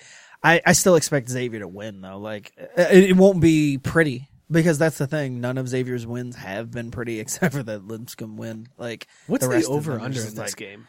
I, 0.42 0.60
I 0.66 0.72
still 0.72 0.96
expect 0.96 1.28
Xavier 1.28 1.60
to 1.60 1.68
win 1.68 2.00
though. 2.00 2.18
Like 2.18 2.52
it, 2.76 3.10
it 3.10 3.16
won't 3.16 3.40
be 3.40 3.78
pretty 3.78 4.28
because 4.50 4.78
that's 4.78 4.98
the 4.98 5.06
thing. 5.06 5.40
None 5.40 5.58
of 5.58 5.68
Xavier's 5.68 6.06
wins 6.06 6.36
have 6.36 6.70
been 6.70 6.90
pretty 6.90 7.20
except 7.20 7.54
for 7.54 7.62
that 7.62 7.86
Lipscomb 7.86 8.36
win. 8.36 8.68
Like 8.76 9.06
What's 9.26 9.46
the 9.46 9.58
the, 9.58 9.66
over 9.66 9.92
under 10.00 10.20
in 10.20 10.26
this 10.26 10.36
like- 10.36 10.56
game? 10.56 10.88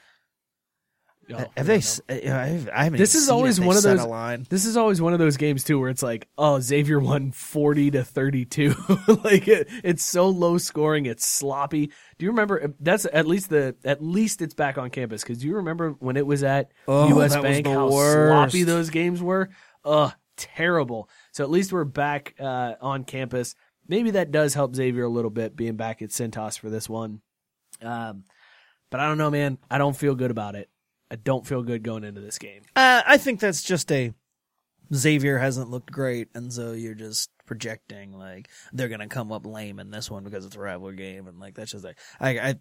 Oh, 1.33 1.45
Have 1.57 1.65
they? 1.67 1.79
don't 1.79 1.99
uh, 2.09 2.13
I've- 2.37 2.71
I 2.71 2.83
haven't. 2.85 2.99
This 2.99 3.13
is 3.15 3.25
seen 3.25 3.33
always 3.35 3.59
one 3.59 3.75
of 3.75 3.83
those- 3.83 4.05
line. 4.05 4.47
This 4.49 4.65
is 4.65 4.77
always 4.77 5.01
one 5.01 5.11
of 5.13 5.19
those 5.19 5.35
games 5.37 5.63
too, 5.63 5.77
where 5.79 5.89
it's 5.89 6.01
like, 6.03 6.29
oh, 6.37 6.59
Xavier 6.59 6.99
won 6.99 7.31
forty 7.31 7.91
to 7.91 8.03
thirty-two. 8.03 8.73
like 9.23 9.47
it, 9.47 9.67
it's 9.83 10.05
so 10.05 10.29
low 10.29 10.57
scoring, 10.57 11.05
it's 11.05 11.27
sloppy. 11.27 11.87
Do 12.17 12.25
you 12.25 12.29
remember? 12.31 12.73
That's 12.79 13.05
at 13.11 13.27
least 13.27 13.49
the 13.49 13.75
at 13.83 14.01
least 14.01 14.41
it's 14.41 14.53
back 14.53 14.77
on 14.77 14.89
campus 14.89 15.21
because 15.23 15.39
do 15.39 15.47
you 15.47 15.55
remember 15.57 15.91
when 15.99 16.15
it 16.17 16.25
was 16.25 16.43
at 16.43 16.71
Oh, 16.87 17.09
U.S. 17.09 17.33
that 17.33 17.43
was 17.43 17.51
Bank 17.51 17.67
how 17.67 17.89
worst. 17.89 18.51
sloppy 18.53 18.63
those 18.63 18.89
games 18.89 19.21
were? 19.21 19.49
Ugh, 19.83 20.13
terrible. 20.37 21.09
So 21.33 21.43
at 21.43 21.49
least 21.49 21.73
we're 21.73 21.83
back 21.83 22.35
uh, 22.39 22.75
on 22.81 23.03
campus. 23.03 23.53
Maybe 23.89 24.11
that 24.11 24.31
does 24.31 24.53
help 24.53 24.75
Xavier 24.75 25.03
a 25.03 25.09
little 25.09 25.31
bit 25.31 25.55
being 25.55 25.75
back 25.75 26.01
at 26.01 26.09
Cintas 26.09 26.57
for 26.59 26.69
this 26.69 26.89
one. 26.89 27.21
Um, 27.81 28.23
but 28.89 28.99
I 28.99 29.07
don't 29.07 29.17
know, 29.17 29.29
man. 29.29 29.57
I 29.69 29.77
don't 29.77 29.95
feel 29.95 30.15
good 30.15 30.31
about 30.31 30.55
it. 30.55 30.69
I 31.09 31.15
don't 31.15 31.45
feel 31.47 31.63
good 31.63 31.83
going 31.83 32.03
into 32.03 32.21
this 32.21 32.37
game. 32.37 32.61
Uh, 32.75 33.01
I 33.05 33.17
think 33.17 33.39
that's 33.39 33.63
just 33.63 33.91
a 33.91 34.13
Xavier 34.93 35.37
hasn't 35.37 35.69
looked 35.69 35.91
great, 35.91 36.29
and 36.33 36.51
so 36.51 36.71
you're 36.73 36.93
just 36.93 37.29
projecting 37.45 38.11
like 38.11 38.49
they're 38.73 38.89
gonna 38.89 39.07
come 39.07 39.31
up 39.31 39.45
lame 39.45 39.79
in 39.79 39.91
this 39.91 40.11
one 40.11 40.23
because 40.23 40.45
it's 40.45 40.55
a 40.55 40.59
rival 40.59 40.91
game, 40.91 41.27
and 41.27 41.39
like 41.39 41.55
that's 41.55 41.71
just 41.71 41.83
like 41.83 41.97
I 42.19 42.39
I 42.39 42.55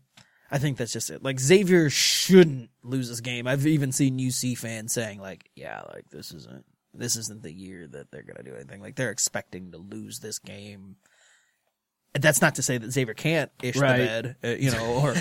I 0.51 0.59
think 0.59 0.76
that's 0.76 0.92
just 0.92 1.11
it. 1.11 1.22
Like 1.22 1.40
Xavier 1.40 1.90
shouldn't 1.90 2.70
lose 2.82 3.09
this 3.09 3.20
game. 3.20 3.47
I've 3.47 3.66
even 3.66 3.92
seen 3.92 4.18
UC 4.18 4.57
fans 4.59 4.92
saying 4.92 5.20
like, 5.20 5.51
yeah, 5.57 5.82
like 5.92 6.09
this 6.11 6.32
isn't 6.32 6.64
this 6.94 7.16
isn't 7.16 7.42
the 7.42 7.53
year 7.53 7.86
that 7.88 8.11
they're 8.11 8.22
gonna 8.22 8.42
do 8.42 8.55
anything. 8.55 8.80
Like 8.80 8.97
they're 8.97 9.11
expecting 9.11 9.72
to 9.72 9.78
lose 9.78 10.20
this 10.20 10.38
game. 10.38 10.97
That's 12.20 12.40
not 12.40 12.56
to 12.56 12.62
say 12.62 12.78
that 12.78 12.90
Xavier 12.92 13.14
can't 13.14 13.50
ish 13.62 13.76
Right. 13.76 13.98
the 13.98 14.04
bed, 14.06 14.36
uh, 14.44 14.48
you 14.48 14.70
know, 14.70 15.00
or 15.02 15.14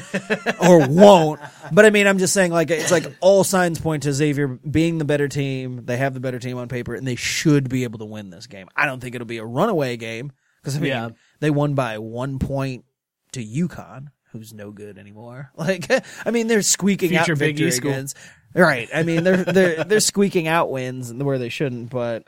or 0.82 0.88
won't. 0.88 1.40
But 1.72 1.86
I 1.86 1.90
mean, 1.90 2.08
I'm 2.08 2.18
just 2.18 2.34
saying, 2.34 2.52
like, 2.52 2.70
it's 2.72 2.92
like 2.92 3.06
all 3.22 3.44
signs 3.44 3.80
point 3.80 4.04
to 4.04 4.14
Xavier 4.14 4.48
being 4.48 4.98
the 4.98 5.06
better 5.06 5.28
team. 5.28 5.86
They 5.86 5.98
have 5.98 6.14
the 6.14 6.20
better 6.20 6.40
team 6.40 6.58
on 6.58 6.68
paper, 6.68 6.94
and 6.96 7.08
they 7.08 7.16
should 7.16 7.70
be 7.70 7.84
able 7.84 8.00
to 8.00 8.06
win 8.06 8.30
this 8.30 8.48
game. 8.48 8.68
I 8.76 8.86
don't 8.86 9.00
think 9.00 9.16
it'll 9.16 9.26
be 9.28 9.38
a 9.38 9.46
runaway 9.46 9.98
game 9.98 10.32
because 10.62 10.76
I 10.78 10.80
mean, 10.80 10.90
Yeah. 10.90 11.10
they 11.40 11.50
won 11.50 11.74
by 11.76 11.98
one 12.00 12.40
point 12.40 12.86
to 13.34 13.44
UConn, 13.44 14.08
who's 14.32 14.54
no 14.54 14.72
good 14.72 14.98
anymore. 14.98 15.52
Like, 15.58 15.88
I 16.26 16.32
mean, 16.32 16.48
they're 16.48 16.62
squeaking 16.62 17.10
Future 17.10 17.34
out 17.34 17.40
Big 17.40 17.56
victory 17.58 17.68
East 17.68 17.84
wins. 17.84 18.16
Right. 18.54 18.88
I 18.94 19.04
mean, 19.04 19.24
they're 19.26 19.44
they're 19.44 19.84
they're 19.84 20.00
squeaking 20.00 20.48
out 20.48 20.72
wins 20.72 21.14
where 21.14 21.38
they 21.38 21.50
shouldn't. 21.50 21.90
But 21.90 22.28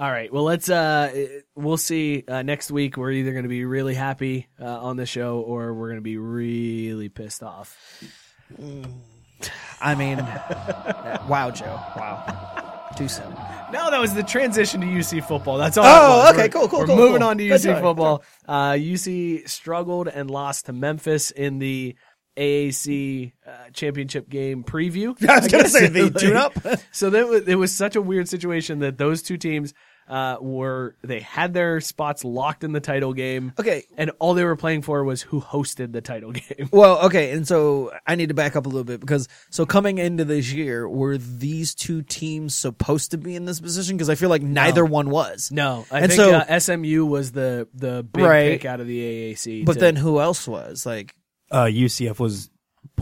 All 0.00 0.10
right. 0.10 0.32
Well, 0.32 0.44
let's. 0.44 0.70
Uh, 0.70 1.26
we'll 1.54 1.76
see 1.76 2.24
uh, 2.26 2.40
next 2.40 2.70
week. 2.70 2.96
We're 2.96 3.10
either 3.10 3.32
going 3.32 3.42
to 3.42 3.50
be 3.50 3.66
really 3.66 3.92
happy 3.94 4.46
uh, 4.58 4.64
on 4.64 4.96
the 4.96 5.04
show, 5.04 5.40
or 5.40 5.74
we're 5.74 5.88
going 5.88 5.98
to 5.98 6.02
be 6.02 6.16
really 6.16 7.10
pissed 7.10 7.42
off. 7.42 7.76
I 9.78 9.94
mean, 9.94 10.16
wow, 11.28 11.50
Joe, 11.54 11.78
wow, 11.96 12.90
too 12.96 13.08
soon. 13.08 13.28
No, 13.72 13.90
that 13.90 14.00
was 14.00 14.14
the 14.14 14.22
transition 14.22 14.80
to 14.80 14.86
UC 14.86 15.22
football. 15.28 15.58
That's 15.58 15.76
all. 15.76 15.84
Oh, 15.86 16.28
okay, 16.30 16.36
We're- 16.38 16.48
cool, 16.48 16.68
cool, 16.68 16.78
We're 16.80 16.86
cool, 16.86 16.96
moving 16.96 17.20
cool. 17.20 17.28
on 17.28 17.36
to 17.38 17.44
UC 17.44 17.62
good 17.64 17.82
football. 17.82 18.22
Uh, 18.48 18.72
UC 18.72 19.46
struggled 19.50 20.08
and 20.08 20.30
lost 20.30 20.64
to 20.66 20.72
Memphis 20.72 21.30
in 21.30 21.58
the 21.58 21.94
AAC 22.38 23.32
uh, 23.46 23.50
championship 23.74 24.28
game 24.30 24.64
preview. 24.64 25.14
I 25.28 25.40
was 25.40 25.48
gonna 25.48 25.68
say 25.68 25.88
the 25.88 26.04
Like, 26.04 26.14
tune-up. 26.14 26.54
so 26.92 27.10
that 27.10 27.28
was, 27.28 27.46
it 27.46 27.56
was 27.56 27.70
such 27.72 27.96
a 27.96 28.02
weird 28.02 28.28
situation 28.30 28.78
that 28.78 28.96
those 28.98 29.22
two 29.22 29.36
teams 29.36 29.74
uh, 30.10 30.36
were 30.40 30.96
they 31.02 31.20
had 31.20 31.54
their 31.54 31.80
spots 31.80 32.24
locked 32.24 32.64
in 32.64 32.72
the 32.72 32.80
title 32.80 33.12
game. 33.14 33.52
Okay. 33.58 33.84
and 33.96 34.10
all 34.18 34.34
they 34.34 34.44
were 34.44 34.56
playing 34.56 34.82
for 34.82 35.04
was 35.04 35.22
who 35.22 35.40
hosted 35.40 35.92
the 35.92 36.00
title 36.00 36.32
game. 36.32 36.68
Well, 36.72 37.06
okay, 37.06 37.30
and 37.30 37.46
so 37.46 37.92
I 38.06 38.16
need 38.16 38.28
to 38.28 38.34
back 38.34 38.56
up 38.56 38.66
a 38.66 38.68
little 38.68 38.84
bit 38.84 39.00
because 39.00 39.28
so 39.50 39.64
coming 39.64 39.98
into 39.98 40.24
this 40.24 40.52
year, 40.52 40.88
were 40.88 41.16
these 41.16 41.74
two 41.74 42.02
teams 42.02 42.54
supposed 42.54 43.12
to 43.12 43.18
be 43.18 43.36
in 43.36 43.44
this 43.44 43.60
position? 43.60 43.96
Because 43.96 44.10
I 44.10 44.16
feel 44.16 44.28
like 44.28 44.42
neither 44.42 44.84
one 44.84 45.10
was. 45.10 45.50
No, 45.52 45.86
I 45.90 46.00
And 46.00 46.10
think 46.12 46.20
so- 46.20 46.32
uh, 46.34 46.58
SMU 46.58 47.06
was 47.06 47.32
the 47.32 47.68
the 47.74 48.02
big 48.12 48.24
Right. 48.24 48.50
pick 48.50 48.64
out 48.64 48.80
of 48.80 48.86
the 48.86 48.98
AAC. 49.32 49.64
But 49.64 49.74
to- 49.74 49.78
then 49.80 49.96
who 49.96 50.20
else 50.20 50.46
was 50.48 50.84
like 50.84 51.14
Uh, 51.52 51.64
UCF 51.64 52.18
was 52.18 52.50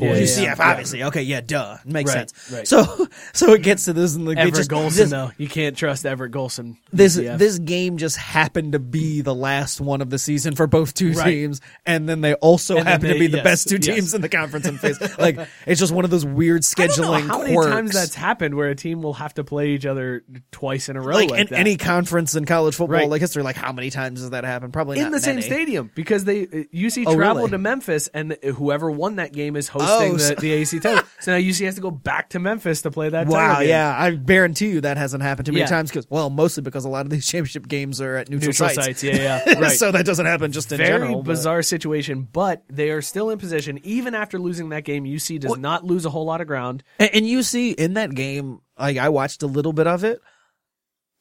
Yeah, 0.00 0.08
poised. 0.12 0.40
yeah. 0.40 0.54
UCF? 0.54 0.60
Obviously, 0.60 1.02
okay, 1.04 1.22
yeah, 1.22 1.40
duh, 1.40 1.76
makes 1.84 2.14
Right, 2.14 2.30
sense. 2.30 2.50
right. 2.52 2.68
So, 2.68 3.06
so 3.32 3.52
it 3.52 3.62
gets 3.62 3.84
to 3.86 3.92
this, 3.92 4.14
and 4.14 4.26
like 4.26 4.36
Everett 4.38 4.54
just, 4.54 4.70
Golson 4.70 4.96
this, 4.96 5.10
though, 5.10 5.30
you 5.38 5.48
can't 5.48 5.76
trust 5.76 6.04
Everett 6.06 6.32
Golson. 6.32 6.76
this 6.92 7.16
UCF. 7.16 7.38
this 7.38 7.58
game 7.58 7.96
just 7.98 8.16
happened 8.16 8.72
to 8.72 8.78
be 8.78 9.20
the 9.20 9.34
last 9.34 9.80
one 9.80 10.00
of 10.00 10.10
the 10.10 10.18
season 10.18 10.54
for 10.54 10.66
both 10.66 10.94
two 10.94 11.12
Right. 11.12 11.26
teams, 11.30 11.60
and 11.86 12.08
then 12.08 12.20
they 12.20 12.34
also 12.34 12.76
And 12.76 12.86
happen 12.88 13.08
to 13.08 13.14
they- 13.14 13.18
be 13.20 13.26
the 13.28 13.38
yes, 13.38 13.44
best 13.44 13.68
two 13.68 13.76
yes. 13.76 13.84
teams 13.86 14.14
in 14.14 14.20
the 14.20 14.28
conference 14.28 14.66
and 14.66 14.78
face. 14.80 14.98
Like 15.18 15.38
it's 15.66 15.80
just 15.80 15.92
one 15.92 16.04
of 16.04 16.10
those 16.10 16.24
weird 16.24 16.64
I 16.78 16.86
don't 16.86 16.98
know 16.98 17.04
scheduling 17.12 17.26
how 17.26 17.38
many 17.42 17.54
times 17.56 17.92
that's 17.92 18.14
happened 18.14 18.54
where 18.54 18.68
a 18.70 18.74
team 18.74 19.02
will 19.02 19.14
have 19.14 19.34
to 19.34 19.44
play 19.44 19.70
each 19.70 19.86
other 19.86 20.22
twice 20.52 20.88
in 20.88 20.96
a 20.96 21.00
row. 21.00 21.14
like, 21.14 21.30
Like, 21.30 21.40
in 21.40 21.46
that. 21.48 21.58
any 21.58 21.76
conference 21.76 22.34
in 22.34 22.44
college 22.44 22.74
football 22.74 23.08
like 23.08 23.20
history. 23.20 23.42
Like 23.42 23.56
how 23.56 23.72
many 23.72 23.90
times 23.90 24.20
has 24.20 24.30
that 24.30 24.44
happened? 24.44 24.72
Probably 24.72 24.98
in 24.98 25.10
the 25.10 25.20
same 25.20 25.40
stadium 25.42 25.90
because 25.94 26.24
they 26.24 26.42
uh, 26.42 26.46
UC 26.74 27.04
Oh, 27.06 27.14
traveled 27.14 27.38
really? 27.38 27.50
to 27.52 27.58
Memphis 27.58 28.08
and 28.08 28.36
whoever 28.56 28.90
won 28.90 29.16
that 29.16 29.32
game 29.32 29.56
is 29.56 29.68
hosting 29.68 29.87
Oh, 29.88 30.12
the, 30.12 30.18
so- 30.18 30.34
the 30.34 30.52
AC 30.52 30.80
title. 30.80 31.04
so 31.20 31.32
now 31.32 31.38
UC 31.38 31.64
has 31.64 31.74
to 31.76 31.80
go 31.80 31.90
back 31.90 32.28
to 32.30 32.38
Memphis 32.38 32.82
to 32.82 32.90
play 32.90 33.08
that. 33.08 33.26
Wow, 33.26 33.60
yeah, 33.60 33.94
I 33.98 34.10
guarantee 34.12 34.68
you 34.68 34.80
that 34.82 34.96
hasn't 34.96 35.22
happened 35.22 35.46
too 35.46 35.52
many 35.52 35.60
Yeah. 35.62 35.66
times. 35.66 35.90
Because 35.90 36.06
well, 36.10 36.30
mostly 36.30 36.62
because 36.62 36.84
a 36.84 36.88
lot 36.88 37.06
of 37.06 37.10
these 37.10 37.26
championship 37.30 37.66
games 37.66 38.00
are 38.00 38.16
at 38.16 38.28
neutral, 38.28 38.48
neutral 38.48 38.68
sites. 38.68 38.84
sites. 38.86 39.02
Yeah, 39.02 39.42
yeah, 39.46 39.58
right. 39.58 39.72
so 39.76 39.90
that 39.90 40.04
doesn't 40.04 40.26
happen 40.26 40.52
just 40.52 40.70
in 40.70 40.78
Very 40.78 40.90
general. 40.90 41.22
but- 41.22 41.32
bizarre 41.32 41.62
situation, 41.62 42.28
but 42.30 42.62
they 42.68 42.90
are 42.90 43.02
still 43.02 43.30
in 43.30 43.38
position 43.38 43.80
even 43.84 44.14
after 44.14 44.38
losing 44.38 44.68
that 44.68 44.84
game. 44.84 45.04
UC 45.04 45.40
does 45.40 45.56
not 45.56 45.84
lose 45.84 46.04
a 46.04 46.10
whole 46.10 46.24
lot 46.26 46.40
of 46.40 46.46
ground. 46.46 46.82
And, 46.98 47.10
and 47.14 47.44
see 47.44 47.70
in 47.70 47.94
that 47.94 48.14
game, 48.14 48.60
like 48.78 48.96
I 48.96 49.08
watched 49.08 49.42
a 49.42 49.46
little 49.46 49.72
bit 49.72 49.86
of 49.86 50.04
it. 50.04 50.20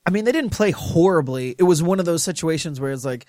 I 0.05 0.09
mean, 0.09 0.25
they 0.25 0.31
didn't 0.31 0.51
play 0.51 0.71
horribly. 0.71 1.55
It 1.57 1.63
was 1.63 1.83
one 1.83 1.99
of 1.99 2.05
those 2.05 2.23
situations 2.23 2.79
where 2.79 2.91
it's 2.91 3.05
like 3.05 3.25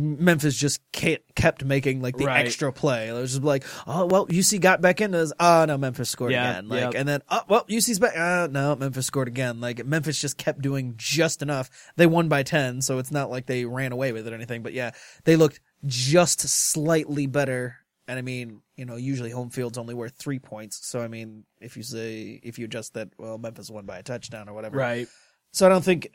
Memphis 0.00 0.56
just 0.56 0.80
kept, 0.92 1.34
kept 1.34 1.64
making 1.64 2.00
like 2.02 2.16
the 2.16 2.24
Right. 2.26 2.46
extra 2.46 2.72
play. 2.72 3.08
It 3.08 3.12
was 3.12 3.32
just 3.32 3.42
like, 3.44 3.64
oh 3.86 4.06
well, 4.06 4.26
UC 4.26 4.60
got 4.60 4.80
back 4.80 5.00
into 5.00 5.18
this. 5.18 5.32
Oh 5.38 5.64
no, 5.66 5.76
Memphis 5.78 6.08
scored 6.10 6.32
Yeah, 6.32 6.50
again. 6.50 6.68
Like, 6.68 6.80
yep. 6.80 6.94
and 6.96 7.08
then 7.08 7.22
oh 7.28 7.42
well, 7.48 7.64
UC's 7.68 7.98
back. 7.98 8.16
Uh, 8.16 8.48
no, 8.50 8.74
Memphis 8.76 9.06
scored 9.06 9.28
again. 9.28 9.60
Like 9.60 9.84
Memphis 9.84 10.20
just 10.20 10.38
kept 10.38 10.60
doing 10.62 10.94
just 10.96 11.42
enough. 11.42 11.70
They 11.96 12.06
won 12.06 12.28
by 12.28 12.42
ten, 12.42 12.80
so 12.82 12.98
it's 12.98 13.10
not 13.10 13.30
like 13.30 13.46
they 13.46 13.64
ran 13.64 13.92
away 13.92 14.12
with 14.12 14.26
it 14.26 14.32
or 14.32 14.36
anything. 14.36 14.62
But 14.62 14.72
yeah, 14.72 14.92
they 15.24 15.36
looked 15.36 15.60
just 15.86 16.40
slightly 16.40 17.26
better. 17.26 17.76
And 18.08 18.18
I 18.18 18.22
mean, 18.22 18.62
you 18.76 18.86
know, 18.86 18.96
usually 18.96 19.30
home 19.30 19.50
field's 19.50 19.78
only 19.78 19.94
worth 19.94 20.16
three 20.16 20.38
points. 20.40 20.84
So 20.86 21.00
I 21.00 21.08
mean, 21.08 21.44
if 21.60 21.76
you 21.76 21.82
say 21.82 22.40
if 22.42 22.58
you 22.58 22.64
adjust 22.64 22.94
that, 22.94 23.10
well, 23.18 23.38
Memphis 23.38 23.70
won 23.70 23.86
by 23.86 23.98
a 23.98 24.02
touchdown 24.02 24.48
or 24.48 24.52
whatever. 24.54 24.76
Right. 24.78 25.06
So 25.52 25.66
I 25.66 25.68
don't 25.68 25.84
think. 25.84 26.10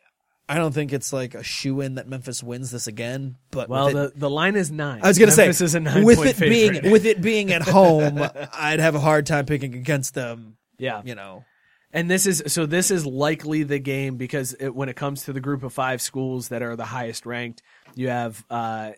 I 0.48 0.56
don't 0.56 0.74
think 0.74 0.93
it's 0.93 1.12
like 1.12 1.34
a 1.34 1.41
shoe 1.43 1.82
in 1.82 1.96
that 1.96 2.08
Memphis 2.08 2.43
wins 2.43 2.70
this 2.72 2.86
again, 2.88 3.38
but 3.52 3.68
Well, 3.68 3.88
it- 3.88 3.93
the, 3.93 4.12
the 4.16 4.30
line 4.30 4.56
is 4.56 4.72
nine. 4.72 5.02
I 5.04 5.08
was 5.08 5.18
gonna 5.18 5.36
Memphis 5.36 5.58
say 5.58 5.66
is 5.66 5.76
a 5.76 5.80
nine 5.80 6.04
with 6.06 6.18
point 6.18 6.30
it 6.30 6.36
favorite. 6.36 6.82
being 6.82 6.91
with 6.91 7.06
it 7.06 7.22
being 7.22 7.52
at 7.52 7.62
home, 7.68 8.22
I'd 8.54 8.80
have 8.80 8.93
a 8.96 9.00
hard 9.00 9.26
time 9.26 9.46
picking 9.46 9.74
against 9.74 10.14
them. 10.14 10.58
yeah, 10.78 11.02
You 11.04 11.16
know, 11.16 11.46
And 11.91 12.12
this 12.12 12.28
is 12.28 12.43
so 12.48 12.66
this 12.68 12.91
is 12.91 13.06
likely 13.06 13.64
the 13.64 13.80
game 13.80 14.18
because 14.18 14.54
it, 14.54 14.70
when 14.76 14.88
it 14.89 14.96
comes 14.96 15.24
to 15.26 15.34
the 15.34 15.39
group 15.41 15.64
of 15.64 15.74
five 15.74 16.02
schools 16.02 16.50
that 16.50 16.62
are 16.62 16.76
the 16.76 16.86
highest 16.86 17.26
ranked, 17.26 17.64
you 17.96 18.10
have 18.10 18.43
uh, 18.50 18.91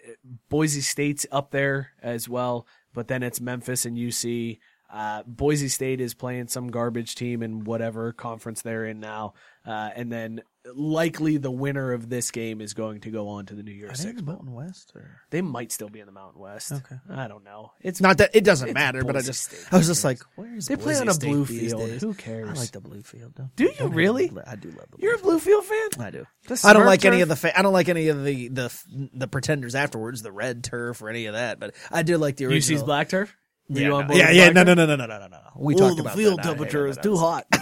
Boise 0.49 0.81
State's 0.81 1.25
up 1.31 1.51
there 1.51 1.91
as 2.01 2.27
well, 2.27 2.67
but 2.93 3.07
then 3.07 3.23
it's 3.23 3.39
Memphis 3.39 3.85
and 3.85 3.95
UC. 3.97 4.59
Uh, 4.89 5.21
Boise 5.27 5.67
State 5.67 5.99
is 6.01 6.13
playing 6.13 6.47
some 6.47 6.67
garbage 6.69 7.15
team 7.15 7.43
in 7.43 7.65
whatever 7.65 8.13
conference 8.13 8.61
they're 8.61 8.85
in 8.85 8.99
now, 9.01 9.33
uh, 9.65 9.89
and 9.95 10.09
then 10.11 10.41
likely 10.75 11.37
the 11.37 11.51
winner 11.51 11.93
of 11.93 12.09
this 12.09 12.31
game 12.31 12.59
is 12.61 12.73
going 12.73 13.01
to 13.01 13.09
go 13.11 13.29
on 13.29 13.45
to 13.47 13.55
the 13.55 13.63
New 13.63 13.71
Year's 13.71 13.99
Six. 13.99 14.21
Bowl. 14.21 14.35
Mountain 14.35 14.53
West 14.53 14.91
or 14.95 15.21
They 15.29 15.41
might 15.41 15.71
still 15.71 15.89
be 15.89 15.99
in 15.99 16.05
the 16.05 16.11
Mountain 16.11 16.41
West. 16.41 16.71
Okay. 16.71 16.95
I 17.09 17.27
don't 17.27 17.43
know. 17.43 17.71
It's 17.81 18.01
not 18.01 18.17
that 18.17 18.35
it 18.35 18.43
doesn't 18.43 18.69
It's 18.69 18.73
matter, 18.73 19.03
but 19.03 19.15
I 19.15 19.21
just 19.21 19.43
State. 19.45 19.65
I 19.71 19.77
was 19.77 19.87
just 19.87 20.03
like, 20.03 20.19
where's 20.35 20.65
They 20.67 20.75
play 20.75 20.95
on 20.97 21.07
a 21.07 21.13
State 21.13 21.27
blue 21.29 21.45
field. 21.45 21.87
days? 21.87 22.01
Who 22.01 22.13
cares? 22.13 22.49
I 22.49 22.53
like 22.53 22.71
the 22.71 22.81
blue 22.81 23.01
field. 23.03 23.33
Though. 23.35 23.49
Do 23.55 23.69
you 23.79 23.87
really? 23.87 24.31
I 24.45 24.55
do 24.55 24.69
love 24.69 24.85
the. 24.91 24.97
You're 24.99 25.15
a 25.15 25.17
blue 25.17 25.27
Blue 25.37 25.39
Field 25.39 25.65
fan. 25.65 25.89
I 25.99 26.09
do. 26.09 26.25
I 26.63 26.73
don't 26.73 26.83
Smurf 26.83 26.85
like 26.85 27.05
any 27.05 27.21
of 27.21 27.29
the 27.29 27.35
fa- 27.35 27.57
I 27.57 27.61
don't 27.61 27.73
like 27.73 27.89
any 27.89 28.07
of 28.07 28.23
the 28.23 28.47
the 28.47 29.09
the 29.13 29.27
pretenders 29.27 29.75
afterwards, 29.75 30.21
the 30.21 30.31
red 30.31 30.63
turf 30.63 31.01
or 31.01 31.09
any 31.09 31.25
of 31.27 31.33
that. 31.33 31.59
But 31.59 31.75
I 31.91 32.01
do 32.01 32.17
like 32.17 32.37
the 32.37 32.45
original. 32.45 32.77
UC's 32.79 32.83
black 32.83 33.09
turf. 33.09 33.35
Were 33.69 33.75
Yeah, 33.79 33.83
you 33.83 33.89
no, 33.89 34.03
board 34.03 34.17
yeah, 34.17 34.31
yeah. 34.31 34.49
No, 34.51 34.63
no, 34.63 34.73
no, 34.73 34.85
no, 34.85 34.95
no, 34.95 35.05
no, 35.05 35.19
no, 35.19 35.27
no. 35.27 35.39
We 35.57 35.75
Oh, 35.75 35.77
talked 35.77 35.97
the 35.97 36.01
about 36.03 36.15
field 36.15 36.39
that. 36.39 36.43
Temperature 36.43 36.87
is 36.87 36.97
too 36.97 37.17
hot. 37.17 37.45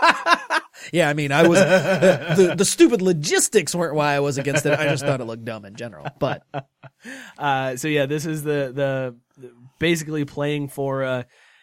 Yeah, 0.92 1.08
I 1.08 1.14
mean, 1.14 1.32
I 1.32 1.46
was 1.46 1.58
the, 1.58 2.34
the 2.36 2.54
the 2.56 2.64
stupid 2.64 3.02
logistics 3.02 3.74
weren't 3.74 3.94
why 3.94 4.14
I 4.14 4.20
was 4.20 4.38
against 4.38 4.64
it. 4.66 4.78
I 4.78 4.86
just 4.86 5.04
thought 5.04 5.20
it 5.20 5.24
looked 5.24 5.44
dumb 5.44 5.64
in 5.64 5.74
general. 5.74 6.06
But 6.18 6.42
Uh, 7.38 7.76
so 7.76 7.86
yeah, 7.88 8.06
this 8.06 8.26
is 8.26 8.42
the, 8.42 8.72
the 8.74 9.16
the 9.40 9.52
basically 9.78 10.24
playing 10.24 10.68
for 10.68 11.04
uh, 11.04 11.22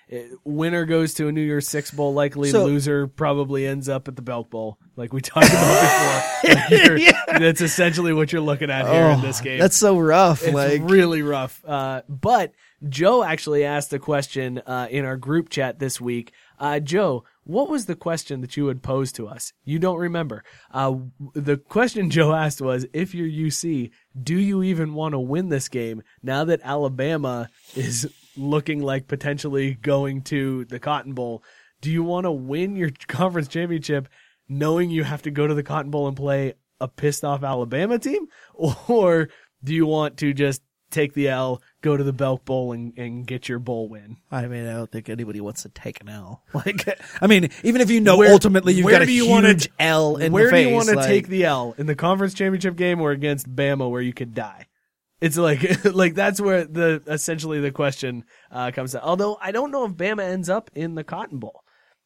eh, 0.10 0.28
winner 0.46 0.86
goes 0.86 1.14
to 1.16 1.28
a 1.28 1.32
New 1.32 1.42
Year's 1.42 1.68
Six 1.68 1.92
bowl. 1.92 2.14
Likely 2.14 2.52
So- 2.52 2.64
loser 2.66 3.08
probably 3.08 3.68
ends 3.68 3.90
up 3.90 4.08
at 4.08 4.16
the 4.16 4.22
Belk 4.22 4.50
Bowl, 4.50 4.78
like 4.96 5.12
we 5.12 5.20
talked 5.22 5.48
about 5.50 6.42
before. 6.42 6.78
You're- 6.98 7.12
That's 7.28 7.60
essentially 7.62 8.14
what 8.14 8.32
you're 8.32 8.42
looking 8.42 8.70
at 8.72 8.88
here 8.88 9.08
in 9.10 9.22
this 9.22 9.42
game. 9.42 9.60
Oh, 9.60 9.64
That's 9.64 9.76
so 9.78 10.00
rough. 10.00 10.42
It's 10.44 10.54
like 10.54 10.82
really 10.86 11.22
rough. 11.22 11.62
Uh, 11.66 12.04
but 12.08 12.54
Joe 12.88 13.24
actually 13.24 13.66
asked 13.66 13.92
a 13.92 14.00
question 14.00 14.60
uh, 14.66 14.88
in 14.90 15.04
our 15.04 15.18
group 15.18 15.50
chat 15.50 15.80
this 15.80 16.00
week. 16.00 16.32
Uh, 16.60 16.80
Joe, 16.80 17.26
what 17.46 17.70
was 17.70 17.86
the 17.86 17.96
question 17.96 18.42
that 18.42 18.58
you 18.58 18.68
had 18.68 18.82
posed 18.82 19.16
to 19.16 19.28
us? 19.28 19.54
You 19.64 19.78
don't 19.78 20.00
remember. 20.00 20.44
Uh, 20.72 20.96
the 21.34 21.58
question 21.58 22.10
Joe 22.10 22.34
asked 22.34 22.60
was, 22.60 22.86
if 22.92 23.16
you're 23.16 23.28
UC, 23.28 23.92
do 24.22 24.36
you 24.36 24.64
even 24.64 24.94
want 24.94 25.14
to 25.14 25.20
win 25.20 25.50
this 25.50 25.70
game 25.70 26.02
now 26.22 26.44
that 26.46 26.62
Alabama 26.64 27.50
is 27.76 28.12
looking 28.36 28.82
like 28.82 29.08
potentially 29.08 29.76
going 29.76 30.24
to 30.24 30.66
the 30.66 30.80
Cotton 30.80 31.14
Bowl? 31.14 31.44
Do 31.82 31.92
you 31.92 32.04
want 32.04 32.26
to 32.26 32.32
win 32.32 32.76
your 32.76 32.90
conference 33.08 33.48
championship 33.48 34.10
knowing 34.50 34.90
you 34.90 35.04
have 35.04 35.22
to 35.24 35.32
go 35.32 35.48
to 35.48 35.54
the 35.54 35.64
Cotton 35.64 35.92
Bowl 35.92 36.08
and 36.08 36.18
play 36.18 36.56
a 36.82 36.88
pissed 36.88 37.24
off 37.24 37.44
Alabama 37.44 38.00
team? 38.00 38.26
Or 38.56 39.30
do 39.64 39.74
you 39.74 39.86
want 39.86 40.18
to 40.18 40.34
just 40.34 40.62
take 40.96 41.14
the 41.14 41.30
L, 41.30 41.62
go 41.82 41.96
to 41.96 42.04
the 42.04 42.14
Belk 42.14 42.46
Bowl 42.46 42.72
and, 42.72 42.98
and 42.98 43.28
get 43.28 43.48
your 43.48 43.60
bowl 43.60 43.88
win? 43.90 44.18
I 44.32 44.48
mean, 44.48 44.66
I 44.68 44.74
don't 44.74 44.92
think 44.92 45.10
anybody 45.10 45.42
wants 45.42 45.64
to 45.64 45.70
take 45.70 46.02
an 46.02 46.10
L. 46.10 46.42
Like, 46.54 46.88
I 47.22 47.28
mean, 47.28 47.50
even 47.64 47.82
if 47.82 47.92
you 47.92 48.02
know 48.02 48.18
Where- 48.18 48.32
ultimately 48.32 48.74
you've 48.74 48.86
where 48.86 48.96
got 48.96 49.02
a 49.04 49.06
do 49.06 49.12
you 49.12 49.26
huge 49.26 49.32
wanna- 49.32 49.58
L 49.80 50.18
in 50.18 50.32
Where 50.32 50.50
the 50.50 50.56
do 50.64 50.70
you 50.70 50.74
want 50.76 50.90
to 50.90 50.96
like- 50.96 51.06
take 51.08 51.28
the 51.28 51.46
L? 51.46 51.76
In 51.78 51.86
the 51.86 51.96
conference 51.96 52.34
championship 52.34 52.76
game 52.76 53.00
or 53.02 53.12
against 53.12 53.54
Bama 53.56 53.90
where 53.90 54.02
you 54.02 54.14
could 54.14 54.34
die? 54.34 54.68
It's 55.22 55.38
like 55.38 55.86
like 55.94 56.14
that's 56.16 56.42
where 56.42 56.66
the 56.66 57.02
essentially 57.08 57.60
the 57.62 57.72
question 57.72 58.26
uh, 58.52 58.72
comes 58.72 58.92
to. 58.92 59.02
Although 59.04 59.38
I 59.42 59.52
don't 59.52 59.72
know 59.72 59.86
if 59.86 59.94
Bama 59.94 60.22
ends 60.24 60.50
up 60.50 60.70
in 60.76 60.96
the 60.96 61.04
Cotton 61.04 61.40
Bowl 61.40 61.64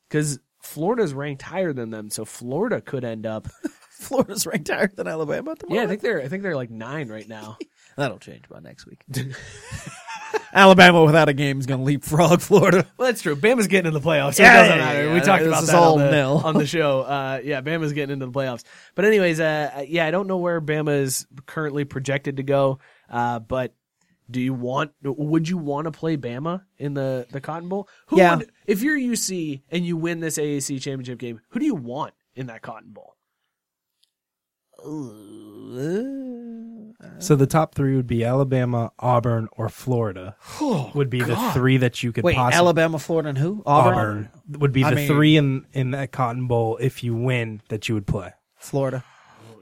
because 0.10 0.40
Florida's 0.62 1.14
ranked 1.14 1.42
higher 1.42 1.74
than 1.74 1.90
them, 1.90 2.10
so 2.10 2.24
Florida 2.26 2.82
could 2.82 3.04
end 3.04 3.26
up. 3.26 3.48
Florida's 4.00 4.46
ranked 4.48 4.70
higher 4.70 4.88
than 4.96 5.08
Alabama 5.08 5.52
at 5.52 5.60
the 5.60 5.68
Yeah, 5.70 5.84
I 5.84 5.88
think 5.88 6.02
they're 6.02 6.22
I 6.22 6.28
think 6.28 6.44
they're 6.44 6.56
like 6.56 6.70
nine 6.70 7.10
right 7.10 7.28
now. 7.28 7.58
That'll 8.00 8.18
change 8.20 8.48
by 8.50 8.60
next 8.62 8.86
week. 8.88 9.04
Alabama 10.54 11.04
without 11.04 11.28
a 11.28 11.34
game 11.34 11.60
is 11.60 11.66
going 11.66 11.80
to 11.82 11.84
leapfrog 11.84 12.40
Florida. 12.42 12.88
Well, 12.98 13.08
that's 13.08 13.22
true. 13.22 13.36
Bama's 13.36 13.68
getting 13.68 13.88
into 13.88 14.00
the 14.00 14.06
playoffs, 14.08 14.36
so 14.36 14.44
Yeah, 14.44 14.54
it 14.54 14.64
doesn't 14.64 14.78
matter. 14.78 15.04
yeah, 15.04 15.10
we 15.10 15.16
yeah. 15.18 15.24
talked 15.24 15.44
This 15.44 15.50
about 15.50 15.66
that 15.66 15.76
all 15.76 16.00
on 16.00 16.12
the, 16.12 16.48
on 16.48 16.54
the 16.58 16.66
show. 16.66 17.02
Uh, 17.02 17.42
yeah, 17.44 17.62
Bama's 17.62 17.92
getting 17.94 18.14
into 18.14 18.26
the 18.26 18.32
playoffs. 18.32 18.64
But 18.96 19.06
anyways, 19.06 19.40
uh, 19.40 19.84
yeah, 19.88 20.06
I 20.08 20.12
don't 20.12 20.28
know 20.28 20.38
where 20.38 20.62
Bama 20.62 21.02
is 21.02 21.28
currently 21.46 21.84
projected 21.84 22.38
to 22.38 22.44
go. 22.44 22.80
Uh, 23.10 23.40
but 23.40 23.76
do 24.32 24.40
you 24.40 24.54
want? 24.54 24.92
Would 25.04 25.50
you 25.50 25.58
want 25.58 25.86
to 25.86 25.92
play 25.92 26.16
Bama 26.16 26.62
in 26.78 26.94
the 26.94 27.28
the 27.32 27.42
Cotton 27.42 27.68
Bowl? 27.68 27.90
Who 28.08 28.18
Yeah. 28.18 28.38
Would, 28.38 28.52
if 28.66 28.82
you're 28.82 28.98
UC 28.98 29.64
and 29.72 29.86
you 29.86 29.98
win 29.98 30.20
this 30.22 30.38
AAC 30.38 30.82
championship 30.82 31.20
game, 31.20 31.42
who 31.50 31.60
do 31.60 31.66
you 31.66 31.76
want 31.76 32.14
in 32.36 32.48
that 32.48 32.62
Cotton 32.62 32.92
Bowl? 32.94 33.16
So 37.20 37.36
the 37.36 37.48
top 37.48 37.76
three 37.76 37.96
would 37.96 38.08
be 38.08 38.24
Alabama, 38.26 38.92
Auburn, 39.00 39.48
or 39.54 39.70
Florida. 39.70 40.36
would 40.94 41.10
be 41.10 41.22
the 41.22 41.36
three 41.54 41.78
that 41.78 42.04
you 42.04 42.12
could 42.12 42.24
Wait, 42.24 42.36
possibly. 42.36 42.58
Alabama, 42.58 43.00
Florida, 43.00 43.30
and 43.30 43.38
who? 43.38 43.64
Auburn, 43.66 44.30
would 44.50 44.74
be 44.74 44.84
I 44.84 44.90
the 44.90 44.96
mean- 44.98 45.08
three 45.08 45.38
in 45.38 45.66
in 45.74 45.92
that 45.92 46.12
Cotton 46.12 46.48
Bowl 46.48 46.78
if 46.78 47.04
you 47.04 47.16
win 47.16 47.62
that 47.70 47.88
you 47.88 47.96
would 47.96 48.08
play. 48.08 48.34
Florida. 48.58 49.04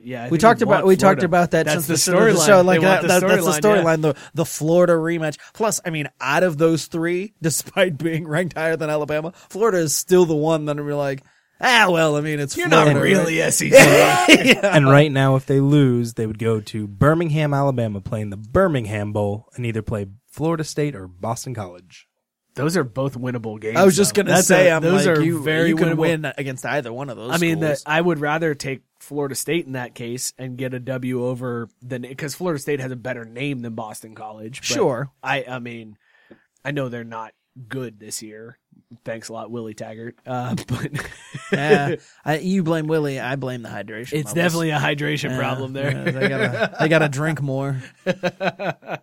Yeah, 0.04 0.22
I 0.22 0.26
we 0.26 0.30
think 0.32 0.42
talked 0.42 0.60
you'd 0.62 0.68
about 0.68 0.76
want 0.84 0.88
we 0.88 0.96
talked 0.96 1.24
about 1.24 1.52
that 1.52 1.66
That's 1.66 1.86
since 1.86 2.06
the 2.06 2.12
the, 2.12 2.18
storyline. 2.18 2.46
show. 2.46 2.62
Like 2.62 2.80
They 2.80 2.86
want 2.88 3.02
that, 3.02 3.20
the 3.20 3.28
that- 3.28 3.28
that's 3.44 3.46
the 3.46 3.68
storyline, 3.68 3.76
yeah. 3.76 3.84
storyline. 3.84 4.02
The 4.02 4.16
the 4.36 4.46
Florida 4.46 4.94
rematch. 4.94 5.38
Plus, 5.54 5.82
I 5.86 5.90
mean, 5.90 6.08
out 6.22 6.44
of 6.44 6.58
those 6.58 6.86
three, 6.86 7.34
despite 7.42 7.98
being 7.98 8.26
ranked 8.28 8.58
higher 8.58 8.78
than 8.78 8.90
Alabama, 8.90 9.34
Florida 9.50 9.80
is 9.80 9.96
still 9.96 10.26
the 10.26 10.36
one 10.36 10.66
that 10.66 10.78
we're 10.78 10.96
like, 10.96 11.24
ah, 11.62 11.88
well, 11.90 12.16
I 12.16 12.22
mean, 12.22 12.40
it's 12.40 12.56
You're 12.58 12.70
Florida. 12.70 12.94
not 12.94 13.02
really 13.02 13.42
E 13.42 13.52
SEC. 13.52 13.72
And 14.64 14.90
right 14.90 15.12
now, 15.12 15.36
if 15.36 15.46
they 15.46 15.60
lose, 15.60 16.14
they 16.14 16.26
would 16.28 16.40
go 16.40 16.60
to 16.62 16.88
Birmingham, 16.88 17.54
Alabama, 17.54 18.02
playing 18.02 18.30
the 18.30 18.38
Birmingham 18.38 19.14
Bowl, 19.14 19.48
and 19.56 19.66
either 19.66 19.82
play 19.82 20.08
Florida 20.30 20.64
State 20.64 20.96
or 20.96 21.08
Boston 21.08 21.54
College. 21.54 22.08
Those 22.56 22.76
are 22.76 22.84
both 22.84 23.14
winnable 23.16 23.62
games. 23.62 23.78
I 23.78 23.86
was 23.86 23.96
just 23.96 24.16
gonna 24.16 24.42
say, 24.42 24.70
a- 24.70 24.76
I'm 24.78 24.82
those 24.82 25.06
like, 25.06 25.18
are 25.18 25.22
you, 25.22 25.44
very 25.44 25.70
you 25.70 25.76
can 25.76 25.90
winnable. 25.90 25.98
win 25.98 26.34
against 26.40 26.66
either 26.66 26.92
one 26.92 27.10
of 27.12 27.16
those. 27.18 27.32
I 27.32 27.38
mean, 27.38 27.60
the. 27.60 27.80
I 27.86 28.02
would 28.02 28.20
rather 28.20 28.56
take 28.56 28.82
Florida 29.00 29.36
State 29.36 29.68
in 29.68 29.74
that 29.74 29.94
case 29.94 30.34
and 30.40 30.58
get 30.58 30.74
a 30.74 30.80
W 30.80 31.24
over 31.24 31.70
than 31.84 32.02
because 32.02 32.34
Florida 32.34 32.60
State 32.60 32.80
has 32.80 32.92
a 32.92 32.96
better 32.96 33.26
name 33.26 33.60
than 33.60 33.76
Boston 33.76 34.16
College. 34.16 34.62
but 34.62 34.66
Sure. 34.66 35.12
I 35.22 35.44
I 35.48 35.60
mean, 35.60 35.98
I 36.66 36.72
know 36.72 36.90
they're 36.90 37.04
not 37.04 37.34
good 37.68 38.00
this 38.00 38.22
year. 38.22 38.58
Thanks 39.04 39.28
a 39.30 39.34
lot, 39.34 39.52
Willie 39.52 39.74
Taggart. 39.74 40.16
Uh, 40.26 40.56
but 40.68 40.92
yeah, 41.52 41.96
I, 42.24 42.38
you 42.38 42.64
blame 42.64 42.88
Willie. 42.88 43.20
I 43.20 43.36
blame 43.36 43.62
the 43.64 43.70
hydration. 43.70 44.14
it's 44.14 44.14
levels. 44.14 44.34
definitely 44.36 44.70
a 44.70 44.80
hydration 44.80 45.32
Yeah, 45.32 45.38
problem 45.38 45.74
there. 45.74 45.92
yeah, 45.92 46.12
they 46.12 46.30
gotta 46.30 46.76
they 46.80 46.88
gotta 46.88 47.10
drink 47.10 47.42
more. 47.42 47.82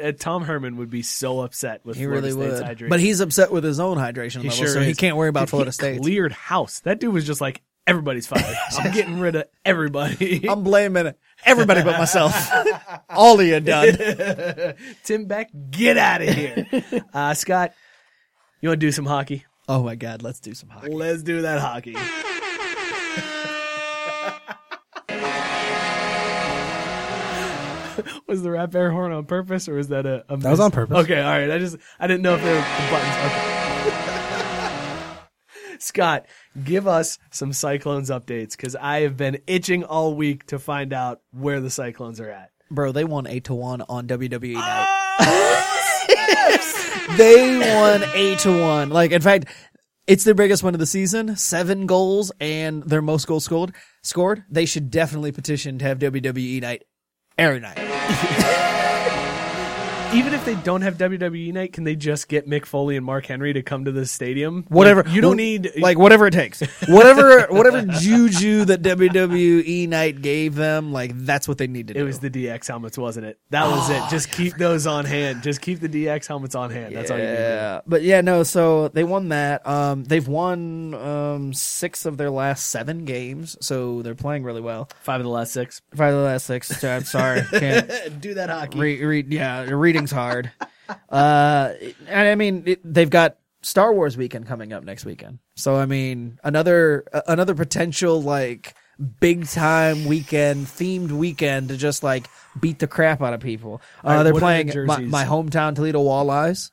Uh, 0.00 0.12
Tom 0.18 0.42
Herman 0.44 0.76
would 0.76 0.90
be 0.90 1.02
so 1.02 1.40
upset 1.40 1.80
with 1.84 1.96
He 1.96 2.04
Florida 2.04 2.28
really 2.28 2.48
State's 2.50 2.60
would. 2.60 2.78
hydration. 2.78 2.88
But 2.90 3.00
he's 3.00 3.20
upset 3.20 3.50
with 3.50 3.64
his 3.64 3.80
own 3.80 3.96
hydration 3.96 4.42
He 4.42 4.48
level, 4.48 4.64
sure 4.64 4.68
so 4.68 4.80
he 4.80 4.94
can't 4.94 5.16
worry 5.16 5.28
about 5.30 5.42
Dude, 5.42 5.50
Florida 5.50 5.72
State. 5.72 6.00
Cleared 6.02 6.32
house. 6.32 6.80
That 6.80 7.00
dude 7.00 7.12
was 7.14 7.26
just 7.26 7.40
like 7.40 7.62
everybody's 7.86 8.26
fired. 8.26 8.56
I'm 8.78 8.92
getting 8.92 9.18
rid 9.20 9.36
of 9.36 9.44
everybody. 9.64 10.48
I'm 10.48 10.62
blaming 10.62 11.12
everybody 11.44 11.82
but 11.82 11.98
myself. 11.98 12.34
All 13.10 13.38
of 13.38 13.46
you 13.46 13.60
done. 13.60 14.74
Tim 15.04 15.26
Beck, 15.26 15.50
get 15.70 15.96
out 15.96 16.22
of 16.22 16.28
here. 16.28 16.66
Uh, 17.12 17.34
Scott, 17.34 17.72
you 18.60 18.68
want 18.68 18.80
to 18.80 18.86
do 18.86 18.92
some 18.92 19.06
hockey? 19.06 19.44
Oh 19.68 19.82
my 19.82 19.94
God, 19.94 20.22
let's 20.22 20.40
do 20.40 20.54
some 20.54 20.68
hockey. 20.68 20.90
Let's 20.90 21.22
do 21.22 21.42
that 21.42 21.60
hockey. 21.60 21.96
was 28.26 28.42
the 28.42 28.50
rap 28.50 28.74
air 28.74 28.90
horn 28.90 29.12
on 29.12 29.26
purpose, 29.26 29.68
or 29.68 29.74
was 29.74 29.88
that 29.88 30.06
a, 30.06 30.24
a 30.28 30.36
That 30.38 30.50
was 30.50 30.60
on 30.60 30.70
purpose. 30.70 30.96
Okay, 31.04 31.20
all 31.20 31.30
right. 31.30 31.50
I 31.50 31.58
just 31.58 31.76
I 32.00 32.06
didn't 32.06 32.22
know 32.22 32.34
if 32.34 32.42
there 32.42 32.54
were 32.54 32.60
the 32.60 32.90
buttons. 32.90 33.16
Okay. 33.26 33.61
Scott, 35.82 36.26
give 36.62 36.86
us 36.86 37.18
some 37.30 37.52
Cyclones 37.52 38.08
updates 38.08 38.52
because 38.52 38.76
I 38.76 39.00
have 39.00 39.16
been 39.16 39.38
itching 39.46 39.82
all 39.84 40.14
week 40.14 40.46
to 40.46 40.58
find 40.58 40.92
out 40.92 41.20
where 41.32 41.60
the 41.60 41.70
Cyclones 41.70 42.20
are 42.20 42.30
at. 42.30 42.50
Bro, 42.70 42.92
they 42.92 43.04
won 43.04 43.26
eight 43.26 43.44
to 43.44 43.54
one 43.54 43.82
on 43.82 44.06
WWE 44.06 44.54
night. 44.54 44.86
Oh, 45.20 47.16
they 47.16 47.58
won 47.74 48.02
eight 48.14 48.38
to 48.40 48.60
one. 48.60 48.90
Like, 48.90 49.10
in 49.10 49.20
fact, 49.20 49.46
it's 50.06 50.24
their 50.24 50.34
biggest 50.34 50.62
win 50.62 50.74
of 50.74 50.78
the 50.78 50.86
season. 50.86 51.36
Seven 51.36 51.86
goals 51.86 52.30
and 52.40 52.82
their 52.84 53.02
most 53.02 53.26
goals 53.26 53.44
scored. 53.44 53.74
Scored. 54.02 54.44
They 54.48 54.66
should 54.66 54.90
definitely 54.90 55.32
petition 55.32 55.78
to 55.78 55.84
have 55.84 55.98
WWE 55.98 56.62
night 56.62 56.84
every 57.36 57.60
night. 57.60 57.78
Even 60.14 60.34
if 60.34 60.44
they 60.44 60.54
don't 60.56 60.82
have 60.82 60.98
WWE 60.98 61.54
night, 61.54 61.72
can 61.72 61.84
they 61.84 61.96
just 61.96 62.28
get 62.28 62.46
Mick 62.46 62.66
Foley 62.66 62.96
and 62.98 63.06
Mark 63.06 63.24
Henry 63.24 63.54
to 63.54 63.62
come 63.62 63.86
to 63.86 63.92
the 63.92 64.04
stadium? 64.04 64.66
Whatever 64.68 65.04
Like, 65.04 65.12
you 65.14 65.22
don't 65.22 65.38
need 65.38 65.72
like 65.78 65.98
whatever 65.98 66.26
it 66.26 66.32
takes. 66.32 66.60
Whatever 66.86 67.46
whatever 67.46 67.80
juju 67.82 68.66
that 68.66 68.82
WWE 68.82 69.88
night 69.88 70.20
gave 70.20 70.54
them, 70.54 70.92
like 70.92 71.12
that's 71.24 71.48
what 71.48 71.56
they 71.56 71.66
need 71.66 71.88
to 71.88 71.94
do. 71.94 72.00
It 72.00 72.02
was 72.02 72.18
the 72.18 72.28
DX 72.28 72.68
helmets, 72.68 72.98
wasn't 72.98 73.24
it? 73.24 73.38
That 73.50 73.66
was 73.68 73.88
it. 73.88 74.02
Just 74.10 74.30
keep 74.30 74.56
those 74.56 74.86
on 74.86 75.06
hand. 75.06 75.42
Just 75.42 75.62
keep 75.62 75.80
the 75.80 75.88
DX 75.88 76.26
helmets 76.26 76.54
on 76.54 76.70
hand. 76.70 76.94
That's 76.94 77.10
all 77.10 77.16
you 77.16 77.24
need 77.24 77.32
Yeah, 77.32 77.80
but 77.86 78.02
yeah, 78.02 78.20
no. 78.20 78.42
So 78.42 78.88
they 78.88 79.04
won 79.04 79.30
that. 79.30 79.66
Um, 79.66 80.04
they've 80.04 80.28
won 80.28 80.92
um 80.94 81.54
six 81.54 82.04
of 82.04 82.18
their 82.18 82.30
last 82.30 82.66
seven 82.66 83.06
games, 83.06 83.56
so 83.62 84.02
they're 84.02 84.14
playing 84.14 84.44
really 84.44 84.60
well. 84.60 84.90
Five 85.00 85.20
of 85.20 85.24
the 85.24 85.30
last 85.30 85.52
six. 85.52 85.80
Five 85.94 86.12
of 86.12 86.20
the 86.20 86.26
last 86.26 86.46
six. 86.46 86.84
I'm 86.92 87.04
sorry, 87.04 87.42
can't 87.50 87.88
do 88.20 88.34
that 88.34 88.50
hockey. 88.50 88.78
read. 88.78 89.00
read 89.00 89.32
yeah, 89.32 89.62
hard. 90.10 90.50
Uh, 91.08 91.72
and 92.08 92.28
I 92.28 92.34
mean, 92.34 92.64
it, 92.66 92.80
they've 92.84 93.08
got 93.08 93.38
Star 93.62 93.94
Wars 93.94 94.14
weekend 94.16 94.46
coming 94.46 94.74
up 94.74 94.84
next 94.84 95.06
weekend. 95.06 95.38
So 95.56 95.76
I 95.76 95.86
mean, 95.86 96.38
another 96.44 97.04
uh, 97.14 97.22
another 97.28 97.54
potential 97.54 98.20
like 98.20 98.74
big 99.20 99.46
time 99.46 100.04
weekend 100.04 100.66
themed 100.66 101.10
weekend 101.10 101.68
to 101.68 101.78
just 101.78 102.02
like 102.02 102.28
beat 102.60 102.78
the 102.78 102.86
crap 102.86 103.22
out 103.22 103.32
of 103.32 103.40
people. 103.40 103.80
Uh, 104.04 104.08
right, 104.08 104.22
they're 104.24 104.34
playing 104.34 104.66
the 104.66 104.84
my, 104.84 104.98
my 104.98 105.24
hometown 105.24 105.74
Toledo 105.74 106.02
Walleyes 106.02 106.72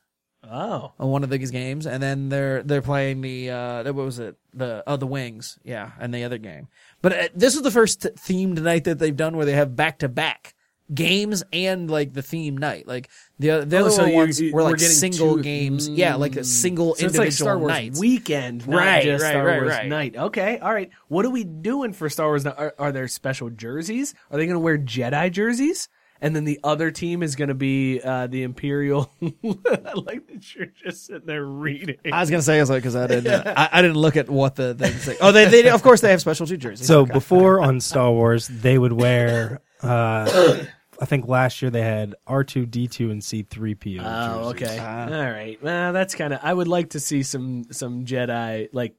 Oh, 0.52 0.94
on 0.98 1.10
one 1.10 1.24
of 1.24 1.30
these 1.30 1.52
games, 1.52 1.86
and 1.86 2.02
then 2.02 2.30
they're 2.30 2.64
they're 2.64 2.82
playing 2.82 3.22
the 3.22 3.52
uh, 3.52 3.84
what 3.84 4.06
was 4.06 4.20
it 4.20 4.38
the 4.54 4.84
oh 4.88 4.96
the 4.96 5.06
Wings, 5.06 5.60
yeah, 5.64 5.92
and 6.00 6.14
the 6.14 6.24
other 6.24 6.38
game. 6.38 6.70
But 7.02 7.14
uh, 7.14 7.28
this 7.36 7.56
is 7.56 7.62
the 7.62 7.72
first 7.72 8.02
themed 8.02 8.60
night 8.60 8.86
that 8.86 9.00
they've 9.00 9.16
done 9.16 9.36
where 9.38 9.46
they 9.46 9.54
have 9.54 9.76
back 9.76 10.00
to 10.00 10.10
back 10.10 10.56
games 10.94 11.44
and 11.54 11.90
like 11.90 12.14
the 12.14 12.22
theme 12.22 12.58
night. 12.58 12.88
Like 12.88 13.10
the 13.38 13.64
the 13.66 13.78
Oh, 13.78 13.82
other 13.82 13.90
so 13.92 14.06
you- 14.06 14.16
ones 14.16 14.42
you- 14.42 14.54
were 14.54 14.64
we're 14.64 14.70
like 14.72 14.80
single 14.80 15.36
two- 15.38 15.44
games, 15.44 15.88
yeah, 15.90 16.16
like 16.16 16.36
a 16.36 16.44
single 16.44 16.96
so 16.96 17.06
it's 17.06 17.16
individual 17.16 17.26
like 17.26 17.32
Star 17.34 17.58
Wars 17.58 17.70
nights. 17.70 18.00
weekend, 18.00 18.68
not 18.68 18.78
Right, 18.78 19.04
just 19.04 19.24
right, 19.24 19.32
Star 19.32 19.46
right, 19.46 19.62
Wars 19.62 19.72
right. 19.74 19.88
night. 19.88 20.16
Okay, 20.18 20.58
all 20.60 20.74
right. 20.74 20.90
What 21.08 21.26
are 21.26 21.30
we 21.30 21.44
doing 21.44 21.94
for 21.94 22.10
Star 22.10 22.28
Wars? 22.28 22.46
Are, 22.46 22.74
are 22.80 22.92
there 22.92 23.08
special 23.08 23.50
jerseys? 23.50 24.14
Are 24.32 24.38
they 24.38 24.46
going 24.46 24.56
to 24.56 24.60
wear 24.60 24.78
Jedi 24.78 25.32
jerseys? 25.32 25.90
and 26.22 26.36
then 26.36 26.44
the 26.44 26.60
other 26.66 26.92
team 26.92 27.24
is 27.24 27.38
going 27.38 27.48
to 27.48 27.54
be 27.54 28.02
uh, 28.04 28.28
the 28.28 28.44
Imperial. 28.44 29.10
I 29.22 29.94
like 29.96 30.28
that 30.28 30.54
you're 30.54 30.66
just 30.66 31.06
sitting 31.06 31.26
there 31.26 31.46
reading. 31.46 31.96
I 32.12 32.20
was 32.20 32.30
gonna 32.30 32.42
say, 32.42 32.58
I 32.58 32.60
was 32.60 32.70
like, 32.70 32.80
because 32.84 32.98
I 32.98 33.08
didn't, 33.08 33.48
I, 33.58 33.70
I 33.72 33.82
didn't 33.82 33.96
look 33.96 34.18
at 34.18 34.30
what 34.30 34.56
the 34.58 34.74
things. 34.74 35.08
Like, 35.08 35.20
oh, 35.22 35.32
they, 35.32 35.46
they, 35.46 35.70
of 35.70 35.82
course, 35.82 36.02
they 36.02 36.12
have 36.12 36.20
specialty 36.20 36.58
jerseys. 36.58 36.86
So 36.88 37.04
Okay. 37.04 37.14
before 37.14 37.62
on 37.62 37.80
Star 37.80 38.12
Wars, 38.12 38.50
they 38.50 38.78
would 38.78 38.92
wear. 38.92 39.62
Uh, 39.82 40.58
I 41.02 41.06
think 41.06 41.28
last 41.28 41.62
year 41.62 41.72
they 41.72 41.82
had 41.82 42.16
R 42.28 42.44
two 42.44 42.66
D 42.66 42.88
two 42.88 43.10
and 43.10 43.24
C 43.24 43.44
three 43.44 43.76
PO. 43.76 43.98
Oh, 44.02 44.52
jerseys. 44.54 44.70
okay. 44.70 44.78
Ah. 44.82 45.06
All 45.06 45.32
right. 45.32 45.62
Well, 45.62 45.94
that's 45.94 46.14
kind 46.16 46.34
of. 46.34 46.40
I 46.44 46.54
would 46.54 46.68
like 46.68 46.90
to 46.92 47.00
see 47.00 47.24
some 47.24 47.66
some 47.72 48.06
Jedi 48.06 48.68
like 48.74 48.96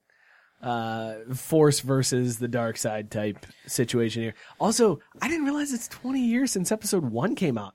uh 0.62 1.14
force 1.34 1.80
versus 1.80 2.38
the 2.38 2.48
dark 2.48 2.76
side 2.76 3.10
type 3.10 3.46
situation 3.66 4.22
here. 4.22 4.34
Also, 4.58 5.00
I 5.20 5.28
didn't 5.28 5.44
realize 5.44 5.72
it's 5.72 5.88
20 5.88 6.20
years 6.20 6.50
since 6.50 6.70
episode 6.70 7.04
1 7.04 7.34
came 7.34 7.56
out. 7.56 7.74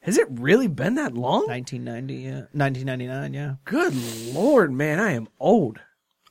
Has 0.00 0.18
it 0.18 0.26
really 0.30 0.66
been 0.66 0.94
that 0.96 1.14
long? 1.14 1.46
1990, 1.46 2.14
yeah, 2.14 2.30
1999, 2.52 3.34
yeah. 3.34 3.54
Good 3.64 3.94
lord, 4.34 4.72
man, 4.72 4.98
I 4.98 5.12
am 5.12 5.28
old. 5.38 5.78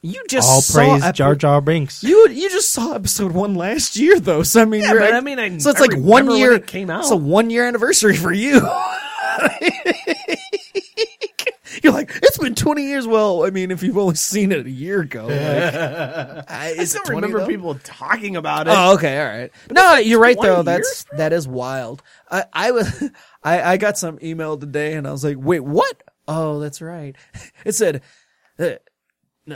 You 0.03 0.23
just 0.27 0.49
All 0.49 0.61
saw 0.61 0.79
praise 0.79 1.03
epi- 1.03 1.15
Jar 1.17 1.35
Jar 1.35 1.61
Binks. 1.61 2.03
You 2.03 2.27
you 2.29 2.49
just 2.49 2.71
saw 2.71 2.93
episode 2.93 3.33
one 3.33 3.53
last 3.53 3.97
year 3.97 4.19
though, 4.19 4.41
so 4.41 4.61
I 4.61 4.65
mean, 4.65 4.81
Yeah, 4.81 4.93
but 4.93 5.13
I 5.13 5.21
mean, 5.21 5.37
I- 5.37 5.57
so 5.59 5.69
it's 5.69 5.79
I 5.81 5.85
like 5.85 5.97
one 5.99 6.35
year 6.35 6.53
it 6.53 6.65
came 6.65 6.89
out. 6.89 7.01
It's 7.01 7.11
a 7.11 7.15
one 7.15 7.51
year 7.51 7.67
anniversary 7.67 8.15
for 8.15 8.31
you. 8.31 8.61
you're 11.83 11.93
like, 11.93 12.11
it's 12.21 12.37
been 12.37 12.55
20 12.55 12.83
years. 12.83 13.07
Well, 13.07 13.45
I 13.45 13.49
mean, 13.49 13.71
if 13.71 13.83
you've 13.83 13.97
only 13.97 14.15
seen 14.15 14.51
it 14.51 14.65
a 14.65 14.69
year 14.69 15.01
ago, 15.01 15.27
like, 15.27 15.33
I, 16.49 16.75
I 16.79 16.83
still 16.85 17.03
remember 17.07 17.45
people 17.45 17.75
talking 17.83 18.35
about 18.35 18.67
it. 18.67 18.73
Oh, 18.75 18.93
okay, 18.95 19.19
all 19.19 19.37
right. 19.39 19.51
No, 19.71 19.95
you're 19.97 20.19
right 20.19 20.35
20 20.35 20.49
though. 20.49 20.63
That's 20.63 20.79
years, 20.79 21.05
that 21.17 21.33
is 21.33 21.47
wild. 21.47 22.01
I 22.29 22.45
I 22.51 22.71
was 22.71 23.09
I 23.43 23.61
I 23.73 23.77
got 23.77 23.97
some 23.97 24.17
email 24.23 24.57
today 24.57 24.93
and 24.93 25.07
I 25.07 25.11
was 25.11 25.23
like, 25.23 25.37
wait, 25.39 25.61
what? 25.61 26.01
Oh, 26.27 26.59
that's 26.59 26.81
right. 26.81 27.15
It 27.65 27.73
said 27.73 28.01
uh, 28.59 28.71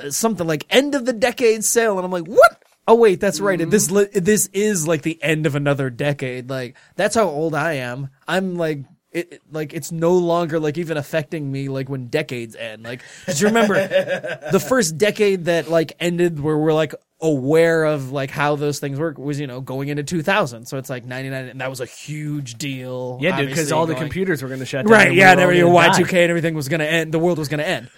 something 0.10 0.48
like 0.48 0.66
end 0.70 0.96
of 0.96 1.06
the 1.06 1.14
decade 1.14 1.64
sale, 1.64 1.98
and 1.98 2.06
I'm 2.06 2.12
like, 2.12 2.26
what? 2.28 2.64
Oh 2.88 2.96
wait, 2.96 3.20
that's 3.20 3.40
right. 3.40 3.60
Mm-hmm. 3.60 3.70
This 3.72 3.90
li- 3.92 4.10
this 4.14 4.48
is 4.54 4.88
like 4.88 5.02
the 5.02 5.22
end 5.24 5.46
of 5.46 5.56
another 5.56 5.90
decade. 5.90 6.50
Like 6.50 6.76
that's 6.96 7.16
how 7.16 7.28
old 7.28 7.56
I 7.56 7.74
am. 7.74 8.10
I'm 8.28 8.56
like. 8.56 8.80
It, 9.12 9.32
it- 9.32 9.42
like 9.50 9.74
it's 9.74 9.94
no 9.94 10.12
longer 10.18 10.60
like 10.60 10.78
even 10.78 10.98
affecting 10.98 11.50
me 11.50 11.70
like 11.70 11.88
when 11.88 12.08
decades 12.08 12.54
end 12.54 12.84
like 12.84 13.02
'cause 13.26 13.40
you 13.40 13.48
remember 13.48 13.76
the 14.52 14.60
first 14.60 14.98
decade 14.98 15.46
that 15.46 15.70
like 15.70 15.94
ended 16.02 16.38
where 16.42 16.58
we're 16.58 16.74
like 16.74 16.94
aware 17.26 17.86
of 17.86 18.12
like 18.12 18.32
how 18.32 18.56
those 18.56 18.80
things 18.80 19.00
work 19.00 19.18
was 19.18 19.40
you 19.40 19.48
know 19.48 19.62
going 19.62 19.90
into 19.90 20.04
2000 20.04 20.66
so 20.66 20.78
it's 20.78 20.90
like 20.90 21.06
99 21.06 21.46
and 21.50 21.62
that 21.62 21.70
was 21.70 21.82
a 21.82 21.86
huge 21.86 22.56
deal 22.56 23.06
yeah, 23.20 23.38
dude, 23.38 23.50
because 23.50 23.72
all 23.72 23.86
the 23.86 23.96
computers 23.96 24.42
were 24.42 24.48
going 24.48 24.60
to 24.60 24.66
shut 24.66 24.86
down. 24.86 24.92
Right, 24.92 25.14
yeah, 25.14 25.36
we 25.36 25.60
and 25.60 25.70
all 25.70 25.76
Y2K 25.76 26.12
die. 26.12 26.20
and 26.20 26.30
everything 26.30 26.54
was 26.56 26.70
going 26.70 26.80
to 26.80 26.88
end. 26.88 27.14
The 27.14 27.20
world 27.20 27.38
was 27.38 27.48
going 27.48 27.60
to 27.60 27.68
end. 27.68 27.90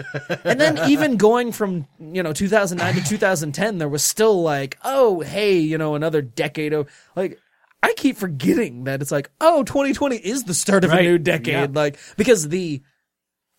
and 0.44 0.60
then 0.60 0.80
even 0.90 1.18
going 1.18 1.52
from, 1.52 1.88
you 2.00 2.24
know, 2.24 2.34
2009 2.34 3.04
to 3.04 3.10
2010, 3.10 3.78
there 3.78 3.90
was 3.90 4.04
still 4.04 4.42
like, 4.42 4.78
oh, 4.84 5.22
hey, 5.22 5.60
you 5.60 5.78
know, 5.78 5.96
another 5.96 6.22
decade 6.22 6.74
of, 6.74 6.90
like, 7.16 7.40
I 7.84 7.94
keep 7.94 8.18
forgetting 8.18 8.86
that 8.86 9.02
it's 9.02 9.12
like, 9.12 9.30
oh, 9.40 9.64
2020 9.64 10.18
is 10.18 10.44
the 10.44 10.54
start 10.54 10.84
of 10.84 10.92
a 10.92 11.02
new 11.02 11.18
decade. 11.18 11.54
yeah. 11.54 11.68
Like, 11.72 12.00
because 12.18 12.50
the 12.50 12.82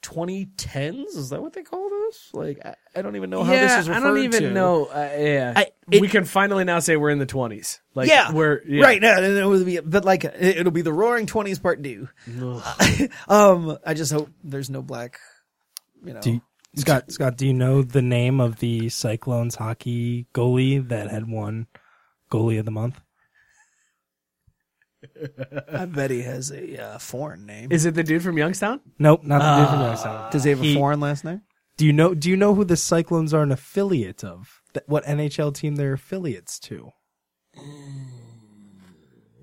2010s, 0.03 1.17
is 1.17 1.31
that 1.31 1.43
what 1.43 1.53
they 1.53 1.63
call 1.63 1.89
this 1.91 2.31
Like, 2.33 2.59
I, 2.65 2.75
I 2.97 3.03
don't 3.03 3.17
even 3.17 3.31
know 3.31 3.43
how 3.45 3.53
this 3.53 3.73
is 3.79 3.89
referred 3.89 4.01
I 4.01 4.05
don't 4.07 4.19
even 4.25 4.43
to. 4.45 4.51
know. 4.53 4.85
Uh, 4.87 5.11
yeah, 5.19 5.53
I- 5.57 5.67
it- 5.91 6.01
we 6.01 6.09
can 6.09 6.25
finally 6.25 6.65
now 6.65 6.79
say 6.81 6.97
we're 6.97 7.11
in 7.11 7.19
the 7.19 7.27
20s. 7.27 7.81
Like, 7.95 8.09
yeah, 8.09 8.33
we're 8.33 8.63
yeah. 8.67 8.83
right 8.85 9.01
now. 9.03 9.19
It 9.21 9.45
will 9.47 9.65
be, 9.65 9.81
but 9.81 10.05
like 10.05 10.25
it- 10.25 10.59
it'll 10.59 10.73
be 10.73 10.83
the 10.83 10.93
Roaring 10.93 11.27
Twenties 11.27 11.59
Part 11.59 11.83
Two. 11.83 12.09
um, 13.29 13.79
I 13.87 13.95
just 13.95 14.13
hope 14.13 14.31
there's 14.45 14.71
no 14.71 14.83
black. 14.83 15.19
You 16.05 16.15
know, 16.15 16.21
Do 16.21 16.33
you, 16.35 16.41
Scott, 16.77 17.11
Scott, 17.11 17.37
do 17.37 17.47
you 17.47 17.55
know 17.55 17.83
the 17.83 18.03
name 18.03 18.41
of 18.41 18.59
the 18.61 18.89
Cyclones 18.89 19.57
hockey 19.57 20.27
goalie 20.35 20.87
that 20.89 21.11
had 21.11 21.29
won 21.29 21.67
goalie 22.31 22.59
of 22.59 22.65
the 22.65 22.71
month? 22.71 23.01
I 25.73 25.85
bet 25.87 26.11
he 26.11 26.23
has 26.23 26.51
a 26.51 26.83
uh, 26.83 26.99
foreign 26.99 27.47
name. 27.47 27.71
Is 27.71 27.87
it 27.87 27.95
the 27.95 28.03
dude 28.03 28.23
from 28.23 28.37
Youngstown? 28.39 28.81
Nope, 28.99 29.23
not 29.25 29.39
the 29.41 29.61
dude 29.63 29.71
from 29.71 29.81
Youngstown. 29.81 30.33
Does 30.33 30.45
he 30.45 30.51
have 30.51 30.61
a 30.61 30.65
He- 30.65 30.75
foreign 30.75 31.01
last 31.01 31.25
name? 31.25 31.43
Do 31.77 31.87
you 31.87 31.93
know? 31.93 32.13
Do 32.15 32.29
you 32.29 32.37
know 32.37 32.55
who 32.55 32.65
the 32.65 32.77
Cyclones 32.77 33.33
are 33.33 33.43
an 33.43 33.53
affiliate 33.53 34.25
of? 34.25 34.61
Th- 34.75 34.85
What 34.89 35.05
NHL 35.05 35.55
team 35.55 35.77
they're 35.77 35.93
affiliates 35.93 36.59
to? 36.61 36.91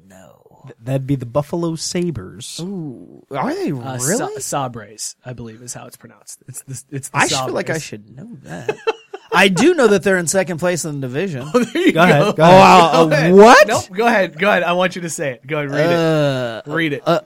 No. 0.06 0.62
Th- 0.66 0.76
That'd 0.82 1.08
be 1.08 1.16
the 1.16 1.26
Buffalo 1.26 1.76
Sabers. 1.76 2.60
Ooh, 2.62 3.26
are 3.32 3.54
they 3.54 3.72
Uh, 3.72 3.98
really? 3.98 4.00
Sa- 4.40 4.40
Sabres, 4.40 5.16
I 5.26 5.34
believe, 5.34 5.62
is 5.62 5.74
how 5.74 5.86
it's 5.86 5.98
pronounced. 5.98 6.44
It's 6.48 6.62
the, 6.64 6.84
it's 6.96 7.10
the 7.10 7.18
I 7.18 7.28
feel 7.28 7.50
like 7.54 7.70
I 7.70 7.74
Sabres. 7.78 7.84
should 7.84 8.10
know 8.16 8.30
that. 8.44 8.78
I 9.36 9.48
do 9.50 9.74
know 9.74 9.88
that 9.88 10.04
they're 10.04 10.18
in 10.18 10.28
second 10.28 10.58
place 10.60 10.86
in 10.86 11.00
the 11.02 11.08
division. 11.08 11.44
Oh, 11.54 11.64
There 11.64 11.82
you 11.82 11.92
Go 11.94 12.04
ahead. 12.04 12.36
Go 12.36 12.44
Oh, 12.44 12.48
ahead. 12.48 12.60
wow, 12.60 13.08
Go 13.08 13.16
uh, 13.16 13.32
what? 13.46 13.68
Nope. 13.68 13.84
Go 13.94 14.08
ahead. 14.08 14.40
Go 14.40 14.50
ahead. 14.50 14.64
I 14.64 14.74
want 14.74 14.96
you 14.96 15.02
to 15.04 15.10
say 15.10 15.32
it. 15.34 15.46
Go 15.48 15.60
ahead. 15.60 15.72
Read 15.72 15.86
Uh, 15.94 16.62
it. 16.66 16.72
Read 16.72 16.94
it. 16.94 17.04
uh, 17.06 17.20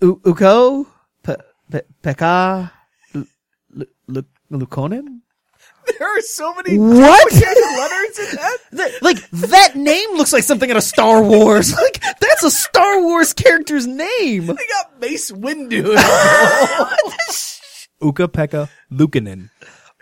U- 0.00 0.20
Uko, 0.24 0.86
Pe- 1.22 1.36
Pe- 1.70 1.82
Pekka, 2.02 2.70
Lu- 3.14 3.26
Lu- 3.74 3.86
Lu- 4.08 4.24
Luukkonen. 4.66 5.20
there 5.98 6.06
are 6.06 6.20
so 6.20 6.54
many 6.54 6.78
What? 6.78 7.32
letters 7.32 8.18
in 8.18 8.36
that. 8.36 8.58
Like 9.02 9.18
that 9.30 9.74
name 9.74 10.10
looks 10.16 10.32
like 10.32 10.44
something 10.44 10.70
out 10.70 10.76
of 10.76 10.84
Star 10.84 11.22
Wars. 11.22 11.72
Like 11.76 12.00
that's 12.20 12.44
a 12.44 12.50
Star 12.50 13.02
Wars 13.02 13.32
character's 13.32 13.86
name. 13.86 14.46
They 14.46 14.54
got 14.70 15.00
Mace 15.00 15.30
Windu. 15.32 15.94
Uka 18.00 18.28
Pekka 18.28 18.68
Lukanen. 18.92 19.50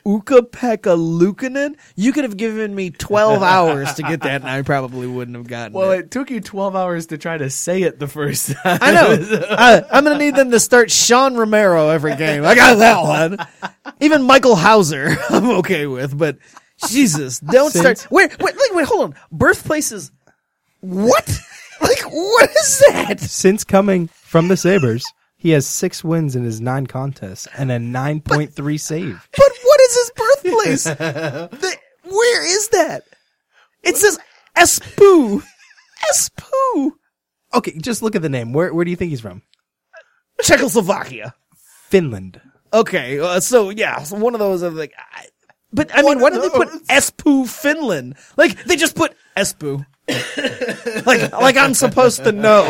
Ukko-Pekka 0.07 0.97
Luukkonen. 0.97 1.77
You 1.97 2.13
could 2.13 2.25
have 2.25 2.37
given 2.37 2.75
me 2.75 2.91
twelve 2.91 3.43
hours 3.43 3.95
to 3.95 4.03
get 4.03 4.21
that, 4.23 4.43
and 4.43 4.51
I 4.51 4.63
probably 4.63 5.07
wouldn't 5.07 5.37
have 5.37 5.47
gotten 5.47 5.73
well, 5.73 5.85
it. 5.85 5.89
Well, 5.89 5.99
it 5.99 6.11
took 6.11 6.31
you 6.31 6.41
12 6.41 6.77
hours 6.77 7.07
to 7.07 7.19
try 7.19 7.39
to 7.39 7.51
say 7.51 7.83
it 7.83 7.99
the 7.99 8.07
first 8.09 8.53
time. 8.53 8.79
I 8.81 8.93
know. 8.93 9.47
I, 9.51 9.83
I'm 9.91 10.05
gonna 10.05 10.19
need 10.19 10.37
them 10.37 10.51
to 10.51 10.61
start 10.61 10.91
Sean 10.91 11.35
Romeo 11.37 11.89
every 11.89 12.17
game. 12.17 12.45
I 12.45 12.55
got 12.55 12.79
that 12.79 13.03
one. 13.03 13.39
Even 14.01 14.23
Michael 14.23 14.57
Houser, 14.57 15.17
I'm 15.31 15.51
okay 15.59 15.87
with, 15.87 16.17
but 16.17 16.39
Jesus, 16.89 17.41
don't 17.41 17.71
Since- 17.71 18.01
start. 18.03 18.13
Wait, 18.13 18.39
wait, 18.39 18.55
wait, 18.57 18.75
wait, 18.75 18.87
hold 18.87 19.03
on. 19.05 19.15
Birthplaces. 19.31 20.11
What? 20.81 21.39
Like, 21.81 22.03
what 22.03 22.51
is 22.51 22.85
that? 22.89 23.21
Since 23.21 23.65
coming 23.65 24.09
from 24.09 24.49
the 24.49 24.57
Sabers, 24.57 25.05
he 25.37 25.51
has 25.51 25.67
six 25.67 26.05
wins 26.05 26.37
in 26.37 26.45
his 26.45 26.61
nine 26.61 26.87
contests 26.87 27.49
and 27.57 27.71
a 27.73 27.79
9.3 27.79 28.81
save. 28.81 29.29
But 29.37 29.53
what 30.53 30.66
is 30.68 30.84
his 30.84 30.97
birthplace? 30.97 31.61
The- 31.61 31.76
where 32.05 32.47
is 32.47 32.68
that? 32.68 33.05
It 33.82 33.97
says 33.97 34.18
Espoo. 34.57 35.43
Espoo. 36.11 36.93
Okay, 37.55 37.78
just 37.78 38.03
look 38.03 38.14
at 38.14 38.22
the 38.22 38.28
name. 38.28 38.53
Where 38.53 38.72
where 38.72 38.84
do 38.84 38.91
you 38.91 38.97
think 38.97 39.11
he's 39.11 39.20
from? 39.20 39.43
Czechoslovakia. 40.43 41.34
Finland. 41.88 42.41
Okay, 42.72 43.18
uh, 43.18 43.41
so 43.41 43.70
yeah, 43.70 44.03
so 44.03 44.16
one 44.16 44.34
of 44.34 44.38
those 44.41 44.62
like, 44.62 44.93
I, 44.97 45.26
but 45.72 45.91
I 45.93 46.03
mean, 46.03 46.20
why 46.20 46.30
did 46.30 46.43
they 46.43 46.51
put 46.51 46.68
Espoo 46.86 47.49
Finland? 47.49 48.16
Like 48.36 48.64
they 48.64 48.76
just 48.76 48.95
put 48.95 49.14
Espoo. 49.36 49.84
like 51.07 51.32
like 51.32 51.57
I'm 51.57 51.74
supposed 51.74 52.24
to 52.24 52.32
know. 52.32 52.64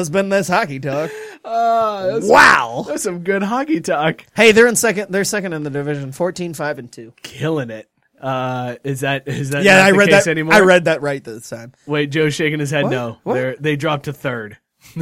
It's 0.00 0.08
been 0.10 0.28
this 0.28 0.48
hockey 0.48 0.80
talk. 0.80 1.10
wow. 1.44 2.84
That's 2.86 3.02
some 3.02 3.20
good 3.24 3.42
hockey 3.42 3.80
talk. 3.80 4.24
Hey, 4.34 4.52
they're 4.52 4.66
in 4.66 4.76
second. 4.76 5.12
They're 5.12 5.24
second 5.24 5.52
in 5.52 5.62
the 5.62 5.70
division, 5.70 6.12
14, 6.12 6.54
5, 6.54 6.78
and 6.78 6.90
two. 6.92 7.12
Killing 7.22 7.70
it. 7.70 7.88
Uh, 8.20 8.74
is 8.82 9.00
that 9.00 9.28
is 9.28 9.50
that 9.50 9.62
Yeah, 9.62 9.84
I 9.84 9.92
read 9.92 10.10
that. 10.10 10.26
anymore? 10.26 10.54
I 10.54 10.60
read 10.60 10.86
that 10.86 11.02
right 11.02 11.22
this 11.22 11.48
time. 11.48 11.72
Wait, 11.86 12.10
Joe's 12.10 12.34
shaking 12.34 12.58
his 12.58 12.70
head. 12.72 12.82
What? 12.84 12.90
No, 12.90 13.18
What? 13.22 13.34
they 13.34 13.56
they 13.60 13.76
dropped 13.76 14.06
to 14.06 14.12
third. 14.12 14.58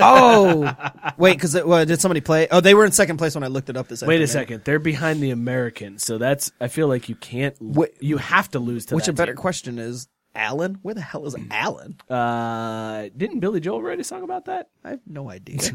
Oh, 0.00 0.72
wait, 1.18 1.34
because 1.34 1.54
well, 1.64 1.84
did 1.84 2.00
somebody 2.00 2.20
play? 2.20 2.48
Oh, 2.50 2.60
they 2.60 2.74
were 2.74 2.84
in 2.84 2.92
second 2.92 3.16
place 3.18 3.34
when 3.34 3.44
I 3.44 3.48
looked 3.48 3.68
it 3.70 3.76
up 3.76 3.86
this. 3.88 4.02
Wait 4.02 4.20
a 4.20 4.26
second, 4.26 4.64
they're 4.64 4.78
behind 4.78 5.20
the 5.20 5.30
Americans, 5.30 6.04
so 6.04 6.18
that's 6.18 6.50
I 6.60 6.68
feel 6.68 6.88
like 6.88 7.08
you 7.08 7.14
can't. 7.14 7.54
Wait- 7.60 7.94
you 8.00 8.16
have 8.18 8.50
to 8.52 8.58
lose 8.58 8.86
to 8.86 8.96
Which 8.96 9.06
a 9.08 9.12
better 9.12 9.32
team. 9.34 9.40
question 9.40 9.78
is 9.78 10.08
Allen? 10.38 10.78
Where 10.82 10.94
the 10.94 11.00
hell 11.00 11.26
is 11.26 11.36
Allen? 11.50 11.96
Uh, 12.08 13.08
didn't 13.14 13.40
Billy 13.40 13.60
Joel 13.60 13.82
write 13.82 14.00
a 14.00 14.04
song 14.04 14.22
about 14.22 14.46
that? 14.46 14.70
I 14.84 14.90
have 14.90 15.00
no 15.06 15.28
idea. 15.28 15.58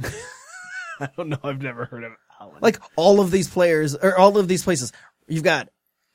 I 0.99 1.09
don't 1.17 1.29
know. 1.29 1.39
I've 1.43 1.61
never 1.61 1.85
heard 1.85 2.03
of 2.03 2.13
Allen. 2.39 2.57
like 2.61 2.79
all 2.95 3.19
of 3.19 3.29
these 3.29 3.49
players 3.49 3.95
or 3.95 4.17
all 4.17 4.37
of 4.37 4.47
these 4.47 4.63
places. 4.63 4.91
You've 5.27 5.43
got 5.43 5.69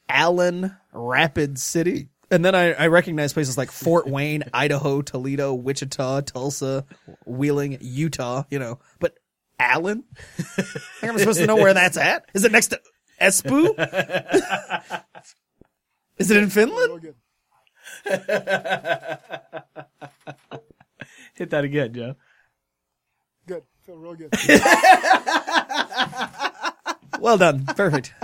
Allen, 0.08 0.76
Rapid 0.92 1.58
City, 1.58 2.08
and 2.30 2.44
then 2.44 2.54
I, 2.54 2.72
I 2.72 2.86
recognize 2.88 3.32
places 3.32 3.58
like 3.58 3.70
Fort 3.70 4.06
Wayne, 4.08 4.44
Idaho, 4.52 5.02
Toledo, 5.02 5.54
Wichita, 5.54 6.22
Tulsa, 6.22 6.84
Wheeling, 7.26 7.78
Utah. 7.80 8.44
You 8.50 8.58
know, 8.58 8.78
but 8.98 9.18
Allen, 9.58 10.04
I 10.38 10.52
think 10.52 11.12
I'm 11.12 11.18
supposed 11.18 11.40
to 11.40 11.46
know 11.46 11.56
where 11.56 11.74
that's 11.74 11.96
at. 11.96 12.30
Is 12.34 12.44
it 12.44 12.52
next 12.52 12.68
to 12.68 12.80
Espoo? 13.20 13.74
Is 16.18 16.30
it 16.30 16.36
in 16.36 16.50
Finland? 16.50 17.14
Real 18.08 18.18
good. 18.26 19.18
Hit 21.34 21.50
that 21.50 21.64
again, 21.64 21.92
Joe. 21.94 22.14
Good. 23.46 23.62
Feel 23.84 23.96
real 23.96 24.14
good. 24.14 24.30
Well 27.20 27.36
done. 27.38 27.66
Perfect. 27.66 28.14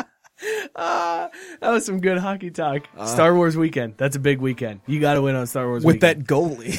Ah, 0.77 1.31
that 1.61 1.71
was 1.71 1.87
some 1.87 2.01
good 2.01 2.19
hockey 2.19 2.51
talk. 2.51 2.89
Ah. 2.99 3.07
Star 3.07 3.35
Wars 3.35 3.57
weekend. 3.57 3.95
That's 3.97 4.17
a 4.17 4.19
big 4.19 4.41
weekend. 4.41 4.81
You 4.87 5.01
got 5.01 5.15
to 5.15 5.23
win 5.23 5.37
on 5.37 5.47
Star 5.47 5.67
Wars 5.69 5.85
With 5.85 5.97
weekend. 6.03 6.27
that 6.27 6.35
goalie. 6.35 6.77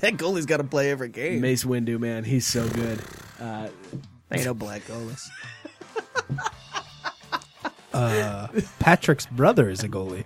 that 0.00 0.14
goalie's 0.14 0.46
got 0.46 0.58
to 0.58 0.64
play 0.64 0.90
every 0.90 1.08
game. 1.08 1.40
Mace 1.40 1.64
Windu, 1.64 1.98
man, 1.98 2.22
he's 2.24 2.46
so 2.46 2.66
good. 2.68 3.00
Uh, 3.40 3.68
Ain't 4.32 4.44
no 4.44 4.54
black 4.54 4.82
goalies. 4.86 5.28
Uh, 7.92 8.46
Patrick's 8.78 9.26
brother 9.26 9.68
is 9.68 9.82
a 9.82 9.88
goalie. 9.88 10.24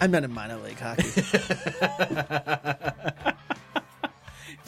I 0.00 0.06
meant 0.06 0.24
in 0.24 0.32
minor 0.32 0.58
league 0.58 0.78
hockey. 0.78 1.02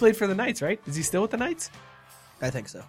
played 0.00 0.16
for 0.16 0.26
the 0.26 0.34
Knights, 0.34 0.62
right? 0.62 0.80
Is 0.86 0.96
he 0.96 1.02
still 1.02 1.22
with 1.22 1.30
the 1.30 1.36
Knights? 1.36 1.70
I 2.42 2.50
think 2.50 2.68
so. 2.68 2.82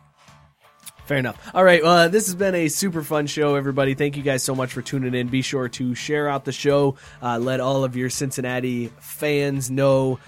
Fair 1.06 1.18
enough. 1.18 1.52
All 1.54 1.64
right. 1.64 1.84
Uh, 1.84 2.08
this 2.08 2.26
has 2.28 2.36
been 2.36 2.56
a 2.56 2.70
super 2.70 3.04
fun 3.04 3.28
show, 3.28 3.56
everybody. 3.56 3.96
Thank 3.96 4.16
you 4.16 4.24
guys 4.24 4.44
so 4.44 4.56
much 4.56 4.72
for 4.72 4.82
tuning 4.82 5.14
in. 5.14 5.28
Be 5.28 5.42
sure 5.42 5.68
to 5.68 5.94
share 5.94 6.30
out 6.30 6.46
the 6.46 6.54
show. 6.54 6.96
Uh, 7.22 7.38
let 7.38 7.60
all 7.60 7.84
of 7.84 7.98
your 7.98 8.10
Cincinnati 8.10 8.88
fans 9.02 9.70
know 9.70 10.20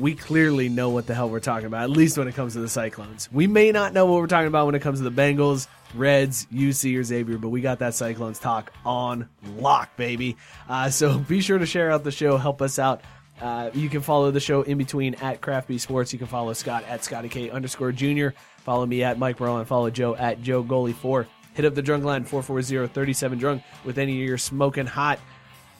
we 0.00 0.14
clearly 0.14 0.68
know 0.68 0.90
what 0.90 1.06
the 1.06 1.14
hell 1.14 1.28
we're 1.28 1.40
talking 1.40 1.66
about, 1.66 1.82
at 1.82 1.90
least 1.90 2.16
when 2.18 2.26
it 2.26 2.34
comes 2.34 2.54
to 2.54 2.60
the 2.60 2.68
Cyclones. 2.68 3.28
We 3.32 3.46
may 3.46 3.70
not 3.72 3.92
know 3.92 4.06
what 4.06 4.20
we're 4.20 4.26
talking 4.26 4.48
about 4.48 4.66
when 4.66 4.74
it 4.74 4.80
comes 4.80 4.98
to 5.00 5.08
the 5.08 5.10
Bengals, 5.10 5.68
Reds, 5.94 6.46
UC, 6.52 6.98
or 6.98 7.04
Xavier, 7.04 7.38
but 7.38 7.50
we 7.50 7.60
got 7.60 7.78
that 7.80 7.94
Cyclones 7.94 8.38
talk 8.38 8.72
on 8.84 9.28
lock, 9.56 9.96
baby. 9.96 10.36
Uh, 10.68 10.90
so 10.90 11.18
be 11.28 11.40
sure 11.40 11.58
to 11.58 11.66
share 11.66 11.90
out 11.90 12.04
the 12.04 12.10
show. 12.10 12.36
Help 12.36 12.62
us 12.62 12.78
out. 12.78 13.02
Uh, 13.40 13.70
you 13.72 13.88
can 13.88 14.00
follow 14.00 14.30
the 14.30 14.40
show 14.40 14.62
in 14.62 14.76
between 14.78 15.14
at 15.16 15.40
Crafty 15.40 15.78
Sports. 15.78 16.12
You 16.12 16.18
can 16.18 16.28
follow 16.28 16.52
Scott 16.52 16.84
at 16.84 17.04
Scotty 17.04 17.28
K 17.28 17.50
underscore 17.50 17.92
Junior. 17.92 18.34
Follow 18.58 18.84
me 18.84 19.02
at 19.02 19.18
Mike 19.18 19.40
and 19.40 19.66
follow 19.66 19.90
Joe 19.90 20.14
at 20.16 20.42
Joe 20.42 20.62
Goalie 20.62 20.94
Four. 20.94 21.26
Hit 21.54 21.64
up 21.64 21.74
the 21.74 21.82
drunk 21.82 22.04
line 22.04 22.24
440-37 22.24 23.38
drunk 23.38 23.62
with 23.84 23.98
any 23.98 24.20
of 24.20 24.28
your 24.28 24.38
smoking 24.38 24.86
hot 24.86 25.18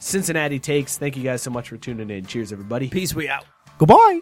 Cincinnati 0.01 0.59
takes. 0.59 0.97
Thank 0.97 1.15
you 1.15 1.23
guys 1.23 1.43
so 1.43 1.51
much 1.51 1.69
for 1.69 1.77
tuning 1.77 2.09
in. 2.09 2.25
Cheers, 2.25 2.51
everybody. 2.51 2.89
Peace, 2.89 3.13
we 3.13 3.29
out. 3.29 3.45
Goodbye. 3.81 4.21